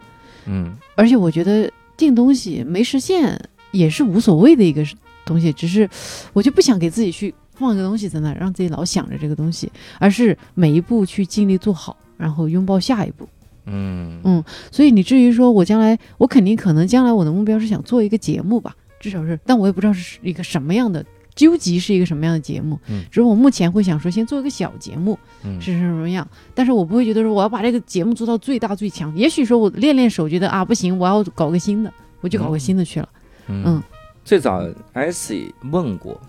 [0.47, 3.39] 嗯，而且我觉得定东西没实现
[3.71, 4.83] 也是无所谓的一个
[5.25, 5.89] 东西，只是
[6.33, 13.27] 我就不想给自己去放一个东西在那，让自己老想着这个东西，而是每一步去尽力做好，然后拥抱下一步。
[13.65, 18.75] 嗯嗯，所以你至于说我将来，我肯定可能将来我的目标是想做一个节目吧。
[18.99, 21.05] 至少是，但我也不知道是一个什么样的
[21.35, 22.77] 究极是一个什么样的节目。
[22.87, 26.27] 嗯，只是我目前会想说，先做一个小节目，嗯，是什么样？
[26.53, 29.15] 但是我不会觉得说我要把这个节目做到最大最强。
[29.15, 33.09] 也许说我练练手，觉得啊不行，我要搞个新的，我就搞个新的去了。
[33.47, 33.81] 嗯，
[34.23, 34.61] 最早
[34.93, 36.19] IC 问过，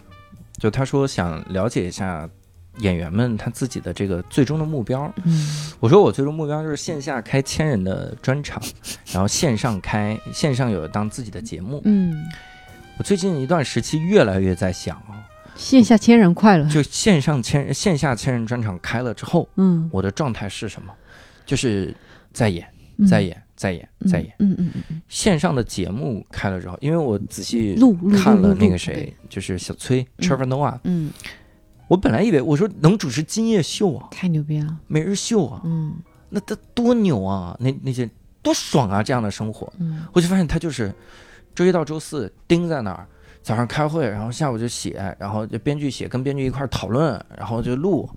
[0.59, 2.29] 就他说想了解一下
[2.79, 5.13] 演员们他自己的这个最终的目标。
[5.25, 8.61] 嗯，我说我最终目标就是线下开千人的专场，
[9.13, 11.81] 然后线上开线上有当自己的节目。
[11.85, 12.25] 嗯。
[12.97, 15.27] 我最近一段时期越来越在想啊，
[15.57, 20.95] 线下千人快了，就线上千线下千人专场开了之后，嗯，我的状态是什么？
[21.45, 21.93] 就是
[22.33, 22.65] 在演，
[23.09, 24.31] 在演，再演，再演。
[24.41, 25.03] 嗯嗯嗯。
[25.09, 27.75] 线上的节目开了之后，因为我仔细
[28.15, 30.79] 看了那个谁，就是小崔 Trevor Noah。
[30.85, 31.11] 嗯。
[31.89, 35.63] 我本来以为我说能主持今夜秀啊，太牛逼了，每日秀啊。
[35.65, 35.95] 嗯。
[36.31, 37.57] 那他多牛啊！
[37.61, 38.11] 那那些
[38.43, 39.01] 多爽啊！
[39.01, 40.93] 这样的生活，嗯，我就发现他就是
[41.55, 43.07] 周一到周四盯在那儿，
[43.41, 48.11] 早上开会，然后下午就写，然后就编剧写，跟编剧一块讨论，然后就录，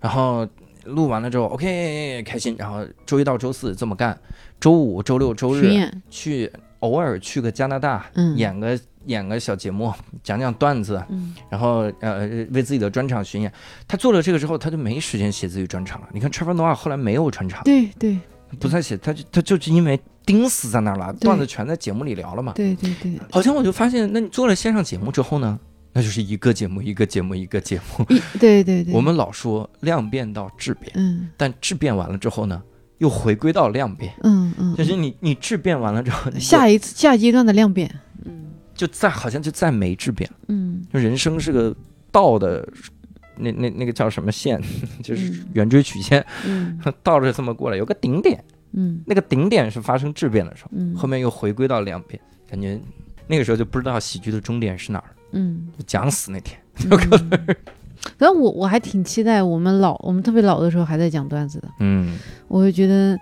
[0.00, 0.44] 然后
[0.84, 4.18] 录完了之后，OK，开心，然后周一到周四这么干，
[4.64, 9.92] 周五、周六、周日去偶尔去个加拿大，嗯，演个演个小节目，
[10.22, 13.52] 讲讲段子，嗯，然后呃为自己的专场巡演。
[13.86, 16.08] 他做了这个之后，他就没时间写自己专场了。
[16.14, 18.18] 你看 Trevor Noah 后来没有专场，对对。
[18.58, 22.54] 不再写，他就他就是因为钉死在那儿了，段子全在节目里聊了嘛。
[22.54, 25.60] 对对对，好像我就发现，那你做了线上节目之后呢，
[25.92, 28.04] 那就是一个节目一个节目一个节目。
[28.40, 32.62] 对对对，我们老说量变到质变，嗯，但质变完了之后呢，
[32.98, 37.88] 又回归到量变，嗯嗯，就是你你质变完了之后，下一次下阶段的量变，
[38.24, 41.74] 嗯，就再好像就再没质变，嗯，就人生是个
[42.10, 42.66] 倒的。
[43.36, 44.62] 那那那个叫什么线，
[45.02, 46.24] 就是圆锥曲线，
[47.02, 48.40] 倒着这么过来，有个顶点，
[48.74, 52.80] 嗯，那个顶点是发生质变的时候，嗯，后面又回归到量变，感觉
[53.26, 56.56] 那个时候就不知道喜剧的终点是哪儿，嗯，讲死那天，
[56.88, 57.46] 有可能。
[58.18, 62.18] 反正我我还挺期待我们老我们特别老的时候还在讲段子的，嗯，
[62.48, 63.18] 我就觉得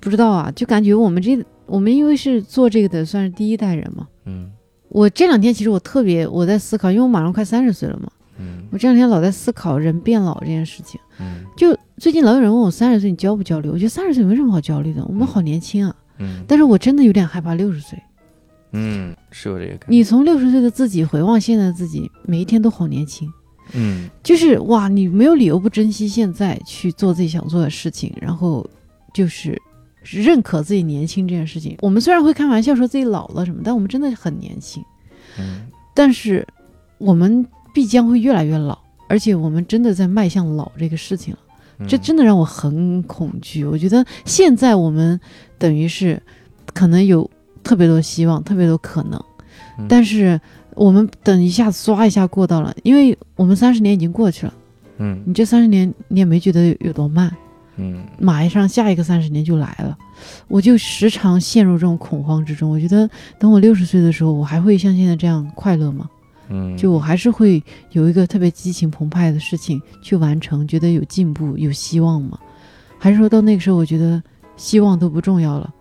[0.00, 4.50] 不知道啊，就感觉我们这我们因为是做这个的，算是第一代人嘛，嗯，
[4.88, 8.10] 我这两天其实我特别我在思考，因为我马上快三十岁了嘛。
[8.36, 11.00] 嗯，我这两天老在思考人变老这件事情。
[11.20, 13.68] 嗯，就最近老有人问我三十岁你焦不焦虑？
[13.68, 15.94] 我觉得三十岁没什么好焦虑的，我们好年轻啊。
[16.18, 17.96] 嗯，但是我真的有点害怕六十岁。
[18.72, 19.86] 嗯，是有这个。
[19.86, 23.32] 你从六十岁的自己回望现在的自己，每一天都好年轻。
[23.74, 28.64] 嗯，就是哇，你没有理由不珍惜现在去做自己想做的事情，然后
[29.12, 29.60] 就是
[30.02, 31.76] 认可自己年轻这件事情。
[31.82, 34.82] 我们虽然会开玩笑说自己老了什么，但我们真的很年轻。
[35.38, 36.46] 嗯，但是
[36.98, 37.46] 我们。
[37.74, 38.78] 必将会越来越老，
[39.08, 43.64] 而且我们真的在迈向老这个事情了，这真的让我很恐惧。
[43.64, 45.18] 我觉得现在我们
[45.58, 46.22] 等于是
[46.72, 47.28] 可能有
[47.64, 49.20] 特别多希望，特别多可能，
[49.88, 50.40] 但是
[50.74, 54.54] 我们等一下唰一下过到了，因为我们三十年已经过去了，
[54.98, 57.34] 嗯，你这三十年你也没觉得有多慢，
[57.76, 59.96] 嗯，马上下一个三十年就来了，
[60.48, 62.70] 我就时常陷入这种恐慌之中。
[62.70, 66.08] 我觉得等我六十岁的时候，我还会像现在这样快乐吗？
[66.50, 72.38] 嗯，就我还是会有一个特别激情澎湃的事情去完成，觉得有进步、有希望吗？
[72.98, 74.22] 还是说到那个时候，我觉得
[74.56, 75.72] 希望都不重要了，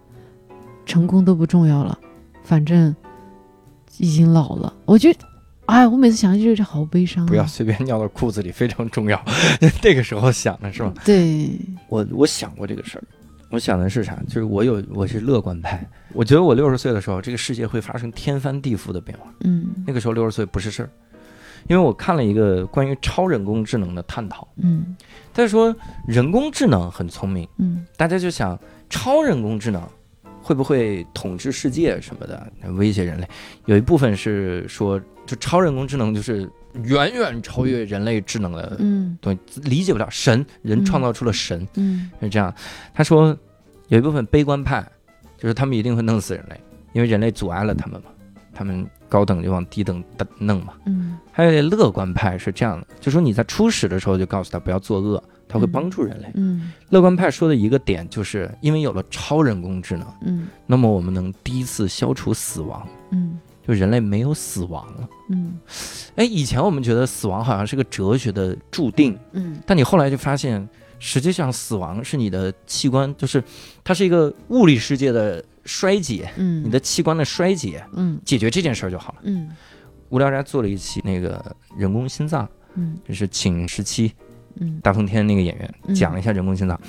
[0.86, 1.98] 成功都不重要了，
[2.44, 2.96] 反正
[3.98, 4.74] 已经老了。
[4.86, 5.20] 我觉得，
[5.66, 7.26] 哎，我每次想起这好悲伤。
[7.26, 9.24] 不要随便尿到裤子里，非常重要。
[9.84, 10.94] 那个时候想的是吧？
[11.06, 11.50] 对，
[11.90, 13.04] 我我想过这个事儿。
[13.50, 14.18] 我想的是啥？
[14.28, 19.32] 就是我有我是乐观派，我觉得我六十岁的时候，这个世界会发生天翻地覆的变化。
[19.42, 20.90] 嗯，那个时候六十岁不是事儿，
[21.68, 24.48] 因为我看了一个关于超人工智能的探讨。
[24.56, 24.96] 嗯，
[25.36, 25.76] 他说
[26.08, 27.48] 人工智能很聪明。
[27.60, 28.60] 嗯，大家就想
[28.90, 29.88] 超人工智能
[30.44, 33.28] 会不会统治世界什么的，威胁人类？
[33.66, 36.48] 有一部分是说，就超人工智能就是
[36.84, 38.76] 远远超越人类智能的。
[38.80, 41.68] 嗯，对，理解不了神，人创造出了神。
[41.76, 42.54] 嗯，是这样。
[42.94, 43.36] 他说。
[43.90, 44.84] 有一部分悲观派，
[45.38, 46.60] 就是他们一定会弄死人类，
[46.94, 48.10] 因为人类阻碍了他们嘛，
[48.54, 50.04] 他们高等就往低等
[50.40, 50.74] 弄嘛。
[50.88, 56.32] 嗯，还有乐观派是这样的，就说你在初始的时候就告诉他不要作恶，他会帮助人类。
[56.34, 62.88] 嗯，乐观派说的一个点就是因为有了超人工智能，嗯，那么我们能第一次消除死亡。
[63.12, 63.38] 嗯，
[63.68, 65.08] 就人类没有死亡了。
[65.30, 65.60] 嗯，
[66.16, 69.16] 哎，以前我们觉得死亡好像是个哲学的注定。
[69.34, 70.68] 嗯，但你后来就发现。
[71.06, 73.44] 实际上，死亡是你的器官，就是
[73.84, 79.50] 它是一个物理世界的衰竭，嗯，你的器官的衰竭，嗯，解决这件事儿就好了，嗯。
[80.10, 81.44] 无聊斋做了一期那个
[81.76, 84.14] 人工心脏，嗯，就是请十七，
[84.58, 86.80] 嗯，大风天那个演员讲了一下人工心脏，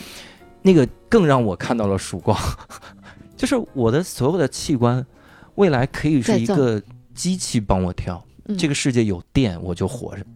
[0.61, 2.39] 那个更让我看到了曙光，
[3.35, 5.07] 就是我的所有的器官
[5.55, 6.83] 未来可以是一个
[7.15, 8.23] 机器帮我跳，
[8.59, 10.27] 这个世界有电我就活着，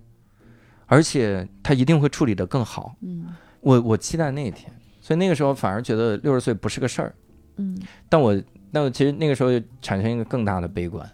[0.87, 3.27] 而且它一定会处理得更好，嗯。
[3.61, 7.15] 我我期待那一天，所以那个时候反而觉得六十岁不是个事儿，
[7.59, 7.79] 嗯，
[8.09, 8.41] 但我
[8.73, 11.05] 但我其实那个时候就产生一个更大的悲观，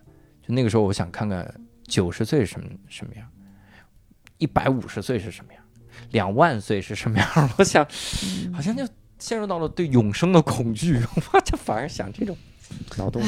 [0.46, 1.52] 就那个时候我想看看
[1.84, 3.26] 九十岁什么什么样，
[4.38, 5.62] 一百五十岁是什么样，
[6.12, 7.84] 两万岁是什么样， 我想
[8.52, 8.86] 好像就
[9.18, 11.00] 陷入到了对永生的恐惧，
[11.32, 12.36] 我就反而想这种
[12.96, 13.22] 脑洞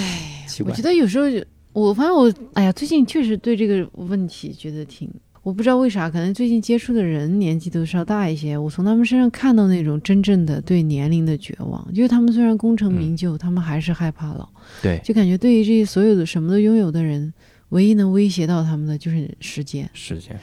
[0.47, 0.71] 奇怪。
[0.71, 1.27] 我觉得有时候
[1.73, 5.11] 我发现我哎呀，最近确实对这个问题觉得挺。
[5.47, 11.87] 我不知道为啥，可能最近接触的人年纪都稍大一些，我从他们身上看到那种真正的对年龄的绝望。
[11.95, 14.49] 就是他们虽然功成名就，他们还是害怕老。
[14.83, 17.33] 对，就感觉对于这些所有的什么都拥有的人，
[17.69, 19.89] 唯一能威胁到他们的就是时间。
[19.93, 20.37] 时间。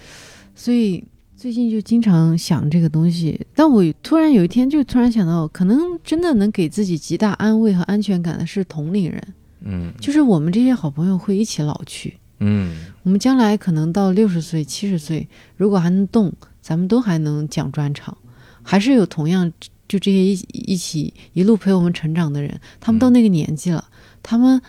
[0.55, 1.03] 所以
[1.35, 9.21] 最近就经常想这个东西，但我突然有一天就突然想到，可能真的能给自己极大安慰和安全感的是同龄人。
[9.65, 12.13] 嗯，就是我们这些好朋友会一起老去。
[12.39, 12.73] 嗯，
[13.03, 15.27] 我们将来可能到六十岁、七十岁，
[15.57, 18.17] 如果还能动，咱们都还能讲专场，
[18.61, 19.51] 还是有同样
[19.87, 23.85] 就这些一一起一路陪我们成长的人，他们到那个年纪了，
[24.23, 24.61] 他们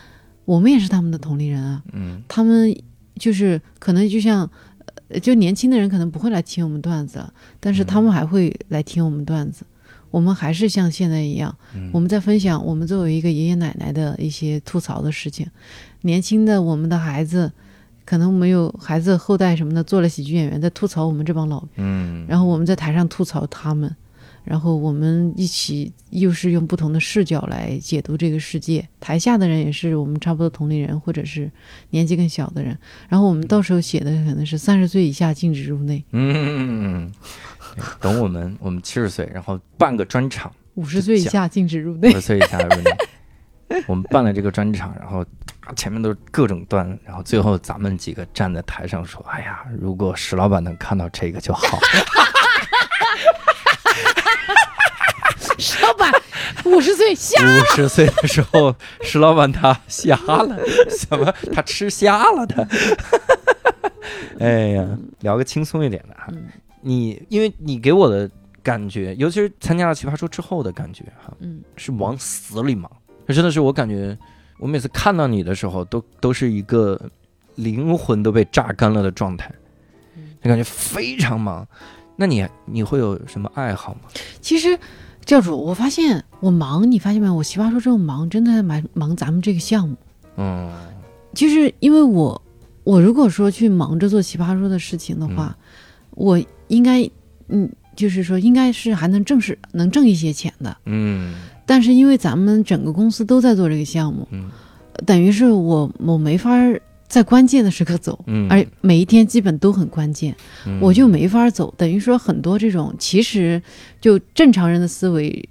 [0.43, 2.77] 我们也是他们的同龄人啊，嗯，他们
[3.17, 4.49] 就是可能就像
[5.21, 9.65] 就年轻的人可能不会来听我们段子了，但是他们还会来听我们段子，
[10.11, 11.57] 我们还是像现在一样，
[11.93, 15.47] 我们在分享我们作为一个爷爷奶奶的一些吐槽的事情，
[16.01, 17.53] 年轻的我们的孩子。
[18.05, 23.93] 可能我们有孩子后代什么的做了喜剧演员，在吐槽我们这帮老，嗯，然后我们在台上吐槽他们，
[24.43, 28.87] 然后我们一起又是用不同的视角来解读这个世界。
[28.99, 31.51] 台下的人也是我们差不多同龄人，或者是
[31.89, 32.77] 年纪更小的人。
[33.09, 37.11] 然后我们到时候写的可能是三十岁以下禁止入内，嗯，
[37.99, 42.91] 等我们我们七十岁，然后办个专场，五十岁以下禁止入内，五十岁以下入内。
[43.87, 45.25] 我们办了这个专场，然后
[45.73, 51.79] 前面都是各种段，然后最后咱们几个站在台上说：“哎呀，如果石老板能看到这个就好。”
[55.57, 56.11] 石老板
[56.65, 60.59] 五十岁瞎五十岁的时候，石老板他瞎了，
[60.89, 61.33] 什么？
[61.53, 62.45] 他吃瞎了？
[62.45, 62.67] 他？
[64.39, 64.85] 哎呀，
[65.21, 66.27] 聊个轻松一点的哈。
[66.81, 68.29] 你因为你给我的
[68.61, 72.91] 感觉，尤其是参加了奇葩说之后的感觉哈，嗯，是往死里忙。
[73.27, 74.15] 这真的是我感觉，
[74.57, 76.99] 我每次看到你的时候，都都是一个
[77.55, 79.53] 灵魂都被榨干了的状态，
[80.41, 81.67] 就感觉非常忙。
[82.15, 84.01] 那你你会有什么爱好吗？
[84.39, 84.79] 其实，
[85.25, 87.33] 教主，我发现我忙，你发现没有？
[87.33, 89.97] 我奇葩说这种忙，真的蛮忙咱们这个项目。
[90.37, 90.71] 嗯，
[91.33, 92.41] 就是因为我，
[92.85, 95.57] 我如果说去忙着做奇葩说的事情的话，
[96.11, 97.09] 我应该，
[97.49, 100.77] 嗯，就是说应该是还能挣是能挣一些钱的。
[100.85, 101.35] 嗯。
[101.65, 104.49] 但是因为咱们整个公司都在做这个项目，嗯，
[105.05, 106.51] 等于是我我没法
[107.07, 110.35] 在关键的时刻走，嗯，而每一天基本都很关键，
[110.79, 111.73] 我就没法走。
[111.77, 113.61] 等于说很多这种其实
[113.99, 115.47] 就正常人的思维，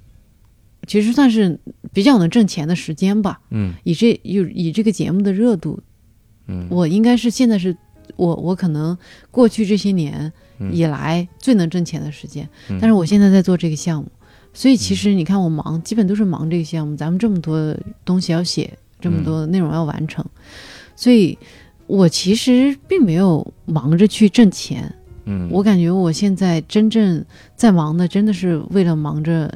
[0.87, 1.59] 其实算是
[1.91, 5.79] 比较能挣钱的时间吧，嗯，以这以以这个节目的热度，
[6.47, 7.75] 嗯，我应该是现在是
[8.15, 8.97] 我我可能
[9.31, 10.31] 过去这些年
[10.71, 14.09] 以来最能挣钱的时间，但是我现在在做这个项目。
[14.55, 16.95] 所以其实你看我忙，基本都是忙这个项目。
[16.95, 20.25] 咱们这么多东西要写，这么多内容要完成，
[20.95, 21.37] 所以
[21.85, 24.91] 我其实并没有忙着去挣钱。
[25.25, 27.23] 嗯，我感觉我现在真正
[27.55, 29.53] 在忙的，真的是为了忙着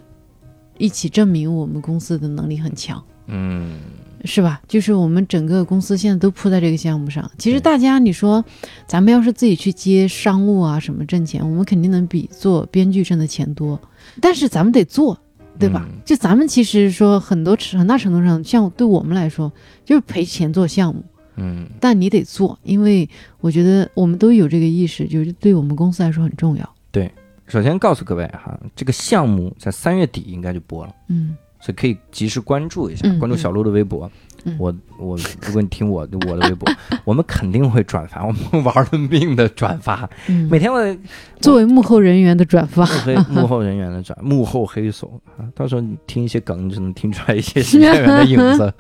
[0.78, 3.04] 一起证明我们公司的能力很强。
[3.28, 3.80] 嗯。
[4.26, 4.62] 是吧？
[4.68, 7.32] 就是我们整个公司现在都扑在这个项目上。
[7.38, 8.44] 其实大家，你说，
[8.86, 13.80] 咱们要是自己去接商务啊，什么挣钱，我们肯定能比做编剧挣的钱多。
[14.22, 15.20] 但是咱们得做，
[15.58, 15.88] 对吧？
[16.06, 19.52] 就咱们其实说很多很大程度上，像对我们来说，
[19.86, 21.04] 就是赔钱做项目。
[21.36, 21.68] 嗯。
[21.80, 23.10] 但你得做，因为
[23.40, 26.76] 我觉得我们都有这个意识，就是对我们公司来说很重要。
[26.92, 27.12] 对，
[27.48, 30.96] 首先告诉各位哈，这个项目在三月底应该就播了。
[31.08, 31.36] 嗯。
[31.62, 34.10] 所以可以及时关注一下，关注小鹿的微博。
[34.58, 36.70] 我我，如果你听我我的微博，
[37.04, 40.10] 我们肯定会转发，我们玩了命的转发。
[40.50, 40.98] 每天我
[41.40, 48.74] 作为幕后人员的转发，黑幕后人员的转，幕后黑手啊，到时候你听一些梗，你就能听出来一些 新演员的影子。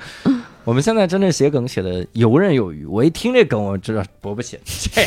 [0.69, 5.01] 我们现在真的写梗写的游刃有余，我一听这梗，我知道伯伯写这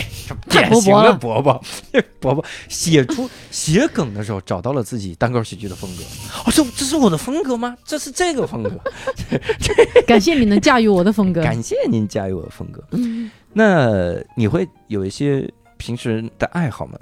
[0.51, 1.63] 典型的伯伯，
[2.19, 6.03] 伯伯写出 写梗的时候找到了自己单口喜剧的风格。
[6.45, 7.77] 哦，这这是我的风格吗？
[7.85, 8.71] 这是这个风格。
[10.05, 12.83] 感谢你能驾驭我的风格，感谢您驾驭我的风格。
[12.91, 16.99] 嗯那你会有一些平时的爱好吗？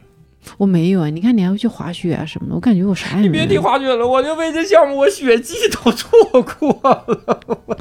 [0.56, 3.44] 我没有啊，你看你还会去滑雪啊什么的，我感觉我啥也没有。
[3.44, 6.10] 你别提滑雪了，我就为这项目我雪季都错
[6.42, 7.76] 过了。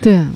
[0.00, 0.30] 对啊，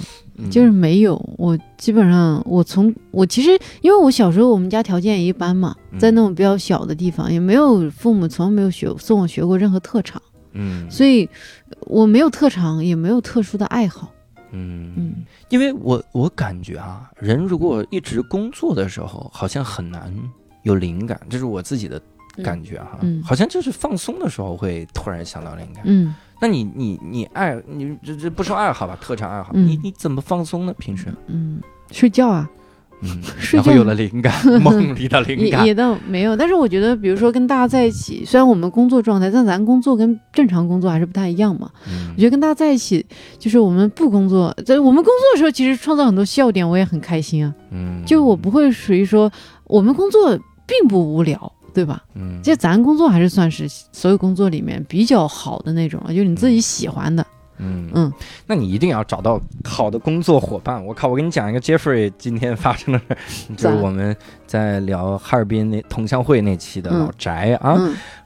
[0.50, 1.16] 就是没有。
[1.38, 3.50] 我基本上我从我其实
[3.82, 10.20] 因为我小时候我们家条件也一般嘛，在那种比较小的地方，也没有父母从来没有学送我学过任何特长，
[10.52, 11.28] 嗯，所以
[11.80, 14.10] 我没有特长，也没有特殊的爱好，
[14.52, 15.14] 嗯嗯，
[15.50, 20.12] 因为我我感觉啊，人如果一直工作的时候，好像很难。
[20.66, 22.00] 有灵感，这是我自己的
[22.42, 25.82] 感觉哈，好像就是放松的时候会突然想到灵感。
[25.86, 30.74] 嗯，那你你你爱你这这不说爱好吧，特长爱好，你你怎么放松呢？
[30.76, 31.06] 平时？
[31.28, 31.60] 嗯，
[31.92, 32.50] 睡觉啊。
[33.02, 33.20] 嗯，
[33.52, 34.32] 然后有了灵感，
[34.62, 36.34] 梦里的灵感也倒没有。
[36.34, 41.70] 但是我觉得，比如说跟大家在一起，虽然我们工作状态，但咱工作跟正常工作还是不太一样嘛。
[42.14, 43.04] 我觉得跟大家在一起，
[43.38, 47.54] 就是我们不工作，在我们工作的时候，其实创造很多笑点，我也很开心啊。
[47.70, 49.30] 嗯，就我不会属于说
[49.64, 52.02] 我们工作并不无聊，对吧？
[52.14, 57.26] 嗯，其实咱工作还是算是所有工作里面比较好的那种了，就是你自己喜欢的。
[57.58, 58.12] 嗯嗯，
[58.46, 60.84] 那你一定要找到好的工作伙伴。
[60.84, 64.14] 我靠，我跟你讲一个 Jeffrey 今天发生的事，就是我们
[64.46, 67.30] 在聊哈尔滨那同乡会那期的老翟
[67.62, 67.78] 啊，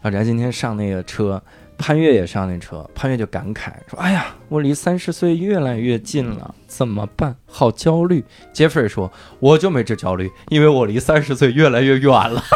[0.02, 1.40] 老翟今天上那个车，
[1.80, 7.34] 潘越也上那车，潘越就感慨说：“哎呀，我离三十岁越来越近了，怎么办？
[7.46, 8.22] 好焦虑。
[8.52, 12.44] ”Jeffrey 说：“我就没这焦虑，因为我离三十岁越来越远了。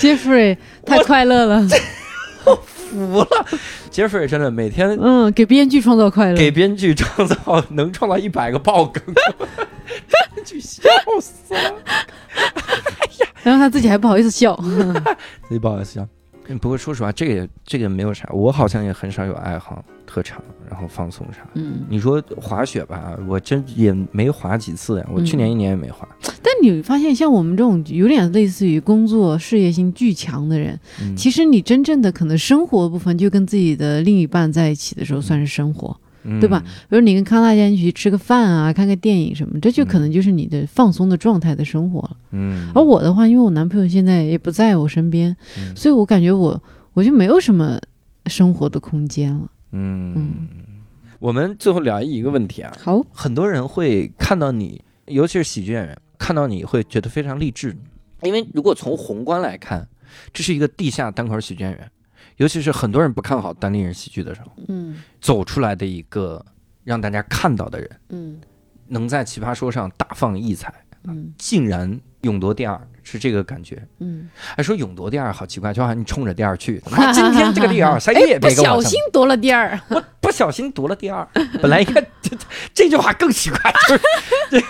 [0.00, 0.56] ”Jeffrey。
[0.86, 1.62] 太快乐了，
[2.46, 3.46] 我服了。
[3.98, 9.02] 杰弗瑞真的每天嗯，给编剧创造快乐，给编剧创造能创造一百个爆梗，
[10.06, 10.82] 编剧笑
[11.20, 11.60] 死了。
[11.84, 14.54] 哎呀，然后他自己还不好意思笑，
[15.48, 16.06] 自己不好意思笑。
[16.56, 19.84] 不过说实话，这个也这个没有啥，我好像也很少有爱好。
[20.10, 21.46] 特长，然后放松啥？
[21.52, 25.06] 嗯，你说滑雪吧，我真也没滑几次呀。
[25.12, 26.08] 我去年一年也没滑。
[26.42, 30.80] 但你发现，像我们这种有点类似于工作事业心巨强的人，
[31.14, 35.94] 其实你真正的可能生活部分，就跟自己的另一半在一起的时候算是生活，
[36.40, 36.62] 对吧？
[36.88, 42.16] 比如你跟康大家去吃个饭啊，看个电影什么，这就可能就是你的放松的状态的生活了。
[42.32, 42.70] 嗯。
[42.74, 45.34] 而我的话，因为我男朋友现在也不在我身边，
[45.74, 46.62] 所以我感觉我
[46.94, 47.80] 我就没有什么
[48.26, 49.50] 生活的空间了。
[49.72, 50.48] 嗯，
[51.18, 52.76] 我们最后聊一个问题啊。
[52.80, 57.76] 好，很多人会看到你，尤其是喜剧演员，看到你会觉得非常励志，
[58.22, 59.86] 因为如果从宏观来看，
[60.32, 61.90] 这是一个地下单口喜剧演员，
[62.38, 66.44] 尤其是很多人不看好单立人喜剧的时候，嗯，走出来的一个
[66.82, 68.40] 让大家看到的人，嗯，
[68.88, 70.74] 能在奇葩说上大放异彩，
[71.04, 72.80] 嗯，竟然勇夺第二。
[73.10, 76.78] 是这个感觉，嗯，还说勇夺第二好奇怪，就好像你冲着第二去，
[77.14, 81.26] 今天这个第二 谁也别不小心夺了第二，我不小心夺了第二，
[81.62, 82.36] 本来应该这
[82.74, 84.66] 这句话更奇怪，就是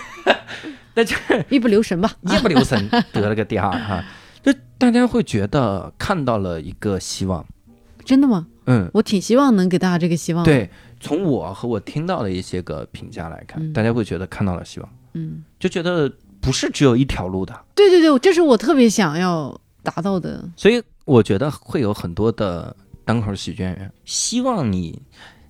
[0.93, 4.01] 那就是一不留神吧，一不留神得了个第二哈，
[4.41, 7.45] 就大家会觉得看到了一个希望，
[8.09, 8.47] 真的吗？
[8.65, 10.43] 嗯，我挺希望能给大家这个希望。
[10.43, 10.67] 对，
[10.99, 16.11] 从我和我听到的一些个评价来看，大家会觉得看到了希望，嗯，就觉得。
[16.41, 20.41] 不是只有一条路的，对对对，这是我特别想要达到的。
[20.55, 22.73] 所以我觉得会有很多的
[23.03, 25.01] 单口喜剧演员，希望你，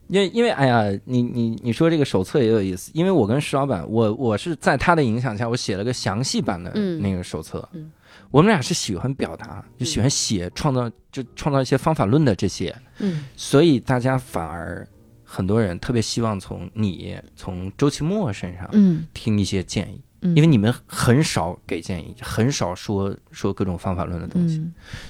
[0.07, 7.69] 因为因为哎呀，你你你说这个手册也有意思，因为我跟石老板，我我是在他的影响下，我写了个详细版的那个手册。
[7.73, 7.91] 嗯，
[8.31, 12.75] 我们俩是喜欢表达，就喜欢写，创造就创造一些方法论的这些。
[12.99, 14.87] 嗯，所以大家反而
[15.23, 20.01] 很多人特别希望从你从周奇墨身上，嗯，听一些建议。
[20.21, 24.61] 因为你们很少给建议，很少说说各种方法论的东西，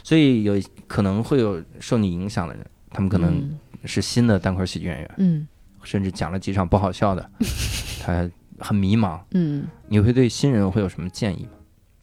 [0.03, 0.53] 所以有
[0.87, 5.47] 可能会有受你影响的人，他们可能是新的单口喜剧演员，嗯，
[5.81, 7.27] 甚至讲了几场不好笑的，
[7.99, 8.29] 他
[8.59, 11.53] 很迷茫，嗯，你会对新人会有什么建议吗？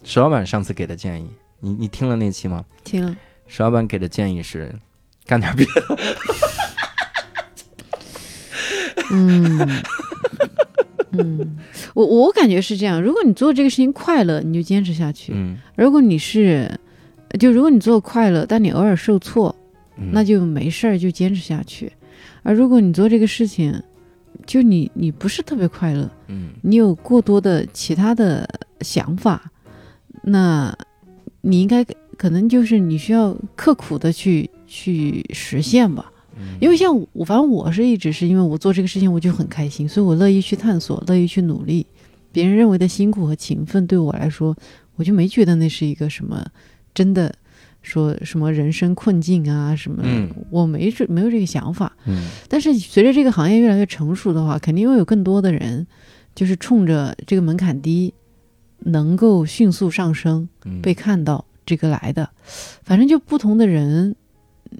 [0.07, 1.29] 石老板上次给的建议，
[1.59, 2.65] 你你听了那期吗？
[2.85, 3.17] 听了。
[3.49, 4.73] 石老板给的建议是
[5.27, 5.99] 干点别的。
[9.11, 9.83] 嗯。
[11.11, 11.59] 嗯，
[11.95, 13.03] 我我感觉是这样。
[13.03, 15.33] 如果你做这个事情快乐，你就坚持下去。
[15.35, 16.71] 嗯，如果你是，
[17.41, 19.55] 就如果你做快乐，但你偶尔受挫，
[20.13, 21.91] 那就没事儿，就坚持下去。
[22.45, 23.83] 而如果你做这个事情，
[24.47, 28.49] 就你你不是特别快乐，嗯，你有过多的其他的
[28.83, 29.51] 想法，
[30.27, 30.77] 那
[31.41, 31.83] 你应该
[32.19, 36.13] 可能就是你需要刻苦的去去实现吧。
[36.61, 41.87] 因为像我，反正我是一直是因为我做这个事情我就很开心，所以我乐意去探索，乐意去努力。
[42.31, 44.55] 别人认为的辛苦和勤奋，对我来说，
[44.97, 46.45] 我就没觉得那是一个什么
[46.93, 47.35] 真的
[47.81, 50.03] 说什么人生困境啊什么。
[50.05, 51.91] 嗯，我没这没有这个想法。
[52.05, 55.87] 嗯，但是随着这个行业越来越成熟的话，肯定会有更多的人，
[56.35, 58.13] 就是冲着这个门槛低，
[58.87, 60.49] 能够迅速上升，
[60.83, 62.29] 被看到这个来的。
[62.83, 64.17] 反正就不同的人。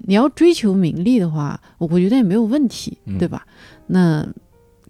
[0.05, 3.47] 你要追求名利的话，我觉得也没有问题，对吧？
[3.87, 4.27] 那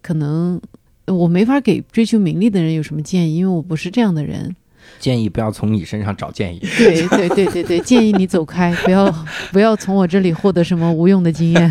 [0.02, 0.60] 可能
[1.06, 4.54] 我没法给追求名利的人有什么建议，因为我不是这样的人。
[4.98, 6.58] 建议不要从你身上找建议。
[6.76, 9.10] 对对对对对，建议你走开，不要
[9.52, 11.70] 不要从我这里获得什么无用的经验。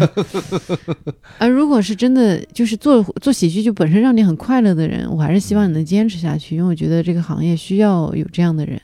[1.37, 8.81] 而 如果是真的就是做做喜剧就本身让你很快乐的人，我还是希望你能坚持下去，因为我觉得这个行业需要有这样的人。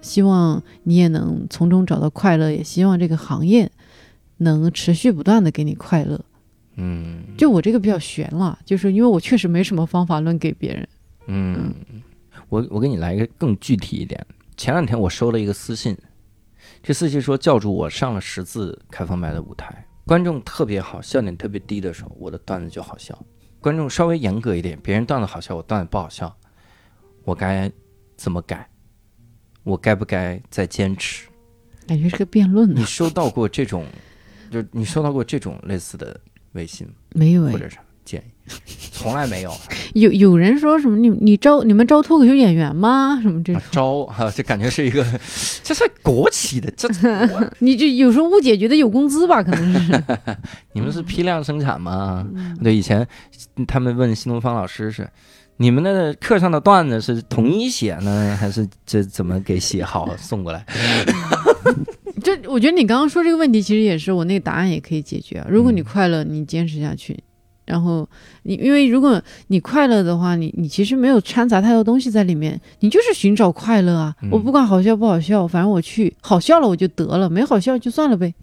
[0.00, 3.70] 希望你也能从中找到快乐，也希望这个行业
[4.38, 6.20] 能持续不断的给你快乐。
[6.76, 10.88] 嗯，就我这个比较悬了，就是因为我确实没什么方法论给别人。
[11.26, 11.72] 嗯，
[12.54, 14.24] 我我给你来一个更具体一点。
[14.56, 15.96] 前两天我收了一个私信，
[16.84, 23.12] 这私信说教主我上了十字开放麦的舞台，观众特别好，笑点特别低的时候，我的段子就好笑；
[23.60, 26.32] 观众稍微严格一点，别人段子好笑，我段子不好笑，
[27.24, 27.68] 我该
[28.16, 28.70] 怎么改？
[29.64, 31.26] 我该不该再坚持？
[31.88, 32.72] 感觉是个辩论。
[32.72, 33.84] 你收到过这种，
[34.48, 36.20] 就你收到过这种类似的
[36.52, 37.42] 微信没有？
[37.50, 37.78] 或者是？
[38.92, 39.52] 从来没有。
[39.94, 40.96] 有有人说什么？
[40.96, 43.18] 你你招你们招脱口秀演员吗？
[43.22, 44.30] 什么这种招哈？
[44.34, 45.04] 这感觉是一个，
[45.62, 46.88] 这是国企的，这
[47.58, 49.42] 你这有时候误解觉得有工资吧？
[49.42, 50.04] 可能是。
[50.72, 52.26] 你们是批量生产吗？
[52.62, 53.06] 对，以前
[53.66, 55.08] 他们问新东方老师是。
[55.56, 60.66] 你们的课上的段子是统一写呢，还是这怎么给写好送过来？
[62.24, 65.46] 这我觉得你刚刚说这个问题，其实也是我那个答案也可以解决。
[65.48, 67.22] 如果你快乐，你坚持下去，
[67.64, 68.08] 然后
[68.42, 74.14] 你因为如果你快乐的话，你你其实没有掺杂太多东西在里面，你就是寻找快乐啊。
[74.30, 78.34] 我不管好笑不好笑，反正我去好笑了我就得了，没好笑就算了呗。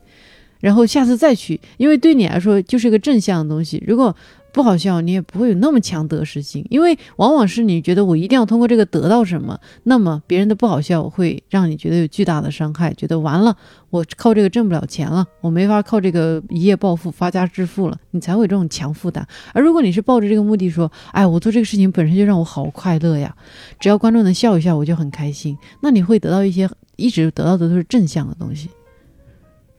[0.60, 3.84] 然后下次再去，因为对你来说就是一个正向的东西。
[3.88, 4.15] 如果
[4.53, 13.56] 不好笑，你也不会有那么强得失心，因为往往是你觉得我一定要通过这个得到什么，那么别人的不好笑会让你觉得有巨大的伤害，觉得完了，
[13.90, 19.26] 我靠这个挣不了钱了，我没法靠这个一夜暴富发家致富了，你才会有这种强负担。
[19.53, 23.36] 而如果你是抱着这个目的说，哎，我做这个事情本身就让我好快乐呀，
[23.80, 28.69] 只要观众能笑一笑，我就很开心，那你会得到一些一直得到的都是正向的东西。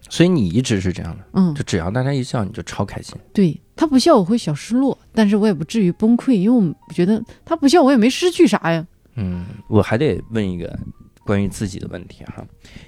[0.08, 3.14] 所以你一直是这样的，嗯，就只要大家一笑，你就超开心。
[3.32, 8.86] 对他不笑，我会小失落，但是我也不至于崩溃，因为我觉得他不笑，我也没失去啥呀。
[9.16, 10.78] 嗯，我还得问一个
[11.24, 12.44] 关于自己的问题哈，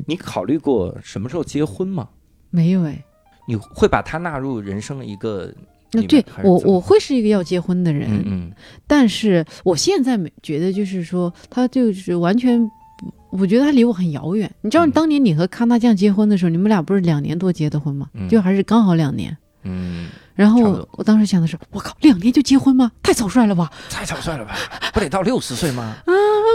[0.06, 2.08] 你考虑过什么时候结婚吗？
[2.50, 3.04] 没有哎。
[3.46, 5.52] 你会把他纳入人生的一个？
[5.92, 8.50] 那对我我会是一个要结婚的人，嗯，
[8.86, 12.70] 但是我现在没觉得就是说他就是完全。
[13.30, 14.48] 我觉得他离我很遥远。
[14.60, 18.08] 你知道，当年你和康大酱结婚的时候，你们俩不是两年多结的婚吗？
[18.30, 19.36] 就还是刚好两年。
[19.64, 20.08] 嗯。
[20.34, 22.90] 然后我当时想的是，我靠，两年就结婚吗？
[23.02, 23.70] 太草率了吧！
[23.88, 24.56] 太草率了吧！
[24.92, 25.94] 不得到六十岁吗？
[26.06, 26.12] 啊，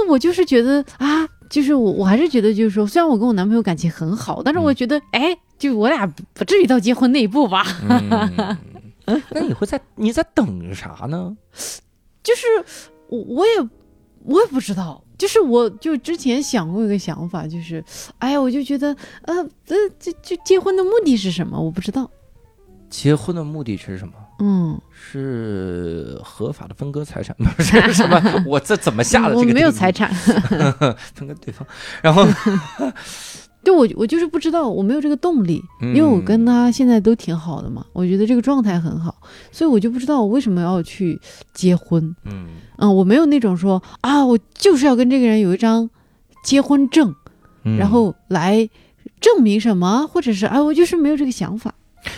[0.10, 7.65] 我就是觉得啊，就是我，我还是觉得，就是说，虽然我跟我男朋友感情很好，但是我觉得，哎，就我俩不至于到结婚那一步吧。
[7.88, 11.35] 嗯那你会在你在等啥呢？
[12.22, 12.45] 就是
[13.07, 13.69] 我，我也，
[14.26, 15.03] 我也不知道。
[15.18, 17.84] 就是我，就之前想过一个想法，就是，
[18.19, 21.60] 哎呀，我就觉得，呃，呃，这这结婚的目的是什么？
[21.60, 22.10] 我不知道。
[22.90, 24.14] 结婚的目的是什么？
[24.40, 28.22] 嗯，是合法的分割财产，不 是什么？
[28.48, 29.48] 我这怎么下的这个？
[29.48, 30.10] 我没有财产，
[31.14, 31.66] 分割对方，
[32.02, 32.26] 然后。
[33.61, 39.14] 对我，我就是不知道，我没有这个动力，因为我跟他现在都挺好的嘛，我觉得这个状态很好，
[39.52, 41.20] 所以我就不知道我为什么要去
[41.53, 42.16] 结婚。
[42.24, 42.48] 嗯
[42.78, 45.90] 嗯，我没有那种说啊，我就是要跟这个人有一张
[46.41, 47.14] 结婚证，
[47.78, 48.68] 然后来
[49.20, 51.74] 证明什么，或者是啊，我就是没有这个想法。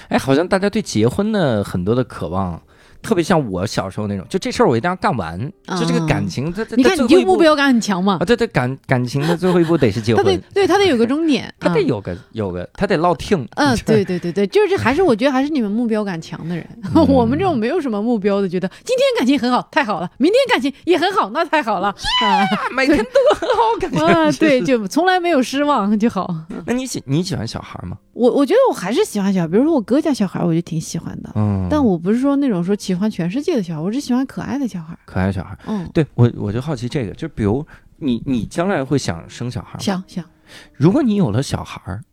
[0.09, 2.61] 哎，好像大家对结婚的很多的渴望。
[3.03, 8.19] 特别像我小时候那种，就这事儿我一定要干完，就这个感情，这你看你就目标感很强嘛。
[8.21, 13.43] 啊，对对，感感情的最后一步得是结 婚，他得对他得有个终点， 他得有个有个，他得落听。
[13.55, 16.63] 嗯， 对对对对，就是还是我觉得还是你们目标感强的人，
[17.07, 26.31] 我们这种没有什么目标的，觉得今天感情很好，太好了，明天感情也很好，那太好了，啊，每天都很好，感觉啊，对，就从来没有失望就好。
[26.67, 27.97] 那你喜你喜欢小孩吗？
[28.13, 31.31] 我我觉得我还是喜欢小孩，比如说我哥家小孩，我就挺喜欢的。
[31.35, 34.97] 嗯，但我不是说那种说喜欢全世界的小孩，我只喜欢可爱的小孩。
[35.05, 37.65] 可爱小孩，嗯，对我我就好奇这个，就比如
[37.97, 39.79] 你你将来会想生小孩吗？
[39.79, 40.25] 想想。
[40.73, 42.03] 如果你有了小孩儿，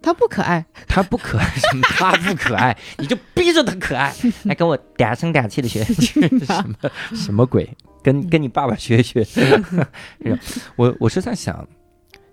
[0.00, 1.82] 他不可爱， 他不可爱什么？
[1.90, 4.14] 他不可爱，你就逼着他可爱，
[4.44, 6.20] 来跟我嗲声嗲气的学什
[6.68, 7.68] 么什么鬼？
[8.02, 9.26] 跟跟你爸爸学学。
[10.76, 11.66] 我我是在想，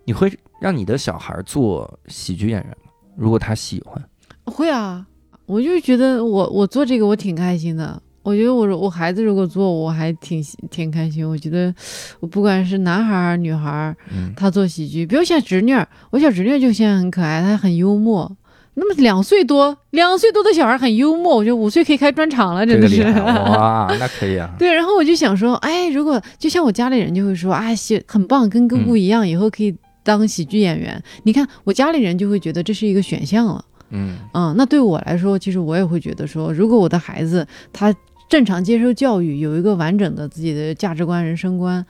[0.06, 0.32] 你会
[0.62, 2.81] 让你的小孩做喜剧演员吗？
[3.16, 4.04] 如果他喜欢，
[4.46, 5.06] 会啊，
[5.46, 8.02] 我就觉得我我做这个我挺开心的。
[8.24, 11.28] 我觉得我我孩子如果做，我还挺挺开心。
[11.28, 11.74] 我觉得
[12.20, 13.96] 我不管是男孩儿女孩儿，
[14.36, 18.32] 他做喜剧，比如像侄女儿，我小侄女儿就现在很可爱，她很幽默。
[18.76, 24.50] 那么两岁多，两岁多的小孩很幽默，我觉得五岁可以开专场了，真的是 哇，那可以啊。
[24.60, 29.76] 对，然后我就想说，哎，如果就像我家里人就会说，啊，喜很棒，跟姑姑一样，以后可以。
[30.04, 33.66] 当喜剧演员，你看我家里人就会觉得这是一个选项了。
[33.90, 37.94] 嗯嗯，那对我来说，其实我也会觉得说，如果我的孩子他
[38.30, 41.86] 正常接受教育，有一个完整的自己的价值观、人生观，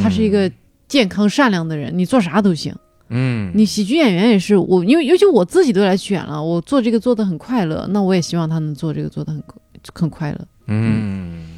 [0.00, 0.48] 他是一个
[0.86, 2.72] 健康善良的人，你做啥都行。
[3.08, 9.42] 嗯，你喜剧演员也是我，因为尤其我自己都来选了，我做这个做的很快乐，那我也希望他能做这个做的很
[9.92, 10.38] 很快乐。
[10.68, 11.49] 嗯，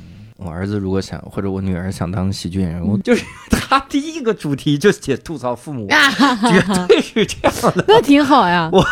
[0.45, 5.87] 我儿子如果想或者我女儿想当喜剧演员，我就是他第一个主题就写吐槽父母，
[6.49, 8.69] 绝对是这样的，那挺好呀。
[8.73, 8.85] 我。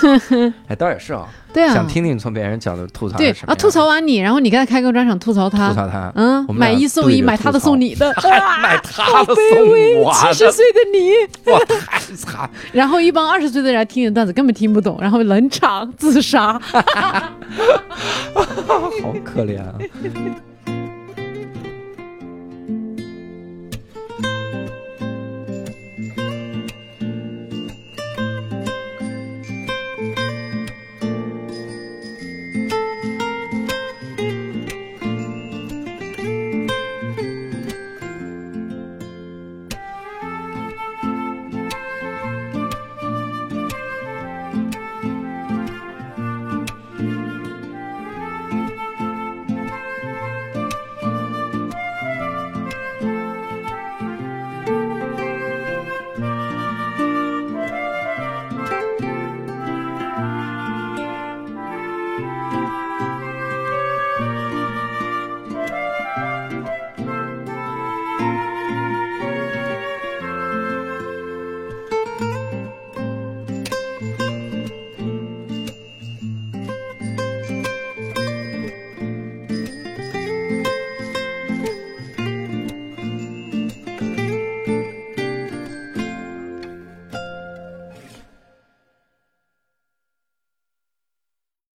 [0.66, 8.08] 哎，倒也是啊，对啊，想听听从别人角度吐槽对啊，吐槽完你，然后你给他开个专场吐槽他，吐槽他，嗯，买一送一，买他的送你的，
[8.62, 12.48] 买他的送我，七十岁的你，哇，太惨。
[12.72, 16.80] 然后一帮二十岁的人听你的段子根本听不懂，然后冷场自杀，好
[19.22, 19.74] 可怜啊。